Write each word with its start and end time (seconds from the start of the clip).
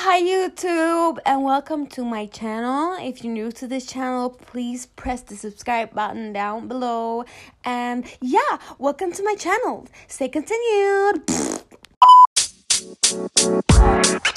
Hi 0.00 0.22
YouTube 0.22 1.18
and 1.26 1.42
welcome 1.42 1.88
to 1.88 2.04
my 2.04 2.26
channel. 2.26 2.96
If 3.00 3.24
you're 3.24 3.32
new 3.32 3.50
to 3.50 3.66
this 3.66 3.84
channel, 3.84 4.30
please 4.30 4.86
press 4.86 5.22
the 5.22 5.34
subscribe 5.34 5.92
button 5.92 6.32
down 6.32 6.68
below. 6.68 7.24
And 7.64 8.04
yeah, 8.20 8.58
welcome 8.78 9.10
to 9.10 9.24
my 9.24 9.34
channel. 9.34 9.88
Stay 10.06 10.28
continued. 10.28 11.24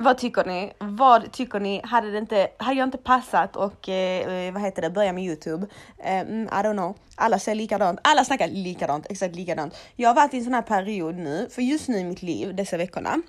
Vad 0.00 0.18
tycker 0.18 0.44
ni? 0.44 0.72
Vad 0.78 1.32
tycker 1.32 1.60
ni? 1.60 1.80
Hade, 1.84 2.10
det 2.10 2.18
inte, 2.18 2.48
hade 2.56 2.76
jag 2.76 2.86
inte 2.86 2.98
passat 2.98 3.56
och 3.56 3.88
eh, 3.88 4.46
eh 4.46 4.52
vad 4.52 4.62
heter 4.62 4.82
det, 4.82 4.90
börja 4.90 5.12
med 5.12 5.24
Youtube? 5.24 5.66
Eh, 5.98 6.20
I 6.20 6.46
don't 6.46 6.72
know. 6.72 6.96
Alla 7.14 7.38
säger 7.38 7.56
likadant. 7.56 8.00
Alla 8.04 8.24
snackar 8.24 8.48
likadant, 8.48 9.06
exakt 9.10 9.36
likadant. 9.36 9.76
Jag 9.96 10.08
har 10.08 10.14
varit 10.14 10.34
i 10.34 10.38
en 10.38 10.44
sån 10.44 10.54
här 10.54 10.62
period 10.62 11.14
nu, 11.14 11.48
för 11.50 11.62
just 11.62 11.88
nu 11.88 11.98
i 11.98 12.04
mitt 12.04 12.22
liv, 12.22 12.54
dessa 12.54 12.76
veckorna. 12.76 13.22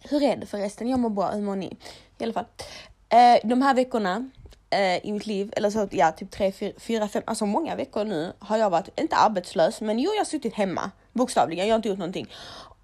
Hur 0.00 0.22
är 0.22 0.36
det 0.36 0.46
förresten? 0.46 0.88
Jag 0.88 0.98
mår 0.98 1.10
bra, 1.10 1.30
hur 1.30 1.42
mår 1.42 1.56
ni? 1.56 1.76
I 2.18 2.24
alla 2.24 2.32
fall. 2.32 2.46
Eh, 3.08 3.48
de 3.48 3.62
här 3.62 3.74
veckorna 3.74 4.30
eh, 4.70 5.06
i 5.06 5.12
mitt 5.12 5.26
liv, 5.26 5.52
eller 5.56 5.70
så 5.70 5.88
ja, 5.90 6.12
typ 6.12 6.30
tre, 6.30 6.52
fyra, 6.78 7.08
fem, 7.08 7.22
alltså 7.26 7.46
många 7.46 7.76
veckor 7.76 8.04
nu 8.04 8.32
har 8.38 8.56
jag 8.56 8.70
varit, 8.70 9.00
inte 9.00 9.16
arbetslös, 9.16 9.80
men 9.80 9.98
jo, 9.98 10.10
jag 10.10 10.20
har 10.20 10.24
suttit 10.24 10.54
hemma 10.54 10.90
bokstavligen. 11.12 11.66
Jag 11.66 11.74
har 11.74 11.76
inte 11.76 11.88
gjort 11.88 11.98
någonting 11.98 12.28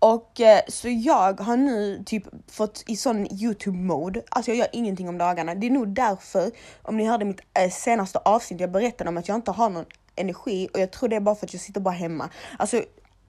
och 0.02 0.40
eh, 0.40 0.60
så 0.68 0.88
jag 0.88 1.40
har 1.40 1.56
nu 1.56 2.02
typ 2.06 2.24
fått 2.50 2.84
i 2.86 2.96
sån 2.96 3.32
Youtube 3.32 3.78
mode. 3.78 4.22
Alltså 4.28 4.50
jag 4.50 4.58
gör 4.58 4.68
ingenting 4.72 5.08
om 5.08 5.18
dagarna. 5.18 5.54
Det 5.54 5.66
är 5.66 5.70
nog 5.70 5.88
därför, 5.88 6.50
om 6.82 6.96
ni 6.96 7.04
hörde 7.04 7.24
mitt 7.24 7.40
eh, 7.58 7.70
senaste 7.70 8.18
avsnitt, 8.18 8.60
jag 8.60 8.70
berättade 8.70 9.10
om 9.10 9.16
att 9.16 9.28
jag 9.28 9.34
inte 9.34 9.50
har 9.50 9.70
någon 9.70 9.84
energi 10.16 10.68
och 10.74 10.80
jag 10.80 10.90
tror 10.90 11.08
det 11.08 11.16
är 11.16 11.20
bara 11.20 11.34
för 11.34 11.46
att 11.46 11.52
jag 11.52 11.62
sitter 11.62 11.80
bara 11.80 11.94
hemma. 11.94 12.28
Alltså 12.58 12.82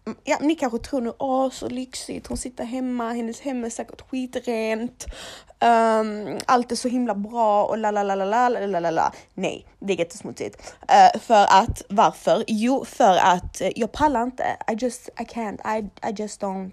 Mm, 0.05 0.17
ja, 0.23 0.37
ni 0.41 0.55
kanske 0.55 0.79
tror 0.79 1.01
nu, 1.01 1.13
åh 1.19 1.49
så 1.49 1.69
lyxigt, 1.69 2.27
hon 2.27 2.37
sitter 2.37 2.63
hemma, 2.63 3.13
hennes 3.13 3.41
hem 3.41 3.63
är 3.63 3.69
säkert 3.69 4.01
skitrent, 4.01 5.05
um, 5.05 5.69
ehm, 5.69 6.39
allt 6.45 6.71
är 6.71 6.75
så 6.75 6.87
himla 6.87 7.15
bra 7.15 7.65
och 7.65 7.77
la 7.77 7.91
la 7.91 8.03
la 8.03 8.15
la 8.15 8.49
la 8.49 8.79
la 8.79 8.91
la 8.91 9.13
Nej, 9.33 9.67
det 9.79 9.93
är 9.93 9.97
jättesmutsigt. 9.97 10.75
Uh, 10.81 11.19
för 11.19 11.45
att, 11.49 11.81
varför? 11.89 12.43
Jo, 12.47 12.85
för 12.85 13.17
att 13.17 13.61
uh, 13.61 13.69
jag 13.75 13.91
pallar 13.91 14.23
inte. 14.23 14.57
I 14.71 14.73
just, 14.73 15.09
I 15.09 15.23
can't, 15.23 15.79
I, 15.79 15.89
I 16.09 16.13
just 16.21 16.41
don't. 16.41 16.71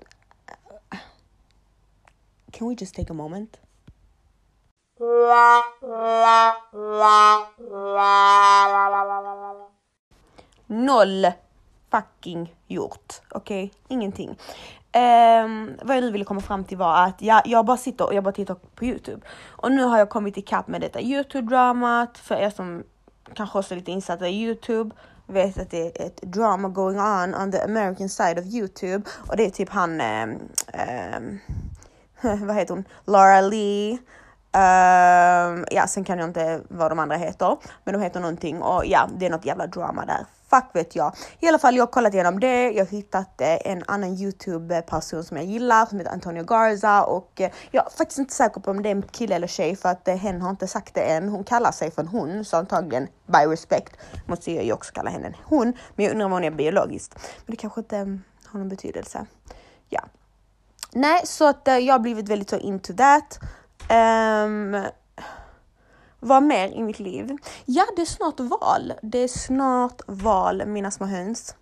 Eh, 0.93 0.99
can 2.53 2.69
we 2.69 2.75
just 2.79 2.95
take 2.95 3.11
a 3.11 3.15
moment? 3.15 3.57
Noll 10.67 11.27
fucking 11.91 12.55
gjort. 12.67 13.21
Okej, 13.31 13.65
okay? 13.65 13.79
ingenting. 13.89 14.29
Um, 14.29 15.77
vad 15.83 15.97
jag 15.97 16.05
nu 16.05 16.11
ville 16.11 16.25
komma 16.25 16.41
fram 16.41 16.65
till 16.65 16.79
var 16.79 17.05
att 17.05 17.23
jag, 17.23 17.43
jag 17.45 17.67
bara 17.67 17.77
sitter 17.77 18.07
och 18.07 18.15
jag 18.15 18.25
bara 18.25 18.33
tittar 18.33 18.57
på 18.75 18.85
Youtube. 18.85 19.27
Och 19.49 19.73
nu 19.73 19.83
har 19.83 19.99
jag 19.99 20.11
kommit 20.11 20.37
ikapp 20.37 20.69
med 20.69 20.81
detta 20.81 21.01
Youtube-dramat. 21.01 22.19
För 22.19 22.35
er 22.35 22.51
som 22.51 22.83
kanske 23.35 23.59
också 23.59 23.75
är 23.75 23.77
lite 23.77 23.91
insatta 23.91 24.29
i 24.29 24.43
Youtube 24.43 24.95
vet 25.33 25.59
att 25.59 25.71
det 25.71 26.01
är 26.01 26.07
ett 26.07 26.23
drama 26.23 26.69
going 26.69 27.01
on 27.01 27.35
on 27.35 27.53
the 27.53 27.59
American 27.59 28.09
side 28.09 28.39
of 28.39 28.45
Youtube. 28.45 29.11
Och 29.29 29.37
det 29.37 29.47
är 29.47 29.51
typ 29.51 29.69
han, 29.69 30.01
um, 30.01 30.39
um, 31.17 31.41
vad 32.47 32.57
heter 32.57 32.75
hon, 32.75 32.85
Laura 33.05 33.41
Lee. 33.41 33.99
Um, 34.53 35.65
ja, 35.71 35.87
sen 35.89 36.05
kan 36.05 36.19
jag 36.19 36.29
inte 36.29 36.61
vad 36.69 36.91
de 36.91 36.99
andra 36.99 37.17
heter, 37.17 37.57
men 37.85 37.95
de 37.95 38.03
heter 38.03 38.21
någonting 38.21 38.63
och 38.63 38.87
ja, 38.87 39.09
det 39.19 39.27
är 39.27 39.31
något 39.31 39.45
jävla 39.45 39.67
drama 39.67 40.07
där 40.07 40.27
fuck 40.51 40.65
vet 40.73 40.97
jag. 40.97 41.15
I 41.41 41.49
alla 41.49 41.59
fall, 41.59 41.77
jag 41.77 41.83
har 41.83 41.93
kollat 41.93 42.15
igenom 42.15 42.41
det. 42.41 42.71
Jag 42.71 42.85
har 42.85 42.91
hittat 42.91 43.41
eh, 43.41 43.73
en 43.73 43.83
annan 43.87 44.15
Youtube-person 44.15 45.25
som 45.25 45.37
jag 45.37 45.47
gillar 45.47 45.87
som 45.87 45.99
heter 45.99 46.13
Antonio 46.13 46.45
Garza 46.45 47.05
och 47.05 47.41
eh, 47.41 47.51
jag 47.71 47.87
är 47.87 47.91
faktiskt 47.91 48.19
inte 48.19 48.35
säker 48.35 48.61
på 48.61 48.71
om 48.71 48.83
det 48.83 48.89
är 48.89 48.95
en 48.95 49.03
kille 49.03 49.35
eller 49.35 49.47
tjej 49.47 49.77
för 49.77 49.89
att 49.89 50.09
eh, 50.09 50.17
hen 50.17 50.43
har 50.43 50.51
inte 50.51 50.67
sagt 50.67 50.95
det 50.95 51.01
än. 51.01 51.29
Hon 51.29 51.45
kallar 51.45 51.73
sig 51.73 51.91
för 51.91 52.03
en 52.03 52.09
hon, 52.09 52.45
så 52.45 52.57
antagligen 52.57 53.09
by 53.27 53.53
respect 53.53 53.97
måste 54.27 54.53
jag 54.53 54.65
ju 54.65 54.73
också 54.73 54.93
kalla 54.93 55.11
henne 55.11 55.27
en 55.27 55.35
hon. 55.45 55.73
Men 55.95 56.05
jag 56.05 56.13
undrar 56.13 56.27
om 56.27 56.33
hon 56.33 56.45
är 56.45 56.51
biologiskt. 56.51 57.15
Men 57.47 57.55
det 57.55 57.57
kanske 57.57 57.81
inte 57.81 57.97
har 58.45 58.59
någon 58.59 58.69
betydelse. 58.69 59.27
Ja. 59.89 60.01
Nej, 60.93 61.21
så 61.25 61.49
att 61.49 61.63
jag 61.65 61.95
har 61.95 61.99
blivit 61.99 62.29
väldigt 62.29 62.51
så 62.51 62.59
into 62.59 62.95
that. 62.97 63.39
Ehm, 63.89 64.75
um, 64.75 64.85
vad 66.21 66.43
mer 66.43 66.69
i 66.69 66.83
mitt 66.83 66.99
liv? 66.99 67.37
Ja, 67.65 67.87
det 67.97 68.03
är 68.03 68.07
snart 68.07 68.41
val. 68.41 68.93
Det 69.03 69.19
är 69.19 69.29
snart 69.29 70.01
val, 70.07 70.67
mina 70.67 70.91
små 70.91 71.07
höns. 71.07 71.55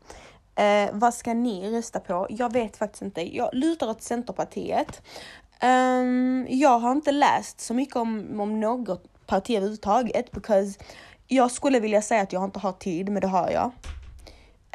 Eh, 0.54 0.90
vad 0.92 1.14
ska 1.14 1.34
ni 1.34 1.70
rösta 1.70 2.00
på? 2.00 2.26
Jag 2.30 2.52
vet 2.52 2.76
faktiskt 2.76 3.02
inte. 3.02 3.36
Jag 3.36 3.50
lutar 3.54 3.90
åt 3.90 4.02
Centerpartiet. 4.02 5.02
Um, 5.62 6.46
jag 6.50 6.78
har 6.78 6.92
inte 6.92 7.12
läst 7.12 7.60
så 7.60 7.74
mycket 7.74 7.96
om, 7.96 8.40
om 8.40 8.60
något 8.60 9.26
parti 9.26 9.50
överhuvudtaget 9.50 10.30
because 10.30 10.78
jag 11.26 11.50
skulle 11.50 11.80
vilja 11.80 12.02
säga 12.02 12.22
att 12.22 12.32
jag 12.32 12.44
inte 12.44 12.58
har 12.58 12.72
tid, 12.72 13.08
men 13.08 13.20
det 13.20 13.28
har 13.28 13.50
jag. 13.50 13.72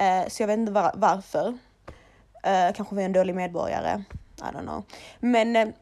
Uh, 0.02 0.30
så 0.30 0.44
jag 0.44 0.48
vet 0.48 0.58
inte 0.58 0.72
var, 0.72 0.92
varför. 0.96 1.48
Uh, 1.48 2.74
kanske 2.75 2.96
var 2.96 3.02
jag 3.02 3.06
en 3.06 3.14
dålig 3.14 3.36
medborgare. 3.36 4.04
I 4.38 4.56
don't 4.56 4.62
know. 4.62 4.84
Men 5.20 5.56
uh, 5.56 5.74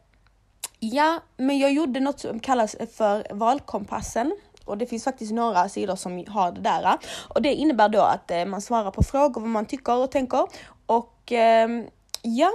Ja, 0.84 1.20
men 1.36 1.58
jag 1.58 1.72
gjorde 1.72 2.00
något 2.00 2.20
som 2.20 2.40
kallas 2.40 2.76
för 2.96 3.26
valkompassen 3.34 4.36
och 4.64 4.78
det 4.78 4.86
finns 4.86 5.04
faktiskt 5.04 5.32
några 5.32 5.68
sidor 5.68 5.96
som 5.96 6.24
har 6.28 6.52
det 6.52 6.60
där. 6.60 6.98
Och 7.28 7.42
det 7.42 7.54
innebär 7.54 7.88
då 7.88 8.00
att 8.00 8.30
eh, 8.30 8.44
man 8.44 8.60
svarar 8.60 8.90
på 8.90 9.02
frågor 9.02 9.40
vad 9.40 9.50
man 9.50 9.66
tycker 9.66 9.96
och 9.96 10.10
tänker 10.10 10.46
och 10.86 11.32
ehm, 11.32 11.86
ja, 12.22 12.50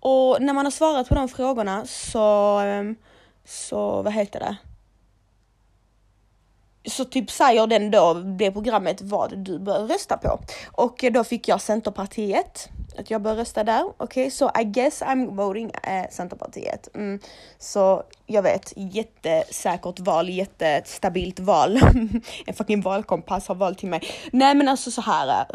och 0.00 0.42
när 0.42 0.52
man 0.52 0.66
har 0.66 0.70
svarat 0.70 1.08
på 1.08 1.14
de 1.14 1.28
frågorna 1.28 1.86
så, 1.86 2.58
ehm, 2.58 2.96
så 3.44 4.02
vad 4.02 4.12
heter 4.12 4.40
det? 4.40 4.56
Så 6.84 7.04
typ 7.04 7.30
säger 7.30 7.66
den 7.66 7.90
då, 7.90 8.14
det 8.14 8.50
programmet, 8.50 9.00
vad 9.00 9.38
du 9.38 9.58
bör 9.58 9.86
rösta 9.86 10.16
på. 10.16 10.38
Och 10.72 11.04
då 11.12 11.24
fick 11.24 11.48
jag 11.48 11.60
Centerpartiet, 11.60 12.68
att 12.98 13.10
jag 13.10 13.22
bör 13.22 13.34
rösta 13.34 13.64
där. 13.64 13.84
Okej, 13.84 14.04
okay, 14.04 14.30
så 14.30 14.50
I 14.60 14.64
guess 14.64 15.02
I'm 15.02 15.36
voting 15.36 15.70
eh, 15.82 16.10
Centerpartiet. 16.10 16.88
Mm. 16.94 17.20
Så 17.58 18.02
jag 18.26 18.42
vet, 18.42 18.72
jättesäkert 18.76 20.00
val, 20.00 20.28
jättestabilt 20.28 21.40
val. 21.40 21.80
en 22.46 22.54
fucking 22.54 22.80
valkompass 22.80 23.48
har 23.48 23.54
valt 23.54 23.78
till 23.78 23.88
mig. 23.88 24.02
Nej 24.32 24.54
men 24.54 24.68
alltså 24.68 24.90
så 24.90 25.00
här, 25.00 25.46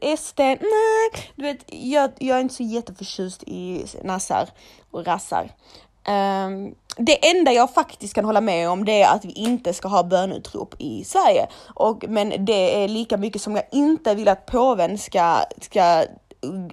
eh, 0.00 0.16
SD, 0.16 0.40
nej, 0.40 1.10
du 1.34 1.42
vet, 1.42 1.64
jag, 1.66 2.10
jag 2.18 2.36
är 2.36 2.40
inte 2.40 2.54
så 2.54 2.62
jätteförtjust 2.62 3.42
i 3.42 3.84
nassar 4.02 4.48
och 4.90 5.06
rassar. 5.06 5.50
Um, 6.08 6.74
det 6.96 7.30
enda 7.30 7.52
jag 7.52 7.74
faktiskt 7.74 8.14
kan 8.14 8.24
hålla 8.24 8.40
med 8.40 8.70
om 8.70 8.84
det 8.84 9.02
är 9.02 9.14
att 9.14 9.24
vi 9.24 9.32
inte 9.32 9.72
ska 9.72 9.88
ha 9.88 10.02
bönutrop 10.02 10.74
i 10.78 11.04
Sverige. 11.04 11.46
Och, 11.74 12.04
men 12.08 12.44
det 12.44 12.84
är 12.84 12.88
lika 12.88 13.16
mycket 13.16 13.42
som 13.42 13.56
jag 13.56 13.64
inte 13.72 14.14
vill 14.14 14.28
att 14.28 14.46
påven 14.46 14.98
ska, 14.98 15.38
ska 15.60 16.04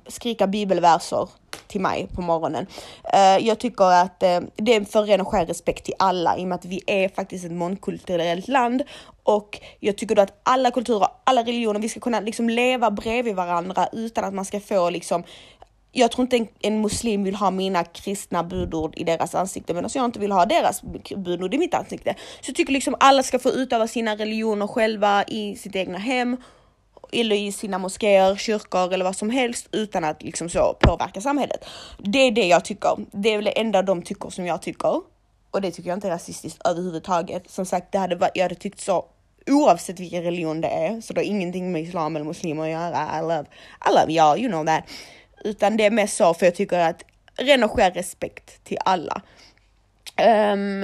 skrika 0.07 0.47
bibelverser 0.47 1.29
till 1.67 1.81
mig 1.81 2.07
på 2.15 2.21
morgonen. 2.21 2.67
Uh, 3.13 3.47
jag 3.47 3.59
tycker 3.59 3.83
att 3.83 4.23
uh, 4.23 4.49
det 4.55 4.75
är 4.75 4.85
för 4.85 5.03
ren 5.03 5.21
och 5.21 5.27
skär 5.27 5.45
respekt 5.45 5.85
till 5.85 5.95
alla 5.99 6.37
i 6.37 6.43
och 6.43 6.47
med 6.47 6.55
att 6.55 6.65
vi 6.65 6.81
är 6.87 7.09
faktiskt 7.09 7.45
ett 7.45 7.51
mångkulturellt 7.51 8.47
land 8.47 8.83
och 9.23 9.59
jag 9.79 9.97
tycker 9.97 10.15
då 10.15 10.21
att 10.21 10.39
alla 10.43 10.71
kulturer, 10.71 11.07
alla 11.23 11.41
religioner, 11.41 11.79
vi 11.79 11.89
ska 11.89 11.99
kunna 11.99 12.19
liksom 12.19 12.49
leva 12.49 12.91
bredvid 12.91 13.35
varandra 13.35 13.87
utan 13.93 14.23
att 14.23 14.33
man 14.33 14.45
ska 14.45 14.59
få 14.59 14.89
liksom 14.89 15.23
jag 15.95 16.11
tror 16.11 16.23
inte 16.23 16.37
en, 16.37 16.47
en, 16.61 16.81
muslim 16.81 17.23
vill 17.23 17.35
ha 17.35 17.51
mina 17.51 17.83
kristna 17.83 18.43
budord 18.43 18.93
i 18.97 19.03
deras 19.03 19.35
ansikte 19.35 19.73
medan 19.73 19.85
alltså 19.85 19.99
jag 19.99 20.05
inte 20.05 20.19
vill 20.19 20.31
ha 20.31 20.45
deras 20.45 20.81
budord 21.15 21.53
i 21.53 21.57
mitt 21.57 21.73
ansikte. 21.73 22.15
Så 22.41 22.49
jag 22.49 22.55
tycker 22.55 22.73
liksom 22.73 22.95
alla 22.99 23.23
ska 23.23 23.39
få 23.39 23.49
utöva 23.49 23.87
sina 23.87 24.15
religioner 24.15 24.67
själva 24.67 25.23
i 25.23 25.55
sitt 25.55 25.75
egna 25.75 25.97
hem 25.97 26.37
eller 27.11 27.35
i 27.35 27.51
sina 27.51 27.77
moskéer, 27.77 28.35
kyrkor 28.35 28.93
eller 28.93 29.05
vad 29.05 29.15
som 29.15 29.29
helst 29.29 29.67
utan 29.71 30.03
att 30.03 30.23
liksom 30.23 30.49
så 30.49 30.77
påverka 30.79 31.21
samhället. 31.21 31.65
Det 31.97 32.19
är 32.19 32.31
det 32.31 32.47
jag 32.47 32.65
tycker. 32.65 32.95
Det 33.11 33.29
är 33.29 33.37
väl 33.37 33.45
det 33.45 33.59
enda 33.59 33.81
de 33.81 34.01
tycker 34.01 34.29
som 34.29 34.45
jag 34.45 34.61
tycker. 34.61 35.01
Och 35.51 35.61
det 35.61 35.71
tycker 35.71 35.89
jag 35.89 35.97
inte 35.97 36.07
är 36.07 36.11
rasistiskt 36.11 36.67
överhuvudtaget. 36.67 37.49
Som 37.49 37.65
sagt, 37.65 37.91
det 37.91 37.97
hade, 37.97 38.31
jag 38.33 38.43
hade 38.43 38.55
tyckt 38.55 38.79
så 38.79 39.05
oavsett 39.47 39.99
vilken 39.99 40.23
religion 40.23 40.61
det 40.61 40.67
är. 40.67 41.01
Så 41.01 41.13
det 41.13 41.21
har 41.21 41.25
ingenting 41.25 41.71
med 41.71 41.81
islam 41.81 42.15
eller 42.15 42.25
muslimer 42.25 42.63
att 42.63 42.69
göra. 42.69 43.19
I 43.19 43.21
love, 43.21 43.45
I 43.89 43.89
love 43.89 44.11
y'all, 44.11 44.39
you 44.39 44.49
know 44.49 44.65
that. 44.65 44.83
Utan 45.43 45.77
det 45.77 45.85
är 45.85 45.91
mest 45.91 46.17
så 46.17 46.33
för 46.33 46.45
jag 46.45 46.55
tycker 46.55 46.79
att 46.79 47.03
ren 47.35 47.63
och 47.63 47.71
skär 47.71 47.91
respekt 47.91 48.63
till 48.63 48.77
alla. 48.85 49.21
Um, 50.53 50.83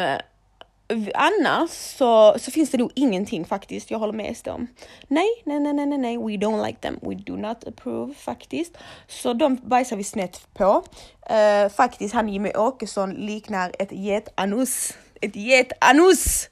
annars 1.13 1.69
så, 1.69 2.39
så 2.39 2.51
finns 2.51 2.71
det 2.71 2.77
nog 2.77 2.91
ingenting 2.95 3.45
faktiskt. 3.45 3.91
Jag 3.91 3.99
håller 3.99 4.13
med 4.13 4.35
om. 4.47 4.67
Nej, 5.07 5.27
nej, 5.43 5.59
nej, 5.59 5.73
nej, 5.73 5.85
nej, 5.85 5.97
nej, 5.97 6.17
we 6.17 6.23
don't 6.23 6.65
like 6.65 6.79
them. 6.79 6.99
We 7.01 7.15
do 7.15 7.35
not 7.35 7.67
approve 7.67 8.13
faktiskt. 8.13 8.77
Så 9.07 9.33
de 9.33 9.55
bajsar 9.55 9.95
vi 9.95 10.03
snett 10.03 10.47
på. 10.53 10.83
Uh, 11.31 11.69
faktiskt, 11.69 12.13
han 12.13 12.29
Jimmy 12.29 12.51
Åkesson 12.55 13.13
liknar 13.13 13.71
ett 13.79 13.91
getanus. 13.91 14.93
Ett 15.21 15.35
getanus! 15.35 16.49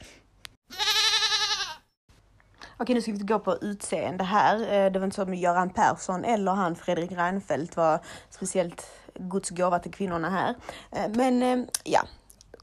Okej, 2.80 2.96
nu 2.96 3.02
ska 3.02 3.12
vi 3.12 3.16
inte 3.16 3.34
gå 3.34 3.40
på 3.40 3.58
utseende 3.62 4.24
här. 4.24 4.60
Eh, 4.62 4.92
det 4.92 5.00
var 5.00 5.06
inte 5.06 5.16
så 5.16 5.22
att 5.22 5.38
Göran 5.38 5.70
Persson 5.70 6.26
eller 6.26 6.52
han 6.52 6.76
Fredrik 6.76 7.12
Reinfeldt 7.12 7.78
var 7.78 8.00
speciellt 8.30 8.88
Guds 9.14 9.50
gåva 9.50 9.80
till 9.80 9.94
kvinnorna 9.94 10.30
här. 10.30 10.56
Eh, 10.92 11.12
men 11.16 11.44
eh, 11.44 11.66
ja, 11.84 12.02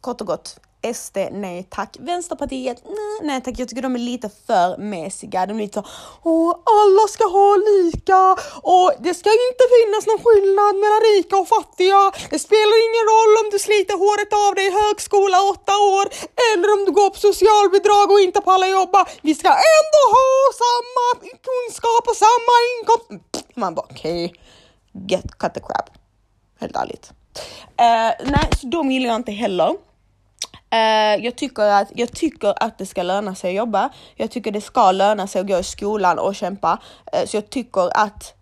kort 0.01 0.21
och 0.21 0.27
gott. 0.27 0.61
SD, 0.93 1.17
nej 1.33 1.67
tack. 1.71 1.97
Vänsterpartiet, 2.01 2.79
nej, 2.85 3.15
nej 3.23 3.43
tack. 3.43 3.55
Jag 3.59 3.69
tycker 3.69 3.83
de 3.83 3.95
är 3.95 4.07
lite 4.13 4.31
för 4.47 4.77
mesiga. 4.77 5.47
De 5.47 5.53
är 5.59 5.63
lite 5.63 5.75
så, 5.81 5.87
åh, 6.23 6.51
alla 6.79 7.05
ska 7.09 7.25
ha 7.39 7.51
lika 7.57 8.21
och 8.73 8.93
det 9.05 9.15
ska 9.21 9.31
inte 9.49 9.65
finnas 9.77 10.03
någon 10.11 10.23
skillnad 10.25 10.75
mellan 10.83 11.01
rika 11.11 11.35
och 11.43 11.49
fattiga. 11.49 12.01
Det 12.33 12.41
spelar 12.47 12.77
ingen 12.89 13.05
roll 13.13 13.33
om 13.41 13.47
du 13.55 13.59
sliter 13.67 13.97
håret 14.05 14.33
av 14.45 14.51
dig 14.55 14.67
i 14.71 14.73
högskola 14.83 15.39
åtta 15.55 15.75
år 15.97 16.07
eller 16.49 16.69
om 16.75 16.81
du 16.87 16.91
går 17.01 17.11
på 17.15 17.21
socialbidrag 17.29 18.07
och 18.15 18.21
inte 18.27 18.41
pallar 18.49 18.69
jobba. 18.79 19.01
Vi 19.27 19.35
ska 19.41 19.51
ändå 19.79 20.03
ha 20.19 20.31
samma 20.65 21.07
kunskap 21.49 22.05
och 22.11 22.19
samma 22.27 22.55
inkomst. 22.73 23.57
Man 23.63 23.75
bara 23.75 23.87
okej, 23.91 24.25
okay. 24.25 24.39
get 25.11 25.39
cut 25.39 25.55
the 25.55 25.61
crap. 25.61 25.89
Helt 26.61 26.77
ärligt. 26.77 27.07
Uh, 27.81 28.13
nej, 28.35 28.49
så 28.61 28.67
de 28.67 28.91
gillar 28.91 29.09
jag 29.09 29.17
inte 29.17 29.33
heller. 29.33 29.77
Uh, 30.75 31.25
jag, 31.25 31.37
tycker 31.37 31.63
att, 31.63 31.89
jag 31.95 32.13
tycker 32.13 32.55
att 32.65 32.79
det 32.79 32.87
ska 32.87 33.03
löna 33.03 33.35
sig 33.35 33.51
att 33.51 33.57
jobba. 33.57 33.91
Jag 34.15 34.31
tycker 34.31 34.51
det 34.51 34.61
ska 34.61 34.93
löna 34.93 35.27
sig 35.27 35.41
att 35.41 35.47
gå 35.47 35.59
i 35.59 35.63
skolan 35.63 36.19
och 36.19 36.35
kämpa. 36.35 36.79
Uh, 37.17 37.27
så 37.27 37.37
jag 37.37 37.51
tycker 37.51 37.99
att 37.99 38.35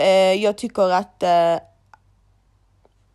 uh, 0.00 0.42
jag 0.42 0.58
tycker 0.58 0.92
att 0.92 1.22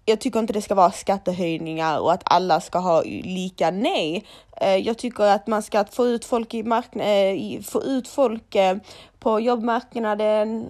jag 0.06 0.20
tycker 0.20 0.40
inte 0.40 0.54
det 0.54 0.62
ska 0.62 0.76
vara 0.76 0.92
skattehöjningar 0.92 2.00
och 2.00 2.14
att 2.14 2.22
alla 2.26 2.62
ska 2.62 2.80
ha 2.80 3.02
lika 3.24 3.72
nej. 3.72 4.26
Jag 4.84 4.98
tycker 4.98 5.24
att 5.24 5.48
man 5.48 5.64
ska 5.64 5.86
få 5.86 6.08
ut 6.08 6.26
folk 6.26 6.54
i 6.54 6.64
marknaden, 6.64 7.64
få 7.64 7.84
ut 7.84 8.08
folk 8.08 8.56
på 9.20 9.40
jobbmarknaden, 9.40 10.70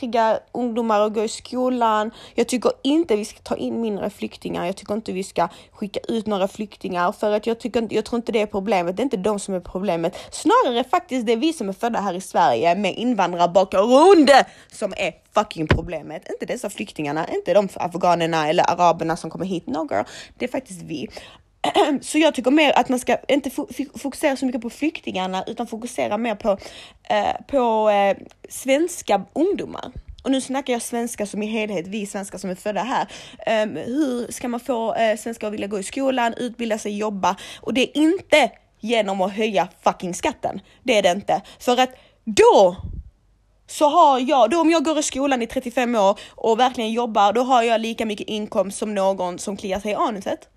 trigga 0.00 0.40
ungdomar 0.52 1.00
att 1.00 1.14
gå 1.14 1.24
i 1.24 1.28
skolan. 1.28 2.10
Jag 2.34 2.48
tycker 2.48 2.72
inte 2.82 3.16
vi 3.16 3.24
ska 3.24 3.38
ta 3.38 3.56
in 3.56 3.80
mindre 3.80 4.10
flyktingar. 4.10 4.66
Jag 4.66 4.76
tycker 4.76 4.94
inte 4.94 5.12
vi 5.12 5.24
ska 5.24 5.48
skicka 5.72 6.00
ut 6.08 6.26
några 6.26 6.48
flyktingar 6.48 7.12
för 7.12 7.32
att 7.32 7.46
jag 7.46 7.58
tycker 7.60 7.88
jag 7.90 8.04
tror 8.04 8.16
inte 8.16 8.32
det 8.32 8.40
är 8.40 8.46
problemet. 8.46 8.96
Det 8.96 9.02
är 9.02 9.04
inte 9.04 9.16
de 9.16 9.38
som 9.38 9.54
är 9.54 9.60
problemet. 9.60 10.16
Snarare 10.30 10.84
faktiskt 10.84 11.26
det 11.26 11.32
är 11.32 11.36
vi 11.36 11.52
som 11.52 11.68
är 11.68 11.72
födda 11.72 12.00
här 12.00 12.14
i 12.14 12.20
Sverige 12.20 12.74
med 12.74 12.94
invandrarbakgrund 12.94 14.30
som 14.72 14.92
är 14.96 15.12
fucking 15.34 15.66
problemet. 15.66 16.30
Inte 16.30 16.46
dessa 16.46 16.70
flyktingarna, 16.70 17.28
inte 17.28 17.54
de 17.54 17.68
afghanerna 17.74 18.48
eller 18.48 18.70
araberna 18.70 19.16
som 19.16 19.30
kommer 19.30 19.46
hit. 19.46 19.66
No 19.66 19.88
girl, 19.90 20.04
det 20.38 20.44
är 20.44 20.48
faktiskt 20.48 20.82
vi. 20.82 21.08
Så 22.00 22.18
jag 22.18 22.34
tycker 22.34 22.50
mer 22.50 22.72
att 22.78 22.88
man 22.88 22.98
ska 22.98 23.16
inte 23.28 23.50
fokusera 23.98 24.36
så 24.36 24.46
mycket 24.46 24.60
på 24.60 24.70
flyktingarna 24.70 25.44
utan 25.46 25.66
fokusera 25.66 26.18
mer 26.18 26.34
på, 26.34 26.58
eh, 27.08 27.46
på 27.46 27.90
eh, 27.90 28.16
svenska 28.48 29.24
ungdomar. 29.32 29.92
Och 30.22 30.30
nu 30.30 30.40
snackar 30.40 30.72
jag 30.72 30.82
svenska 30.82 31.26
som 31.26 31.42
i 31.42 31.46
helhet, 31.46 31.86
vi 31.86 32.06
svenskar 32.06 32.38
som 32.38 32.50
är 32.50 32.54
födda 32.54 32.82
här. 32.82 33.08
Ehm, 33.46 33.76
hur 33.76 34.32
ska 34.32 34.48
man 34.48 34.60
få 34.60 34.94
eh, 34.94 35.16
svenskar 35.16 35.46
att 35.46 35.52
vilja 35.52 35.66
gå 35.66 35.78
i 35.78 35.82
skolan, 35.82 36.34
utbilda 36.36 36.78
sig, 36.78 36.98
jobba? 36.98 37.36
Och 37.60 37.74
det 37.74 37.80
är 37.80 38.02
inte 38.02 38.50
genom 38.80 39.20
att 39.20 39.32
höja 39.32 39.68
fucking 39.84 40.14
skatten. 40.14 40.60
Det 40.82 40.98
är 40.98 41.02
det 41.02 41.10
inte. 41.10 41.42
För 41.58 41.80
att 41.80 41.90
då 42.24 42.76
så 43.66 43.88
har 43.88 44.18
jag, 44.18 44.50
då 44.50 44.60
om 44.60 44.70
jag 44.70 44.84
går 44.84 44.98
i 44.98 45.02
skolan 45.02 45.42
i 45.42 45.46
35 45.46 45.94
år 45.94 46.18
och 46.30 46.60
verkligen 46.60 46.92
jobbar, 46.92 47.32
då 47.32 47.42
har 47.42 47.62
jag 47.62 47.80
lika 47.80 48.06
mycket 48.06 48.28
inkomst 48.28 48.78
som 48.78 48.94
någon 48.94 49.38
som 49.38 49.56
kliar 49.56 49.80
sig 49.80 49.90
i 49.90 49.94
anuset. 49.94 50.48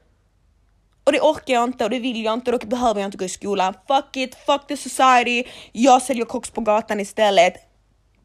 Och 1.03 1.11
det 1.11 1.21
orkar 1.21 1.53
jag 1.53 1.63
inte 1.63 1.83
och 1.83 1.89
det 1.89 2.00
vill 2.00 2.23
jag 2.23 2.33
inte 2.33 2.51
och 2.51 2.59
då 2.59 2.67
behöver 2.67 3.01
jag 3.01 3.07
inte 3.07 3.17
gå 3.17 3.25
i 3.25 3.29
skolan. 3.29 3.73
Fuck 3.88 4.17
it, 4.17 4.35
fuck 4.45 4.67
the 4.67 4.77
society. 4.77 5.44
Jag 5.71 6.01
säljer 6.01 6.25
koks 6.25 6.50
på 6.50 6.61
gatan 6.61 7.00
istället. 7.00 7.53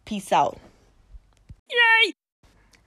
Peace 0.05 0.37
out. 0.37 0.59
Yay! 1.69 2.28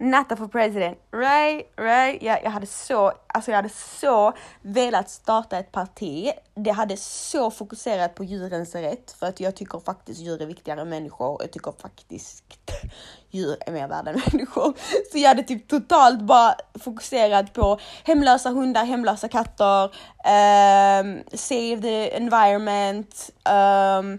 Natta 0.02 0.36
for 0.36 0.48
president. 0.48 0.98
Right, 1.12 1.72
right. 1.78 2.24
Ja, 2.24 2.40
jag 2.44 2.52
hade 2.52 2.66
så, 2.66 3.14
alltså 3.28 3.52
jag 3.52 3.56
hade 3.56 3.70
så 3.70 4.34
velat 4.62 5.10
starta 5.10 5.58
ett 5.58 5.72
parti. 5.72 6.32
Det 6.56 6.72
hade 6.72 6.98
så 6.98 7.52
fokuserat 7.52 8.16
på 8.16 8.24
djurens 8.24 8.76
rätt 8.76 9.12
för 9.20 9.28
att 9.28 9.40
jag 9.40 9.56
tycker 9.56 9.80
faktiskt 9.80 10.22
djur 10.22 10.42
är 10.42 10.46
viktigare 10.46 10.82
än 10.82 10.90
människor. 10.90 11.38
Jag 11.40 11.52
tycker 11.52 11.74
faktiskt 11.82 12.44
djur 13.30 13.58
är 13.68 13.72
mer 13.72 13.88
värda 13.88 14.12
än 14.12 14.22
människor. 14.32 14.74
Så 15.12 15.18
jag 15.18 15.28
hade 15.28 15.44
typ 15.44 15.68
totalt 15.68 16.22
bara 16.22 16.56
fokuserat 16.80 17.54
på 17.54 17.80
hemlösa 18.04 18.50
hundar, 18.50 18.86
hemlösa 18.86 19.28
katter, 19.28 19.84
um, 19.84 21.24
save 21.34 21.82
the 21.82 22.18
environment, 22.18 23.30
um, 23.50 24.14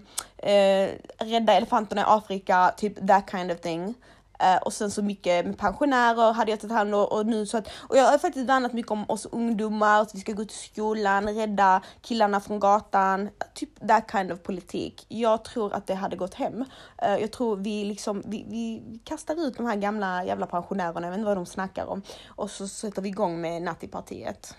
uh, 0.49 0.89
rädda 1.17 1.53
elefanterna 1.53 2.01
i 2.01 2.05
Afrika, 2.07 2.73
typ 2.77 3.07
that 3.07 3.31
kind 3.31 3.51
of 3.51 3.61
thing. 3.61 3.95
Eh, 4.39 4.57
och 4.57 4.73
sen 4.73 4.91
så 4.91 5.01
mycket 5.01 5.45
med 5.45 5.57
pensionärer 5.57 6.33
hade 6.33 6.51
jag 6.51 6.59
tagit 6.59 6.73
hand 6.73 6.95
om 6.95 7.05
och 7.05 7.25
nu 7.25 7.45
så 7.45 7.57
att, 7.57 7.67
och 7.89 7.97
jag 7.97 8.03
har 8.03 8.17
faktiskt 8.17 8.49
värnat 8.49 8.73
mycket 8.73 8.91
om 8.91 9.05
oss 9.07 9.25
ungdomar, 9.25 10.01
att 10.01 10.15
vi 10.15 10.19
ska 10.19 10.31
gå 10.31 10.45
till 10.45 10.57
skolan, 10.57 11.35
rädda 11.35 11.81
killarna 12.01 12.39
från 12.39 12.59
gatan, 12.59 13.29
typ 13.53 13.87
that 13.87 14.11
kind 14.11 14.31
of 14.31 14.43
politik. 14.43 15.05
Jag 15.07 15.43
tror 15.43 15.73
att 15.73 15.87
det 15.87 15.95
hade 15.95 16.15
gått 16.15 16.33
hem. 16.33 16.61
Uh, 17.05 17.17
jag 17.21 17.31
tror 17.31 17.55
vi 17.55 17.85
liksom, 17.85 18.23
vi, 18.25 18.45
vi 18.49 18.99
kastar 19.03 19.47
ut 19.47 19.57
de 19.57 19.65
här 19.65 19.75
gamla 19.75 20.25
jävla 20.25 20.45
pensionärerna, 20.45 21.07
jag 21.07 21.11
vet 21.11 21.17
inte 21.17 21.27
vad 21.27 21.37
de 21.37 21.45
snackar 21.45 21.85
om, 21.85 22.01
och 22.27 22.51
så 22.51 22.67
sätter 22.67 23.01
vi 23.01 23.09
igång 23.09 23.41
med 23.41 23.61
Nattipartiet. 23.61 24.55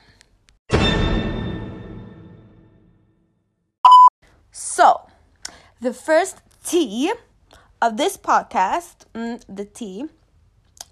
So, 4.53 5.11
the 5.81 5.93
first 5.93 6.37
tea 6.63 7.15
of 7.87 7.97
this 7.97 8.19
podcast, 8.19 9.07
mm, 9.15 9.39
the 9.57 9.65
tea, 9.65 10.09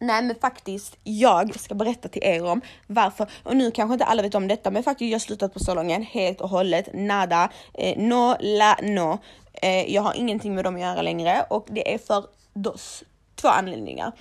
Nej 0.02 0.22
men 0.22 0.36
faktiskt, 0.40 0.96
jag 1.02 1.60
ska 1.60 1.74
berätta 1.74 2.08
till 2.08 2.22
er 2.24 2.44
om 2.44 2.60
varför, 2.86 3.30
och 3.42 3.56
nu 3.56 3.70
kanske 3.70 3.92
inte 3.92 4.04
alla 4.04 4.22
vet 4.22 4.34
om 4.34 4.48
detta, 4.48 4.70
men 4.70 4.82
faktiskt 4.82 5.10
jag 5.10 5.14
har 5.14 5.20
slutat 5.20 5.54
på 5.54 5.58
salongen 5.58 6.02
helt 6.02 6.40
och 6.40 6.48
hållet, 6.48 6.88
nada, 6.94 7.50
eh, 7.74 7.98
no 7.98 8.36
la 8.40 8.76
no. 8.82 9.18
Eh, 9.52 9.94
jag 9.94 10.02
har 10.02 10.14
ingenting 10.14 10.54
med 10.54 10.64
dem 10.64 10.74
att 10.74 10.80
göra 10.80 11.02
längre 11.02 11.46
och 11.50 11.66
det 11.70 11.94
är 11.94 11.98
för 11.98 12.24
dos, 12.54 13.04
två 13.34 13.48
anledningar. 13.48 14.12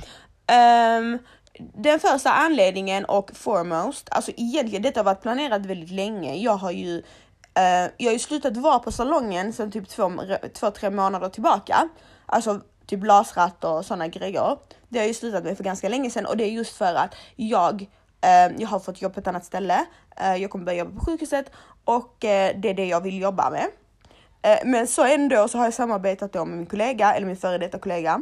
Um, 1.00 1.19
den 1.59 2.00
första 2.00 2.33
anledningen 2.33 3.06
och 3.06 3.31
foremost, 3.33 4.07
alltså 4.12 4.31
egentligen 4.38 4.81
detta 4.81 5.00
har 5.00 5.06
varit 5.06 5.21
planerat 5.21 5.65
väldigt 5.65 5.91
länge. 5.91 6.35
Jag 6.35 6.56
har 6.56 6.71
ju, 6.71 6.97
uh, 6.97 7.91
jag 7.97 8.07
har 8.07 8.13
ju 8.13 8.19
slutat 8.19 8.57
vara 8.57 8.79
på 8.79 8.91
salongen 8.91 9.53
sedan 9.53 9.71
typ 9.71 9.89
två, 9.89 10.12
två, 10.53 10.71
tre 10.71 10.89
månader 10.89 11.29
tillbaka. 11.29 11.89
Alltså 12.31 12.62
typ 12.86 13.04
lasratt 13.04 13.63
och 13.63 13.86
sådana 13.86 14.07
grejer. 14.07 14.57
Det 14.90 14.97
har 14.97 15.04
jag 15.04 15.07
ju 15.07 15.14
slutat 15.14 15.44
med 15.44 15.57
för 15.57 15.64
ganska 15.64 15.90
länge 15.90 16.09
sedan 16.09 16.26
och 16.26 16.38
det 16.38 16.44
är 16.44 16.52
just 16.52 16.78
för 16.78 16.95
att 16.95 17.16
jag 17.35 17.81
eh, 18.21 18.56
jag 18.57 18.68
har 18.68 18.80
fått 18.80 19.02
jobb 19.02 19.14
på 19.14 19.19
ett 19.19 19.28
annat 19.28 19.45
ställe. 19.45 19.85
Eh, 20.18 20.35
jag 20.35 20.52
kommer 20.52 20.66
börja 20.66 20.80
jobba 20.80 21.00
på 21.00 21.06
sjukhuset 21.06 21.52
och 21.85 22.26
eh, 22.26 22.56
det 22.59 22.69
är 22.69 22.73
det 22.73 22.85
jag 22.85 23.02
vill 23.02 23.21
jobba 23.21 23.50
med. 23.50 23.68
Eh, 24.42 24.59
men 24.66 24.88
så 24.88 25.04
ändå 25.04 25.47
så 25.47 25.57
har 25.57 25.66
jag 25.66 25.73
samarbetat 25.73 26.33
då 26.33 26.45
med 26.45 26.57
min 26.57 26.66
kollega 26.66 27.14
eller 27.14 27.28
min 27.28 27.38
före 27.38 27.57
detta 27.57 27.80
kollega 27.80 28.21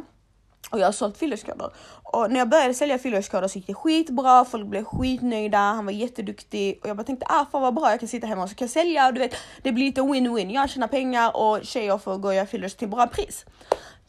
och 0.70 0.78
jag 0.80 0.86
har 0.86 0.92
sålt 0.92 1.18
fillerskoder. 1.18 1.70
Och 2.02 2.30
när 2.30 2.38
jag 2.38 2.48
började 2.48 2.74
sälja 2.74 2.98
fillerskoder 2.98 3.48
så 3.48 3.58
gick 3.58 3.66
det 3.66 3.74
skitbra, 3.74 4.44
folk 4.44 4.66
blev 4.66 4.84
skitnöjda, 4.84 5.58
han 5.58 5.84
var 5.84 5.92
jätteduktig 5.92 6.78
och 6.82 6.88
jag 6.88 6.96
bara 6.96 7.04
tänkte 7.04 7.26
ah 7.28 7.46
fan 7.52 7.62
vad 7.62 7.74
bra 7.74 7.90
jag 7.90 8.00
kan 8.00 8.08
sitta 8.08 8.26
hemma 8.26 8.42
och 8.42 8.48
så 8.48 8.54
kan 8.54 8.64
jag 8.64 8.72
sälja 8.72 9.06
och 9.06 9.14
du 9.14 9.20
vet 9.20 9.34
det 9.62 9.72
blir 9.72 9.84
lite 9.84 10.00
win-win. 10.00 10.50
Jag 10.50 10.70
tjänar 10.70 10.88
pengar 10.88 11.36
och 11.36 11.58
tjejer 11.62 11.98
får 11.98 12.18
gå 12.18 12.28
och 12.28 12.34
göra 12.34 12.46
fillers 12.46 12.74
till 12.74 12.88
bra 12.88 13.06
pris. 13.06 13.44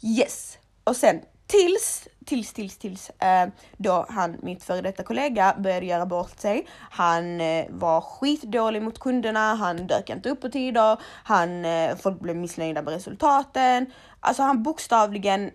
Yes! 0.01 0.57
Och 0.83 0.95
sen 0.95 1.21
tills, 1.47 2.07
tills, 2.25 2.53
tills, 2.53 2.77
tills 2.77 3.09
eh, 3.09 3.49
då 3.77 4.05
han, 4.09 4.37
mitt 4.41 4.63
före 4.63 4.81
detta 4.81 5.03
kollega, 5.03 5.55
började 5.59 5.85
göra 5.85 6.05
bort 6.05 6.39
sig. 6.39 6.67
Han 6.77 7.41
eh, 7.41 7.65
var 7.69 8.01
skitdålig 8.01 8.81
mot 8.81 8.99
kunderna, 8.99 9.55
han 9.55 9.87
dök 9.87 10.09
inte 10.09 10.29
upp 10.29 10.41
på 10.41 10.49
tider, 10.49 10.97
han, 11.23 11.65
eh, 11.65 11.95
folk 11.97 12.19
blev 12.19 12.35
missnöjda 12.35 12.81
med 12.81 12.93
resultaten. 12.93 13.85
Alltså 14.19 14.43
han 14.43 14.63
bokstavligen 14.63 15.51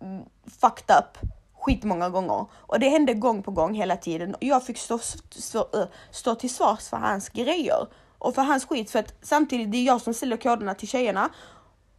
mm, 0.00 0.24
fucked 0.60 0.96
up 0.96 1.30
skitmånga 1.58 2.08
gånger. 2.08 2.46
Och 2.52 2.80
det 2.80 2.88
hände 2.88 3.14
gång 3.14 3.42
på 3.42 3.50
gång 3.50 3.74
hela 3.74 3.96
tiden. 3.96 4.34
Och 4.34 4.42
jag 4.42 4.66
fick 4.66 4.78
stå, 4.78 4.98
stå, 5.30 5.58
eh, 5.58 5.86
stå 6.10 6.34
till 6.34 6.54
svars 6.54 6.88
för 6.88 6.96
hans 6.96 7.28
grejer. 7.28 7.86
Och 8.18 8.34
för 8.34 8.42
hans 8.42 8.64
skit. 8.66 8.90
För 8.90 8.98
att 8.98 9.14
samtidigt 9.22 9.72
det 9.72 9.78
är 9.78 9.84
jag 9.84 10.00
som 10.00 10.14
säljer 10.14 10.36
koderna 10.36 10.74
till 10.74 10.88
tjejerna. 10.88 11.30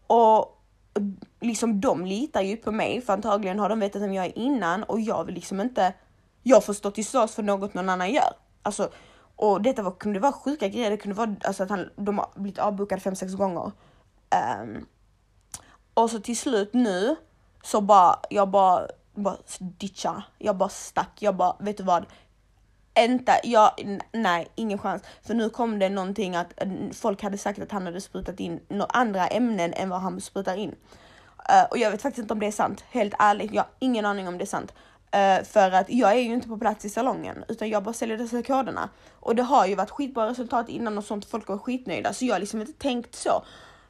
Och 0.08 0.59
liksom 1.40 1.82
de 1.82 2.06
litar 2.06 2.42
ju 2.42 2.58
på 2.58 2.72
mig 2.72 3.02
för 3.02 3.14
antagligen 3.14 3.60
har 3.60 3.70
de 3.70 3.80
vetat 3.80 4.02
vem 4.02 4.14
jag 4.14 4.26
är 4.26 4.38
innan 4.38 4.84
och 4.84 5.00
jag 5.00 5.24
vill 5.24 5.36
liksom 5.36 5.62
inte, 5.62 5.94
jag 6.44 6.66
får 6.66 6.74
stå 6.74 6.92
till 6.92 7.06
svars 7.06 7.32
för 7.32 7.44
något 7.44 7.74
någon 7.74 7.90
annan 7.90 8.14
gör. 8.14 8.34
Alltså, 8.62 8.90
och 9.36 9.62
detta 9.62 9.82
var, 9.82 9.92
kunde 9.92 10.20
vara 10.20 10.34
sjuka 10.34 10.68
grejer, 10.68 10.90
det 10.90 10.98
kunde 10.98 11.16
vara 11.18 11.36
alltså 11.44 11.64
att 11.64 11.70
han, 11.70 11.90
de 11.96 12.18
har 12.18 12.30
blivit 12.36 12.60
avbokade 12.60 13.02
fem, 13.02 13.16
sex 13.16 13.34
gånger. 13.34 13.72
Um, 14.62 14.86
och 15.94 16.10
så 16.10 16.20
till 16.20 16.38
slut 16.38 16.74
nu 16.74 17.16
så 17.64 17.82
bara, 17.82 18.20
jag 18.30 18.50
bara, 18.50 18.88
bara 19.16 19.38
ditcha, 19.60 20.24
jag 20.38 20.58
bara 20.58 20.70
stack, 20.70 21.12
jag 21.20 21.36
bara, 21.36 21.56
vet 21.60 21.78
du 21.78 21.84
vad? 21.84 22.06
Inte, 23.06 23.40
ja, 23.44 23.76
nej, 24.12 24.48
ingen 24.56 24.78
chans. 24.78 25.04
För 25.24 25.34
nu 25.34 25.50
kom 25.50 25.80
det 25.80 25.90
någonting 25.90 26.36
att 26.36 26.54
folk 26.94 27.24
hade 27.24 27.38
sagt 27.38 27.60
att 27.60 27.72
han 27.72 27.86
hade 27.86 28.02
sprutat 28.02 28.40
in 28.40 28.60
några 28.68 28.86
andra 28.86 29.28
ämnen 29.28 29.74
än 29.74 29.90
vad 29.90 30.02
han 30.02 30.22
sprutar 30.22 30.56
in. 30.56 30.76
Uh, 31.50 31.64
och 31.72 31.78
jag 31.78 31.92
vet 31.92 32.02
faktiskt 32.02 32.22
inte 32.22 32.34
om 32.34 32.40
det 32.40 32.48
är 32.48 32.52
sant, 32.52 32.84
helt 32.90 33.14
ärligt. 33.20 33.54
Jag 33.54 33.62
har 33.62 33.70
ingen 33.80 34.06
aning 34.06 34.28
om 34.28 34.38
det 34.38 34.44
är 34.44 34.46
sant. 34.46 34.74
Uh, 35.16 35.46
för 35.46 35.72
att 35.72 35.90
jag 35.90 36.12
är 36.12 36.20
ju 36.20 36.34
inte 36.34 36.48
på 36.48 36.58
plats 36.58 36.86
i 36.86 36.90
salongen 36.90 37.44
utan 37.48 37.70
jag 37.70 37.84
bara 37.84 37.94
säljer 37.94 38.18
dessa 38.18 38.44
koderna. 38.44 38.90
Och 39.20 39.36
det 39.36 39.44
har 39.44 39.66
ju 39.66 39.76
varit 39.76 39.90
skitbra 39.90 40.30
resultat 40.30 40.70
innan 40.70 40.98
och 40.98 41.04
sånt, 41.04 41.26
folk 41.26 41.48
var 41.48 41.58
skitnöjda 41.58 42.14
så 42.14 42.26
jag 42.26 42.36
har 42.36 42.40
liksom 42.40 42.62
inte 42.62 42.74
tänkt 42.74 43.16
så. 43.16 43.44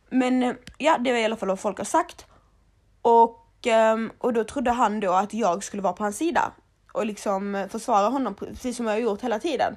Men 0.10 0.44
uh, 0.44 0.56
ja, 0.78 0.98
det 0.98 1.12
var 1.12 1.20
i 1.20 1.26
alla 1.26 1.36
fall 1.36 1.50
vad 1.50 1.60
folk 1.60 1.78
har 1.78 1.86
sagt. 1.86 2.26
Och, 3.02 3.68
um, 3.94 4.12
och 4.18 4.34
då 4.34 4.44
trodde 4.44 4.72
han 4.72 5.00
då 5.00 5.12
att 5.12 5.34
jag 5.34 5.64
skulle 5.64 5.82
vara 5.82 5.94
på 5.94 6.04
hans 6.04 6.18
sida 6.18 6.52
och 7.00 7.06
liksom 7.06 7.68
försvara 7.70 8.08
honom 8.08 8.36
precis 8.36 8.78
som 8.78 8.86
jag 8.86 8.94
har 8.94 9.00
gjort 9.00 9.22
hela 9.22 9.40
tiden. 9.40 9.76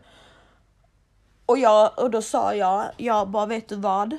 Och, 1.47 1.59
jag, 1.59 1.99
och 1.99 2.11
då 2.11 2.23
sa 2.23 2.55
jag, 2.55 2.91
jag 2.97 3.29
bara 3.29 3.47
vet 3.47 3.69
du 3.69 3.77
vad? 3.77 4.19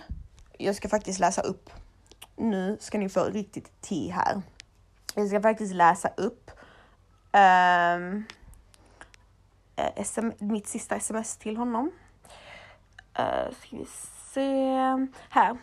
Jag 0.58 0.76
ska 0.76 0.90
faktiskt 0.90 1.20
läsa 1.20 1.42
upp. 1.42 1.70
Nu 2.36 2.78
ska 2.80 2.98
ni 2.98 3.10
få 3.10 3.24
riktigt 3.24 3.82
te 3.82 4.12
här. 4.12 4.42
Jag 5.16 5.28
ska 5.28 5.42
faktiskt 5.42 5.76
läsa 5.76 6.10
upp 6.18 6.52
ehm, 7.32 8.24
eh, 9.76 9.86
um, 9.98 10.06
SM, 10.06 10.30
mitt 10.40 10.68
sista 10.68 10.96
sms 10.96 11.38
till 11.38 11.58
honom. 11.58 11.92
Uh, 13.20 13.54
ska 13.60 13.78
vi 13.78 13.86
se. 14.34 14.78
Här. 15.30 15.58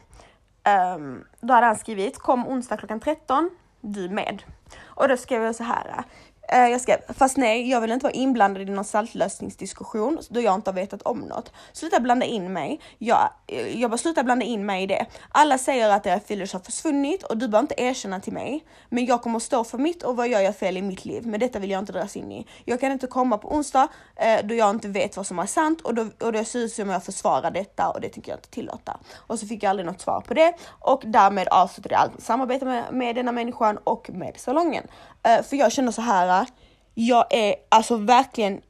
Um, 0.97 1.25
då 1.41 1.55
hade 1.55 1.67
han 1.67 1.77
skrivit 1.77 2.19
kom 2.19 2.47
onsdag 2.47 2.77
klockan 2.77 3.01
13, 3.01 3.51
du 3.81 4.09
med. 4.09 4.43
Och 4.83 5.09
då 5.09 5.17
skrev 5.17 5.43
jag 5.43 5.55
så 5.55 5.65
här. 5.65 6.05
Eh, 6.53 6.69
jag 6.69 6.81
skrev, 6.81 6.99
fast 7.09 7.37
nej, 7.37 7.71
jag 7.71 7.81
vill 7.81 7.91
inte 7.91 8.05
vara 8.05 8.13
inblandad 8.13 8.63
i 8.63 8.65
någon 8.65 8.85
saltlösningsdiskussion 8.85 10.19
då 10.29 10.41
jag 10.41 10.55
inte 10.55 10.71
har 10.71 10.75
vetat 10.75 11.03
om 11.03 11.19
något. 11.19 11.53
Sluta 11.73 12.01
blanda 12.01 12.27
in 12.27 12.53
mig. 12.53 12.81
Jag, 12.99 13.31
eh, 13.47 13.81
jag 13.81 13.91
bara 13.91 13.99
sluta 13.99 14.23
blanda 14.23 14.45
in 14.45 14.67
mig 14.67 14.83
i 14.83 14.87
det. 14.87 15.07
Alla 15.29 15.59
säger 15.59 15.91
att 15.91 16.07
era 16.07 16.21
fillers 16.21 16.53
har 16.53 16.61
försvunnit 16.61 17.23
och 17.23 17.37
du 17.37 17.49
behöver 17.49 17.65
inte 17.65 17.83
erkänna 17.83 18.21
till 18.21 18.33
mig. 18.33 18.65
Men 18.89 19.07
jag 19.07 19.23
kommer 19.23 19.39
stå 19.39 19.65
för 19.65 19.79
mitt 19.79 20.03
och 20.03 20.17
vad 20.17 20.29
jag 20.29 20.45
gör 20.45 20.53
fel 20.53 20.77
i 20.77 20.83
mitt 20.83 21.05
liv. 21.05 21.27
Men 21.27 21.41
detta 21.41 21.59
vill 21.59 21.71
jag 21.71 21.79
inte 21.79 21.93
dras 21.93 22.17
in 22.17 22.33
i. 22.33 22.47
Jag 22.65 22.81
kan 22.81 22.93
inte 22.93 23.07
komma 23.07 23.39
på 23.39 23.55
onsdag 23.55 23.89
eh, 24.17 24.47
då 24.47 24.55
jag 24.55 24.71
inte 24.71 24.89
vet 24.89 25.17
vad 25.17 25.27
som 25.27 25.39
är 25.39 25.47
sant 25.47 25.81
och 25.81 25.95
då, 25.95 26.07
och 26.21 26.33
det 26.33 26.45
ser 26.45 26.59
ut 26.59 26.73
som 26.73 26.89
jag 26.89 27.05
försvarar 27.05 27.51
detta 27.51 27.91
och 27.91 28.01
det 28.01 28.09
tänker 28.09 28.33
jag 28.33 28.39
inte 28.39 28.51
tillåta. 28.51 29.01
Och 29.17 29.39
så 29.39 29.47
fick 29.47 29.63
jag 29.63 29.71
aldrig 29.71 29.87
något 29.87 30.01
svar 30.01 30.21
på 30.21 30.35
det 30.35 30.55
och 30.79 31.03
därmed 31.07 31.49
avslutade 31.49 31.95
jag 31.95 32.03
allt 32.03 32.23
samarbete 32.23 32.65
med, 32.65 32.85
med 32.93 33.15
denna 33.15 33.33
människan 33.33 33.79
och 33.85 34.11
med 34.11 34.41
salongen. 34.41 34.87
Uh, 35.29 35.43
för 35.43 35.57
jag 35.57 35.73
känner 35.73 35.93
så 35.93 36.03
här, 36.03 36.43
eh, 36.43 36.49
jag 36.95 37.27
är 37.31 37.55
alltså 37.69 37.97
verkligen, 37.97 38.61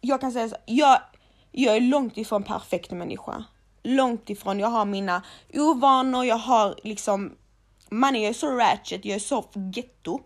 jag 0.00 0.20
kan 0.20 0.32
säga 0.32 0.48
så, 0.48 0.56
jag, 0.66 0.98
jag 1.52 1.76
är 1.76 1.80
långt 1.80 2.18
ifrån 2.18 2.42
perfekt 2.42 2.90
människa. 2.90 3.44
Långt 3.82 4.30
ifrån, 4.30 4.60
jag 4.60 4.68
har 4.68 4.84
mina 4.84 5.22
ovanor, 5.54 6.24
jag 6.24 6.36
har 6.36 6.74
liksom, 6.82 7.36
man 7.90 8.14
jag 8.14 8.24
är 8.24 8.32
så 8.32 8.50
ratchet, 8.50 9.04
jag 9.04 9.14
är 9.14 9.20
så 9.20 9.44
getto. 9.74 10.20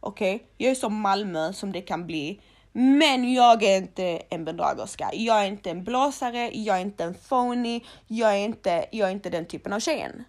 Okej, 0.00 0.34
okay? 0.34 0.46
jag 0.56 0.70
är 0.70 0.74
så 0.74 0.90
Malmö 0.90 1.52
som 1.52 1.72
det 1.72 1.80
kan 1.80 2.06
bli. 2.06 2.40
Men 2.72 3.32
jag 3.32 3.62
är 3.62 3.76
inte 3.76 4.22
en 4.30 4.44
bedragerska. 4.44 5.10
Jag 5.12 5.42
är 5.42 5.46
inte 5.46 5.70
en 5.70 5.84
blåsare, 5.84 6.50
jag 6.54 6.76
är 6.76 6.80
inte 6.80 7.04
en 7.04 7.14
phony, 7.14 7.80
jag 8.06 8.34
är 8.34 8.44
inte, 8.44 8.86
jag 8.92 9.08
är 9.08 9.12
inte 9.12 9.30
den 9.30 9.46
typen 9.46 9.72
av 9.72 9.80
tjejen. 9.80 10.24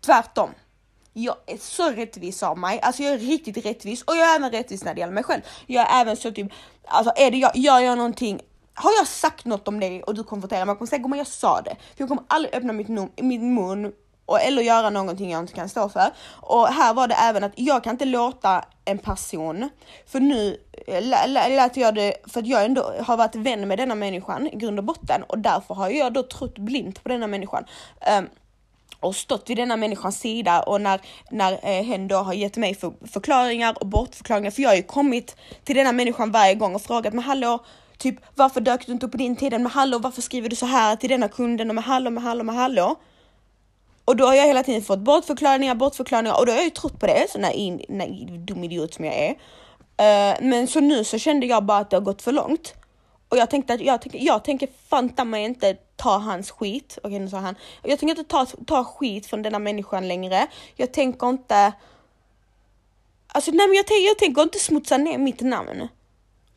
Tvärtom 0.00 0.50
jag 1.12 1.36
är 1.46 1.56
så 1.56 1.90
rättvis 1.90 2.42
av 2.42 2.58
mig, 2.58 2.80
alltså 2.80 3.02
jag 3.02 3.12
är 3.12 3.18
riktigt 3.18 3.66
rättvis 3.66 4.02
och 4.02 4.16
jag 4.16 4.30
är 4.32 4.36
även 4.36 4.50
rättvis 4.50 4.84
när 4.84 4.94
det 4.94 5.00
gäller 5.00 5.12
mig 5.12 5.24
själv. 5.24 5.42
Jag 5.66 5.90
är 5.90 6.00
även 6.00 6.16
så 6.16 6.30
typ, 6.30 6.52
alltså 6.84 7.12
är 7.16 7.30
det 7.30 7.36
jag, 7.36 7.56
gör 7.56 7.80
jag 7.80 7.98
någonting 7.98 8.40
har 8.74 8.92
jag 8.98 9.06
sagt 9.06 9.44
något 9.44 9.68
om 9.68 9.80
dig 9.80 10.02
och 10.02 10.14
du 10.14 10.24
konfronterar 10.24 10.64
mig, 10.64 10.72
jag 10.72 10.78
kommer 10.78 10.86
säga 10.86 11.06
att 11.06 11.16
jag 11.16 11.26
sa 11.26 11.60
det. 11.60 11.76
För 11.80 11.96
jag 11.96 12.08
kommer 12.08 12.24
aldrig 12.28 12.54
öppna 12.54 12.72
mitt 12.72 12.88
min 13.16 13.54
mun 13.54 13.92
och, 14.26 14.40
eller 14.40 14.62
göra 14.62 14.90
någonting 14.90 15.30
jag 15.30 15.40
inte 15.40 15.52
kan 15.52 15.68
stå 15.68 15.88
för. 15.88 16.10
Och 16.32 16.66
här 16.66 16.94
var 16.94 17.08
det 17.08 17.14
även 17.14 17.44
att 17.44 17.52
jag 17.54 17.84
kan 17.84 17.90
inte 17.90 18.04
låta 18.04 18.64
en 18.84 18.98
person, 18.98 19.70
för 20.06 20.20
nu 20.20 20.56
eh, 20.86 21.28
lät 21.28 21.76
jag 21.76 21.94
det, 21.94 22.14
för 22.26 22.40
att 22.40 22.46
jag 22.46 22.64
ändå 22.64 22.92
har 23.00 23.16
varit 23.16 23.34
vän 23.34 23.68
med 23.68 23.78
denna 23.78 23.94
människan 23.94 24.46
i 24.46 24.56
grund 24.56 24.78
och 24.78 24.84
botten 24.84 25.22
och 25.22 25.38
därför 25.38 25.74
har 25.74 25.90
jag 25.90 26.12
då 26.12 26.22
trott 26.22 26.58
blint 26.58 27.02
på 27.02 27.08
denna 27.08 27.26
människan. 27.26 27.64
Um, 28.18 28.28
och 29.00 29.16
stått 29.16 29.50
vid 29.50 29.56
denna 29.56 29.76
människans 29.76 30.20
sida 30.20 30.62
och 30.62 30.80
när, 30.80 31.00
när 31.30 31.52
eh, 31.52 31.84
hen 31.84 32.08
då 32.08 32.16
har 32.16 32.32
gett 32.32 32.56
mig 32.56 32.74
för, 32.74 32.92
förklaringar 33.12 33.76
och 33.80 33.86
bortförklaringar, 33.86 34.50
för 34.50 34.62
jag 34.62 34.70
har 34.70 34.76
ju 34.76 34.82
kommit 34.82 35.36
till 35.64 35.76
denna 35.76 35.92
människan 35.92 36.30
varje 36.30 36.54
gång 36.54 36.74
och 36.74 36.82
frågat 36.82 37.14
men 37.14 37.24
hallå, 37.24 37.64
typ 37.98 38.16
varför 38.34 38.60
dök 38.60 38.86
du 38.86 38.92
inte 38.92 39.06
upp 39.06 39.12
på 39.12 39.18
din 39.18 39.36
tid? 39.36 39.52
Men 39.52 39.66
hallå, 39.66 39.98
varför 39.98 40.22
skriver 40.22 40.48
du 40.48 40.56
så 40.56 40.66
här 40.66 40.96
till 40.96 41.10
denna 41.10 41.28
kunden? 41.28 41.68
Och 41.68 41.74
med 41.74 41.84
hallå, 41.84 42.10
med 42.10 42.22
hallå, 42.22 42.44
med 42.44 42.54
hallå. 42.54 42.96
Och 44.04 44.16
då 44.16 44.26
har 44.26 44.34
jag 44.34 44.46
hela 44.46 44.62
tiden 44.62 44.82
fått 44.82 44.98
bortförklaringar, 44.98 45.74
bortförklaringar 45.74 46.38
och 46.38 46.46
då 46.46 46.52
har 46.52 46.56
jag 46.56 46.64
ju 46.64 46.70
trott 46.70 47.00
på 47.00 47.06
det, 47.06 47.26
så 47.30 47.38
naiv, 47.38 48.44
dum 48.46 48.64
idiot 48.64 48.94
som 48.94 49.04
jag 49.04 49.14
är. 49.14 49.30
Uh, 49.30 50.36
men 50.42 50.66
så 50.66 50.80
nu 50.80 51.04
så 51.04 51.18
kände 51.18 51.46
jag 51.46 51.64
bara 51.64 51.78
att 51.78 51.90
det 51.90 51.96
har 51.96 52.02
gått 52.02 52.22
för 52.22 52.32
långt. 52.32 52.74
Och 53.30 53.36
jag 53.36 53.50
tänkte 53.50 53.74
att 53.74 53.80
jag, 53.80 54.02
tänker, 54.02 54.18
jag 54.18 54.44
tänker 54.44 54.68
fanta 54.88 55.24
mig 55.24 55.44
inte 55.44 55.76
ta 55.96 56.18
hans 56.18 56.50
skit. 56.50 56.98
Okej 57.02 57.18
nu 57.18 57.28
sa 57.28 57.36
han. 57.36 57.54
Jag 57.82 57.98
tänker 57.98 58.18
inte 58.18 58.30
ta, 58.30 58.46
ta 58.66 58.84
skit 58.84 59.26
från 59.26 59.42
denna 59.42 59.58
människan 59.58 60.08
längre. 60.08 60.46
Jag 60.76 60.92
tänker 60.92 61.28
inte. 61.28 61.72
Alltså 63.26 63.50
nej 63.50 63.68
men 63.68 63.76
jag, 63.76 63.86
tänker, 63.86 64.06
jag 64.06 64.18
tänker 64.18 64.42
inte 64.42 64.58
smutsa 64.58 64.96
ner 64.96 65.18
mitt 65.18 65.40
namn. 65.40 65.88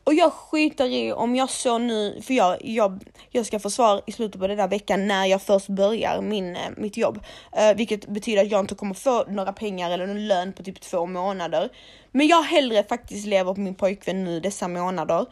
Och 0.04 0.14
jag 0.14 0.34
skiter 0.34 0.86
i 0.86 1.14
om 1.14 1.36
jag 1.36 1.50
så 1.50 1.78
nu, 1.78 2.22
för 2.22 2.34
jag, 2.34 2.58
jag, 2.62 3.04
jag 3.30 3.46
ska 3.46 3.60
få 3.60 3.70
svar 3.70 4.02
i 4.06 4.12
slutet 4.12 4.42
på 4.42 4.48
den 4.48 4.60
här 4.60 4.68
veckan 4.68 5.08
när 5.08 5.26
jag 5.26 5.42
först 5.42 5.68
börjar 5.68 6.22
min, 6.22 6.56
eh, 6.56 6.62
mitt 6.78 6.98
jobb. 6.98 7.20
Uh, 7.60 7.78
vilket 7.78 8.08
betyder 8.08 8.42
att 8.42 8.52
jag 8.52 8.60
inte 8.60 8.76
kommer 8.76 8.94
få 8.94 9.24
några 9.28 9.54
pengar 9.54 9.92
eller 9.92 10.08
någon 10.08 10.28
lön 10.28 10.54
på 10.54 10.64
typ 10.64 10.82
två 10.82 11.06
månader. 11.06 11.70
Men 12.12 12.28
jag 12.28 12.44
hellre 12.44 12.84
faktiskt 12.84 13.28
lever 13.28 13.54
på 13.54 13.60
min 13.60 13.76
pojkvän 13.76 14.24
nu 14.24 14.40
dessa 14.40 14.68
månader 14.68 15.26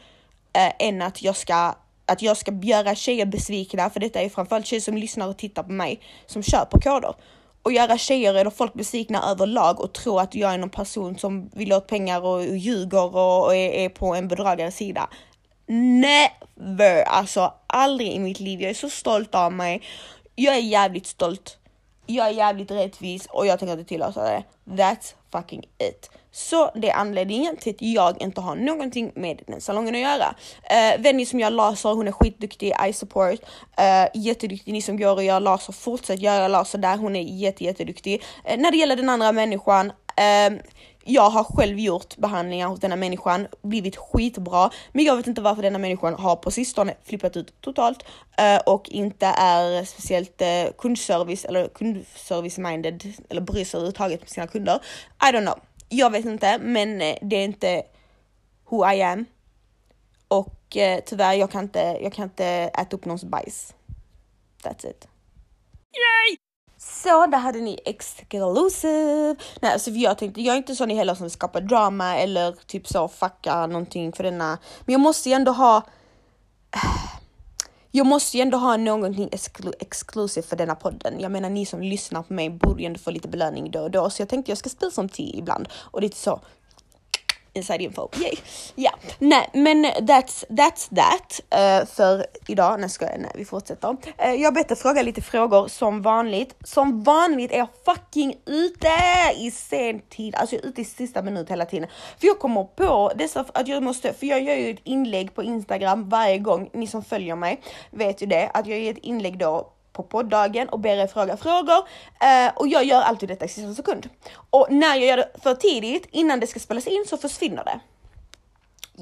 eh, 0.54 0.88
än 0.88 1.02
att 1.02 1.22
jag 1.22 1.36
ska 1.36 1.76
att 2.06 2.22
jag 2.22 2.38
ska 2.38 2.52
göra 2.52 2.96
tjejer 2.96 3.26
besvikna, 3.26 3.90
för 3.90 4.00
detta 4.00 4.22
är 4.22 4.30
framförallt 4.30 4.66
tjejer 4.66 4.82
som 4.82 4.98
lyssnar 4.98 5.28
och 5.28 5.38
tittar 5.38 5.64
på 5.64 5.72
mig 5.72 6.02
som 6.26 6.44
köper 6.44 6.80
koder. 6.80 7.16
Och 7.64 7.72
göra 7.72 7.98
tjejer 7.98 8.34
eller 8.34 8.52
folk 8.52 8.74
besvikna 8.74 9.24
överlag 9.32 9.80
och 9.80 9.94
tro 9.94 10.20
att 10.20 10.36
jag 10.36 10.54
är 10.54 10.58
någon 10.58 10.70
person 10.70 11.18
som 11.18 11.50
vill 11.54 11.74
åt 11.74 11.88
pengar 11.88 12.22
och, 12.22 12.34
och 12.34 12.58
ljuger 12.58 13.16
och, 13.16 13.46
och 13.46 13.56
är, 13.56 13.70
är, 13.70 13.90
på 13.90 14.16
en 14.16 14.28
bedragares 14.28 14.76
sida. 14.76 15.10
Never! 15.68 17.04
Alltså 17.04 17.54
aldrig 17.68 18.12
i 18.12 18.20
mitt 18.20 18.40
liv. 18.40 18.62
Jag 18.62 18.70
är 18.70 18.74
så 18.74 18.90
stolt 18.90 19.36
av 19.36 19.54
mig. 19.54 19.82
Jag 20.36 20.56
är 20.56 20.62
jävligt 20.62 21.08
stolt. 21.08 21.58
Jag 22.06 22.28
är 22.28 22.32
jävligt 22.32 22.72
rättvis 22.72 23.28
och 23.30 23.46
jag 23.46 23.60
tänker 23.60 23.74
inte 23.74 23.90
tillåta 23.90 24.24
det. 24.24 24.44
That's 24.66 25.14
fucking 25.32 25.62
it. 25.78 26.10
Så 26.32 26.72
det 26.76 26.90
är 26.90 26.96
anledningen 26.96 27.58
till 27.58 27.76
att 27.76 27.82
jag 27.82 28.22
inte 28.22 28.42
har 28.42 28.56
någonting 28.56 29.12
med 29.16 29.42
den 29.48 29.62
salongen 29.62 29.96
att 29.96 30.02
göra. 30.02 30.36
Eh, 30.64 30.98
uh, 30.98 31.04
Venny 31.04 31.26
som 31.26 31.40
gör 31.40 31.50
laser, 31.50 31.90
hon 31.90 32.08
är 32.08 32.12
skitduktig, 32.12 32.74
I 32.90 32.94
support, 32.94 33.40
uh, 33.80 34.22
jätteduktig. 34.22 34.74
Ni 34.74 34.82
som 34.82 34.98
går 34.98 35.16
och 35.16 35.24
gör 35.24 35.40
laser, 35.40 35.74
fortsätt 35.74 36.20
göra 36.20 36.48
laser 36.48 36.78
där, 36.78 36.98
hon 36.98 37.16
är 37.16 37.22
jätte, 37.22 37.64
jätteduktig. 37.64 38.24
Uh, 38.52 38.58
när 38.58 38.72
det 38.72 38.78
gäller 38.78 38.96
den 38.96 39.10
andra 39.10 39.32
människan, 39.32 39.88
uh, 39.88 40.60
jag 41.04 41.30
har 41.30 41.44
själv 41.44 41.80
gjort 41.80 42.18
behandlingar 42.18 42.68
hos 42.68 42.80
denna 42.80 42.96
människan, 42.96 43.48
blivit 43.62 43.96
skitbra, 43.96 44.70
men 44.92 45.06
jag 45.06 45.16
vet 45.16 45.28
inte 45.28 45.42
varför 45.42 45.62
denna 45.62 45.80
människan 45.80 46.14
har 46.14 46.36
på 46.36 46.52
sistone 46.52 46.94
flippat 47.04 47.38
ut 47.38 47.62
totalt 47.62 48.04
uh, 48.42 48.58
och 48.66 48.90
inte 48.90 49.26
är 49.26 49.86
speciellt 49.86 50.42
uh, 50.42 50.72
kundservice 50.78 51.46
eller 51.46 51.68
kundservice 51.68 52.58
minded 52.58 53.14
eller 53.30 53.42
bryr 53.42 53.66
sig 53.66 53.78
överhuvudtaget 53.78 54.22
med 54.22 54.30
sina 54.30 54.48
kunder. 54.48 54.80
I 55.24 55.32
don't 55.32 55.42
know 55.42 55.60
jag 55.92 56.10
vet 56.10 56.26
inte, 56.26 56.58
men 56.58 57.02
eh, 57.02 57.18
det 57.22 57.36
är 57.36 57.44
inte 57.44 57.84
who 58.70 58.92
I 58.92 59.02
am. 59.02 59.26
Och 60.28 60.78
eh, 60.78 61.00
tyvärr, 61.06 61.34
jag 61.34 61.52
kan, 61.52 61.64
inte, 61.64 61.80
jag 62.02 62.14
kan 62.14 62.24
inte 62.24 62.46
äta 62.46 62.96
upp 62.96 63.06
någons 63.06 63.24
bajs. 63.24 63.74
That's 64.64 64.90
it. 64.90 65.08
Yay! 65.94 66.38
Så 66.78 67.26
där 67.26 67.38
hade 67.38 67.60
ni 67.60 67.80
exclusive. 67.86 69.36
Nej, 69.62 69.74
alltså 69.74 69.92
jag 69.92 70.18
tänkte, 70.18 70.42
jag 70.42 70.54
är 70.54 70.58
inte 70.58 70.76
sån 70.76 70.92
i 70.92 70.96
heller 70.96 71.16
som 71.16 71.30
skapar 71.30 71.62
drama 71.62 72.18
eller 72.18 72.52
typ 72.52 72.88
så 72.88 73.08
fucka 73.08 73.68
någonting 73.68 74.14
för 74.14 74.24
denna. 74.24 74.58
Men 74.86 74.94
jag 74.94 75.02
måste 75.02 75.30
ju 75.30 75.36
ändå 75.36 75.52
ha 75.52 75.82
jag 77.92 78.08
måste 78.08 78.38
ju 78.38 78.42
ändå 78.42 78.58
ha 78.58 78.78
någonting 78.78 79.30
exklu 79.32 79.72
exklusivt 79.80 80.46
för 80.46 80.56
denna 80.56 80.76
podden. 80.76 81.20
Jag 81.20 81.32
menar 81.32 81.50
ni 81.50 81.66
som 81.66 81.82
lyssnar 81.82 82.24
på 82.24 82.34
mig 82.34 82.50
borde 82.50 82.82
ju 82.82 82.86
ändå 82.86 83.00
få 83.00 83.12
lite 83.12 83.28
belöning 83.28 83.72
då 83.72 83.80
och 83.82 83.92
då, 83.92 84.10
så 84.10 84.22
jag 84.22 84.30
tänkte 84.30 84.52
jag 84.52 84.58
ska 84.58 84.70
spela 84.70 84.92
som 84.92 85.10
te 85.10 85.38
ibland. 85.38 85.70
Och 85.74 86.02
lite 86.02 86.18
så 86.18 86.42
inside 87.54 87.82
info. 87.82 88.10
Yay. 88.22 88.36
Ja, 88.76 88.92
nej 89.20 89.50
men 89.54 89.86
that's, 89.86 90.46
that's 90.50 90.96
that 90.96 91.42
uh, 91.54 91.86
för 91.86 92.26
idag. 92.48 92.80
Nej, 92.80 92.90
ska 92.90 93.06
jag, 93.06 93.20
nej 93.20 93.32
vi 93.36 93.46
fortsätter. 93.46 93.90
Uh, 93.90 94.34
jag 94.34 94.54
bett 94.54 94.80
fråga 94.80 95.02
lite 95.02 95.22
frågor 95.22 95.68
som 95.68 96.02
vanligt. 96.02 96.56
Som 96.64 97.04
vanligt 97.04 97.52
är 97.52 97.58
jag 97.58 97.68
fucking 97.86 98.36
ute 98.46 98.90
i 99.38 99.52
sen 99.52 100.00
tid, 100.00 100.36
alltså 100.36 100.56
jag 100.56 100.66
är 100.66 100.70
ute 100.70 100.82
i 100.82 100.86
sista 100.86 101.22
minut 101.22 101.50
hela 101.50 101.66
tiden. 101.66 101.90
För 102.20 102.28
jag 102.28 102.40
kommer 102.40 102.64
på 102.64 103.12
dessa, 103.16 103.46
att 103.54 103.68
jag 103.68 103.84
måste, 103.84 104.14
för 104.14 104.26
jag 104.26 104.42
gör 104.44 104.56
ju 104.56 104.70
ett 104.72 104.82
inlägg 104.84 105.36
på 105.36 105.44
Instagram 105.44 106.10
varje 106.10 106.38
gång, 106.38 106.70
ni 106.74 106.88
som 106.88 107.04
följer 107.04 107.36
mig 107.36 107.62
vet 107.92 108.22
ju 108.22 108.26
det, 108.26 108.52
att 108.54 108.68
jag 108.68 108.80
gör 108.80 108.92
ett 108.92 108.98
inlägg 108.98 109.38
då 109.38 109.74
på 109.94 110.04
poddagen 110.04 110.70
och 110.70 110.80
ber 110.80 110.98
er 110.98 111.08
fråga 111.08 111.38
frågor 111.38 111.88
eh, 112.22 112.54
och 112.56 112.68
jag 112.68 112.84
gör 112.84 113.02
alltid 113.02 113.30
detta 113.30 113.46
i 113.46 113.48
sista 113.48 113.74
sekund. 113.74 114.10
Och 114.50 114.68
när 114.70 114.96
jag 114.96 115.06
gör 115.06 115.18
det 115.18 115.30
för 115.44 115.56
tidigt 115.56 116.08
innan 116.12 116.40
det 116.40 116.48
ska 116.48 116.60
spelas 116.60 116.88
in 116.88 117.06
så 117.08 117.18
försvinner 117.18 117.64
det. 117.64 117.80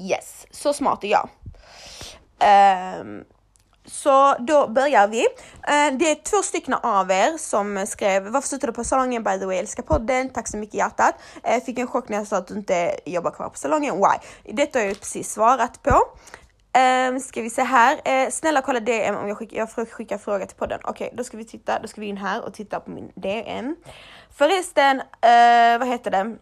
Yes, 0.02 0.46
så 0.50 0.72
smart 0.72 1.04
är 1.04 1.08
jag. 1.08 1.28
Um, 3.00 3.24
så 3.86 4.34
då 4.38 4.68
börjar 4.68 5.08
vi. 5.08 5.20
Uh, 5.20 5.98
det 5.98 6.10
är 6.10 6.22
två 6.22 6.42
stycken 6.42 6.74
av 6.74 7.10
er 7.10 7.38
som 7.38 7.86
skrev 7.86 8.28
varför 8.28 8.48
slutar 8.48 8.66
du 8.66 8.72
på 8.72 8.84
salongen? 8.84 9.22
By 9.22 9.38
the 9.38 9.46
way, 9.46 9.56
älskar 9.56 9.82
podden. 9.82 10.28
Tack 10.28 10.48
så 10.48 10.56
mycket 10.56 10.74
hjärtat. 10.74 11.14
Uh, 11.48 11.64
fick 11.64 11.78
en 11.78 11.86
chock 11.86 12.08
när 12.08 12.16
jag 12.18 12.26
sa 12.26 12.36
att 12.36 12.46
du 12.46 12.54
inte 12.54 12.96
jobbar 13.06 13.30
kvar 13.30 13.48
på 13.48 13.58
salongen. 13.58 13.96
Why? 13.96 14.52
Detta 14.52 14.78
har 14.78 14.86
jag 14.86 15.00
precis 15.00 15.32
svarat 15.32 15.82
på. 15.82 16.00
Um, 16.78 17.20
ska 17.20 17.42
vi 17.42 17.50
se 17.50 17.62
här. 17.62 17.94
Uh, 17.96 18.30
snälla 18.30 18.62
kolla 18.62 18.80
DM 18.80 19.16
om 19.16 19.28
jag 19.28 19.38
skickar, 19.38 19.56
jag 19.56 19.88
skickar 19.88 20.18
fråga 20.18 20.46
till 20.46 20.56
podden. 20.56 20.80
Okej, 20.84 21.06
okay, 21.06 21.16
då 21.16 21.24
ska 21.24 21.36
vi 21.36 21.44
titta. 21.44 21.78
Då 21.78 21.88
ska 21.88 22.00
vi 22.00 22.06
in 22.06 22.16
här 22.16 22.44
och 22.44 22.54
titta 22.54 22.80
på 22.80 22.90
min 22.90 23.12
DM. 23.14 23.76
Förresten, 24.30 24.96
uh, 25.00 25.78
vad 25.78 25.88
heter 25.88 26.10
det? 26.10 26.36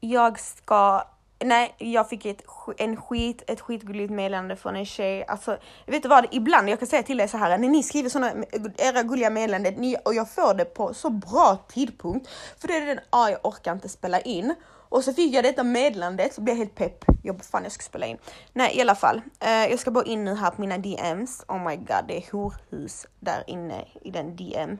Jag 0.00 0.40
ska 0.40 1.04
Nej, 1.44 1.74
jag 1.78 2.08
fick 2.08 2.26
ett, 2.26 2.42
en 2.78 2.96
skit, 2.96 3.42
ett 3.46 3.60
skitgulligt 3.60 4.12
meddelande 4.12 4.56
från 4.56 4.76
en 4.76 4.86
tjej. 4.86 5.24
Alltså, 5.28 5.58
vet 5.86 6.02
du 6.02 6.08
vad? 6.08 6.26
Ibland, 6.30 6.68
jag 6.68 6.78
kan 6.78 6.88
säga 6.88 7.02
till 7.02 7.20
er 7.20 7.26
så 7.26 7.36
här, 7.36 7.58
när 7.58 7.68
ni 7.68 7.82
skriver 7.82 8.08
såna, 8.08 8.32
era 8.76 9.02
gulliga 9.02 9.30
meddelanden 9.30 9.96
och 10.04 10.14
jag 10.14 10.30
får 10.30 10.54
det 10.54 10.64
på 10.64 10.94
så 10.94 11.10
bra 11.10 11.58
tidpunkt, 11.68 12.28
för 12.58 12.68
det 12.68 12.76
är 12.76 12.86
den, 12.86 13.00
ah, 13.10 13.28
jag 13.28 13.46
orkar 13.46 13.72
inte 13.72 13.88
spela 13.88 14.20
in. 14.20 14.54
Och 14.90 15.04
så 15.04 15.12
fick 15.12 15.34
jag 15.34 15.44
detta 15.44 15.64
meddelandet 15.64 16.34
så 16.34 16.40
blev 16.40 16.56
jag 16.56 16.58
helt 16.58 16.74
pepp. 16.74 17.04
Jag 17.22 17.36
bara, 17.36 17.42
fan 17.42 17.62
jag 17.62 17.72
ska 17.72 17.82
spela 17.82 18.06
in. 18.06 18.18
Nej 18.52 18.76
i 18.76 18.80
alla 18.80 18.94
fall, 18.94 19.20
eh, 19.40 19.50
jag 19.50 19.78
ska 19.78 19.90
bara 19.90 20.04
in 20.04 20.24
nu 20.24 20.34
här 20.34 20.50
på 20.50 20.60
mina 20.60 20.78
DMs. 20.78 21.44
Oh 21.48 21.68
my 21.68 21.76
god, 21.76 22.04
det 22.08 22.16
är 22.16 22.32
horhus 22.32 23.06
där 23.20 23.44
inne 23.46 23.84
i 24.02 24.10
den 24.10 24.36
DM. 24.36 24.78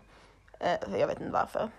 Eh, 0.60 0.98
jag 0.98 1.06
vet 1.06 1.20
inte 1.20 1.32
varför. 1.32 1.70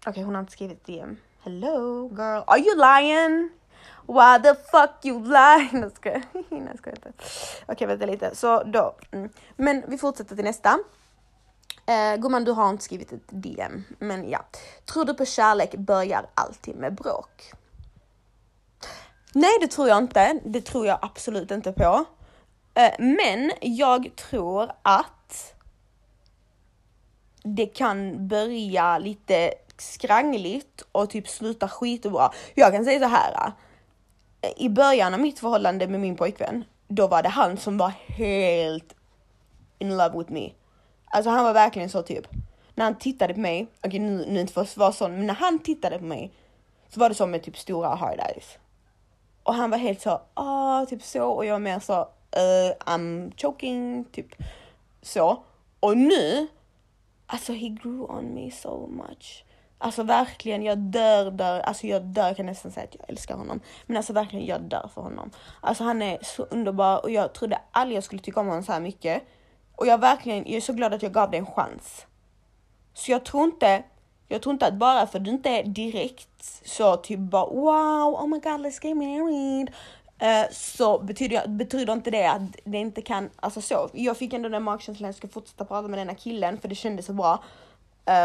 Okej, 0.00 0.10
okay, 0.10 0.24
hon 0.24 0.34
har 0.34 0.40
inte 0.40 0.52
skrivit 0.52 0.86
DM. 0.86 1.16
Hello 1.44 2.08
girl, 2.08 2.44
are 2.46 2.58
you 2.58 2.76
lying? 2.76 3.50
Why 4.06 4.38
the 4.38 4.54
fuck 4.54 5.04
you 5.04 5.18
lying? 5.18 5.82
Jag 5.82 5.92
skojar, 5.92 6.22
jag 6.50 6.78
skojar 6.78 6.96
inte. 6.96 7.12
Okej, 7.12 7.74
okay, 7.74 7.86
vänta 7.86 8.06
lite. 8.06 8.34
Så 8.34 8.62
då. 8.62 8.94
Mm. 9.10 9.30
Men 9.56 9.84
vi 9.88 9.98
fortsätter 9.98 10.36
till 10.36 10.44
nästa. 10.44 10.78
Eh, 11.86 12.16
gumman, 12.16 12.44
du 12.44 12.52
har 12.52 12.70
inte 12.70 12.84
skrivit 12.84 13.12
ett 13.12 13.28
DM, 13.28 13.84
men 13.98 14.30
ja. 14.30 14.44
Tror 14.92 15.04
du 15.04 15.14
på 15.14 15.24
kärlek 15.24 15.74
börjar 15.74 16.26
alltid 16.34 16.76
med 16.76 16.94
bråk? 16.94 17.52
Nej, 19.34 19.52
det 19.60 19.68
tror 19.68 19.88
jag 19.88 19.98
inte. 19.98 20.40
Det 20.44 20.60
tror 20.60 20.86
jag 20.86 20.98
absolut 21.02 21.50
inte 21.50 21.72
på. 21.72 22.04
Eh, 22.74 22.92
men 22.98 23.52
jag 23.60 24.16
tror 24.16 24.72
att 24.82 25.54
det 27.44 27.66
kan 27.66 28.28
börja 28.28 28.98
lite 28.98 29.54
skrangligt 29.82 30.82
och 30.92 31.10
typ 31.10 31.28
sluta 31.28 31.68
skitbra. 31.68 32.30
Jag 32.54 32.72
kan 32.72 32.84
säga 32.84 33.00
så 33.00 33.06
här. 33.06 33.52
Eh, 34.40 34.50
I 34.56 34.68
början 34.68 35.14
av 35.14 35.20
mitt 35.20 35.38
förhållande 35.38 35.88
med 35.88 36.00
min 36.00 36.16
pojkvän, 36.16 36.64
då 36.88 37.06
var 37.06 37.22
det 37.22 37.28
han 37.28 37.56
som 37.56 37.78
var 37.78 37.92
helt 38.06 38.94
in 39.78 39.96
love 39.96 40.18
with 40.18 40.32
me. 40.32 40.50
Alltså 41.04 41.30
han 41.30 41.44
var 41.44 41.52
verkligen 41.52 41.88
så 41.88 42.02
typ. 42.02 42.26
När 42.74 42.84
han 42.84 42.98
tittade 42.98 43.34
på 43.34 43.40
mig, 43.40 43.66
okej 43.78 43.88
okay, 43.88 44.00
nu, 44.00 44.26
nu 44.28 44.40
inte 44.40 44.52
för 44.52 44.60
att 44.60 44.76
vara 44.76 44.92
sån, 44.92 45.16
men 45.16 45.26
när 45.26 45.34
han 45.34 45.58
tittade 45.58 45.98
på 45.98 46.04
mig 46.04 46.32
så 46.88 47.00
var 47.00 47.08
det 47.08 47.14
som 47.14 47.30
med 47.30 47.42
typ 47.42 47.58
stora 47.58 47.88
hard 47.88 48.20
eyes. 48.20 48.58
Och 49.42 49.54
han 49.54 49.70
var 49.70 49.78
helt 49.78 50.00
så, 50.00 50.20
ah, 50.34 50.86
typ 50.86 51.02
så 51.02 51.28
och 51.28 51.46
jag 51.46 51.52
var 51.52 51.58
mer 51.58 51.78
så, 51.78 52.00
uh, 52.36 52.72
I'm 52.86 53.32
choking, 53.42 54.04
typ 54.04 54.34
så. 55.02 55.42
Och 55.80 55.96
nu, 55.96 56.46
alltså 57.26 57.52
he 57.52 57.68
grew 57.68 58.10
on 58.10 58.34
me 58.34 58.50
so 58.50 58.86
much. 58.86 59.44
Alltså 59.82 60.02
verkligen, 60.02 60.62
jag 60.62 60.78
dör, 60.78 61.30
dör, 61.30 61.60
alltså 61.60 61.86
jag 61.86 62.02
dör, 62.02 62.26
jag 62.26 62.36
kan 62.36 62.46
nästan 62.46 62.72
säga 62.72 62.84
att 62.84 62.94
jag 62.98 63.10
älskar 63.10 63.34
honom. 63.34 63.60
Men 63.86 63.96
alltså 63.96 64.12
verkligen, 64.12 64.46
jag 64.46 64.60
dör 64.60 64.90
för 64.94 65.02
honom. 65.02 65.30
Alltså 65.60 65.84
han 65.84 66.02
är 66.02 66.18
så 66.22 66.42
underbar 66.42 67.02
och 67.02 67.10
jag 67.10 67.32
trodde 67.32 67.58
aldrig 67.70 67.96
jag 67.96 68.04
skulle 68.04 68.22
tycka 68.22 68.40
om 68.40 68.46
honom 68.46 68.62
så 68.62 68.72
här 68.72 68.80
mycket. 68.80 69.22
Och 69.76 69.86
jag 69.86 69.98
verkligen, 69.98 70.38
jag 70.38 70.54
är 70.56 70.60
så 70.60 70.72
glad 70.72 70.94
att 70.94 71.02
jag 71.02 71.12
gav 71.12 71.30
det 71.30 71.36
en 71.36 71.46
chans. 71.46 72.06
Så 72.94 73.10
jag 73.10 73.24
tror 73.24 73.44
inte, 73.44 73.82
jag 74.28 74.42
tror 74.42 74.52
inte 74.52 74.66
att 74.66 74.74
bara 74.74 75.06
för 75.06 75.18
att 75.18 75.24
du 75.24 75.30
inte 75.30 75.48
är 75.48 75.64
direkt 75.64 76.60
så 76.64 76.96
typ 76.96 77.18
bara 77.18 77.46
wow, 77.46 78.14
oh 78.14 78.26
my 78.26 78.38
god 78.38 78.60
let's 78.60 78.86
get 78.86 78.96
married. 78.96 79.70
Uh, 80.22 80.52
så 80.52 80.98
betyder, 80.98 81.48
betyder 81.48 81.92
inte 81.92 82.10
det 82.10 82.26
att 82.26 82.42
det 82.64 82.78
inte 82.78 83.02
kan, 83.02 83.30
alltså 83.36 83.60
så. 83.60 83.90
Jag 83.92 84.16
fick 84.16 84.32
ändå 84.32 84.48
den 84.48 84.62
magkänslan 84.62 85.10
att 85.10 85.14
jag 85.14 85.18
ska 85.18 85.28
fortsätta 85.28 85.64
prata 85.64 85.88
med 85.88 85.98
denna 85.98 86.14
killen 86.14 86.60
för 86.60 86.68
det 86.68 86.74
kändes 86.74 87.06
så 87.06 87.12
bra. 87.12 87.44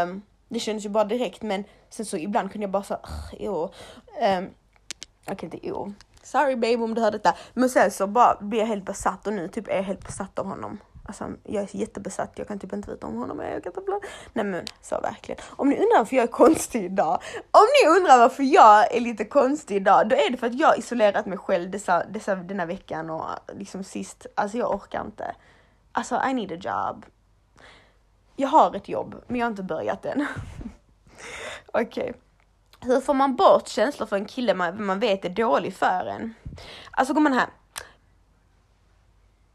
Um, 0.02 0.22
det 0.48 0.58
kändes 0.58 0.84
ju 0.84 0.88
bara 0.88 1.04
direkt 1.04 1.42
men 1.42 1.64
sen 1.90 2.06
så 2.06 2.16
ibland 2.16 2.52
kunde 2.52 2.64
jag 2.64 2.70
bara 2.70 2.82
säga 2.82 3.00
jo. 3.38 3.70
Um, 4.38 4.50
Okej 5.30 5.44
inte 5.44 5.58
jo. 5.62 5.92
Sorry 6.22 6.56
babe 6.56 6.76
om 6.76 6.94
du 6.94 7.00
hör 7.00 7.10
detta. 7.10 7.34
Men 7.54 7.70
sen 7.70 7.90
så 7.90 8.06
bara 8.06 8.36
blir 8.40 8.58
jag 8.58 8.66
helt 8.66 8.84
besatt 8.84 9.26
och 9.26 9.32
nu 9.32 9.48
typ 9.48 9.68
är 9.68 9.76
jag 9.76 9.82
helt 9.82 10.06
besatt 10.06 10.38
av 10.38 10.46
honom. 10.46 10.78
Alltså 11.08 11.30
jag 11.44 11.62
är 11.62 11.76
jättebesatt, 11.76 12.32
jag 12.36 12.48
kan 12.48 12.58
typ 12.58 12.72
inte 12.72 12.90
veta 12.90 13.06
om 13.06 13.16
honom. 13.16 13.38
Jag 13.38 13.62
kan 13.62 13.72
inte 13.78 14.00
Nej 14.32 14.44
men 14.44 14.64
så 14.82 15.00
verkligen. 15.00 15.40
Om 15.50 15.68
ni 15.68 15.76
undrar 15.76 15.98
varför 15.98 16.16
jag 16.16 16.22
är 16.22 16.26
konstig 16.26 16.84
idag. 16.84 17.20
Om 17.50 17.66
ni 17.82 17.98
undrar 17.98 18.18
varför 18.18 18.42
jag 18.42 18.96
är 18.96 19.00
lite 19.00 19.24
konstig 19.24 19.76
idag, 19.76 20.08
då 20.08 20.16
är 20.16 20.30
det 20.30 20.36
för 20.36 20.46
att 20.46 20.58
jag 20.58 20.68
har 20.68 20.78
isolerat 20.78 21.26
mig 21.26 21.38
själv 21.38 21.70
dessa, 21.70 22.04
dessa, 22.04 22.34
denna 22.34 22.66
veckan 22.66 23.10
och 23.10 23.24
liksom 23.52 23.84
sist. 23.84 24.26
Alltså 24.34 24.58
jag 24.58 24.74
orkar 24.74 25.04
inte. 25.04 25.34
Alltså 25.92 26.22
I 26.30 26.34
need 26.34 26.52
a 26.52 26.56
job. 26.60 27.06
Jag 28.40 28.48
har 28.48 28.76
ett 28.76 28.88
jobb, 28.88 29.24
men 29.26 29.36
jag 29.36 29.46
har 29.46 29.50
inte 29.50 29.62
börjat 29.62 30.04
än. 30.04 30.26
Okej. 31.72 31.86
Okay. 31.86 32.12
Hur 32.80 33.00
får 33.00 33.14
man 33.14 33.36
bort 33.36 33.68
känslor 33.68 34.06
för 34.06 34.16
en 34.16 34.24
kille 34.24 34.54
man, 34.54 34.86
man 34.86 35.00
vet 35.00 35.24
är 35.24 35.28
dålig 35.28 35.74
för 35.74 36.06
en? 36.06 36.34
Alltså 36.90 37.14
går 37.14 37.20
man 37.20 37.32
här 37.32 37.48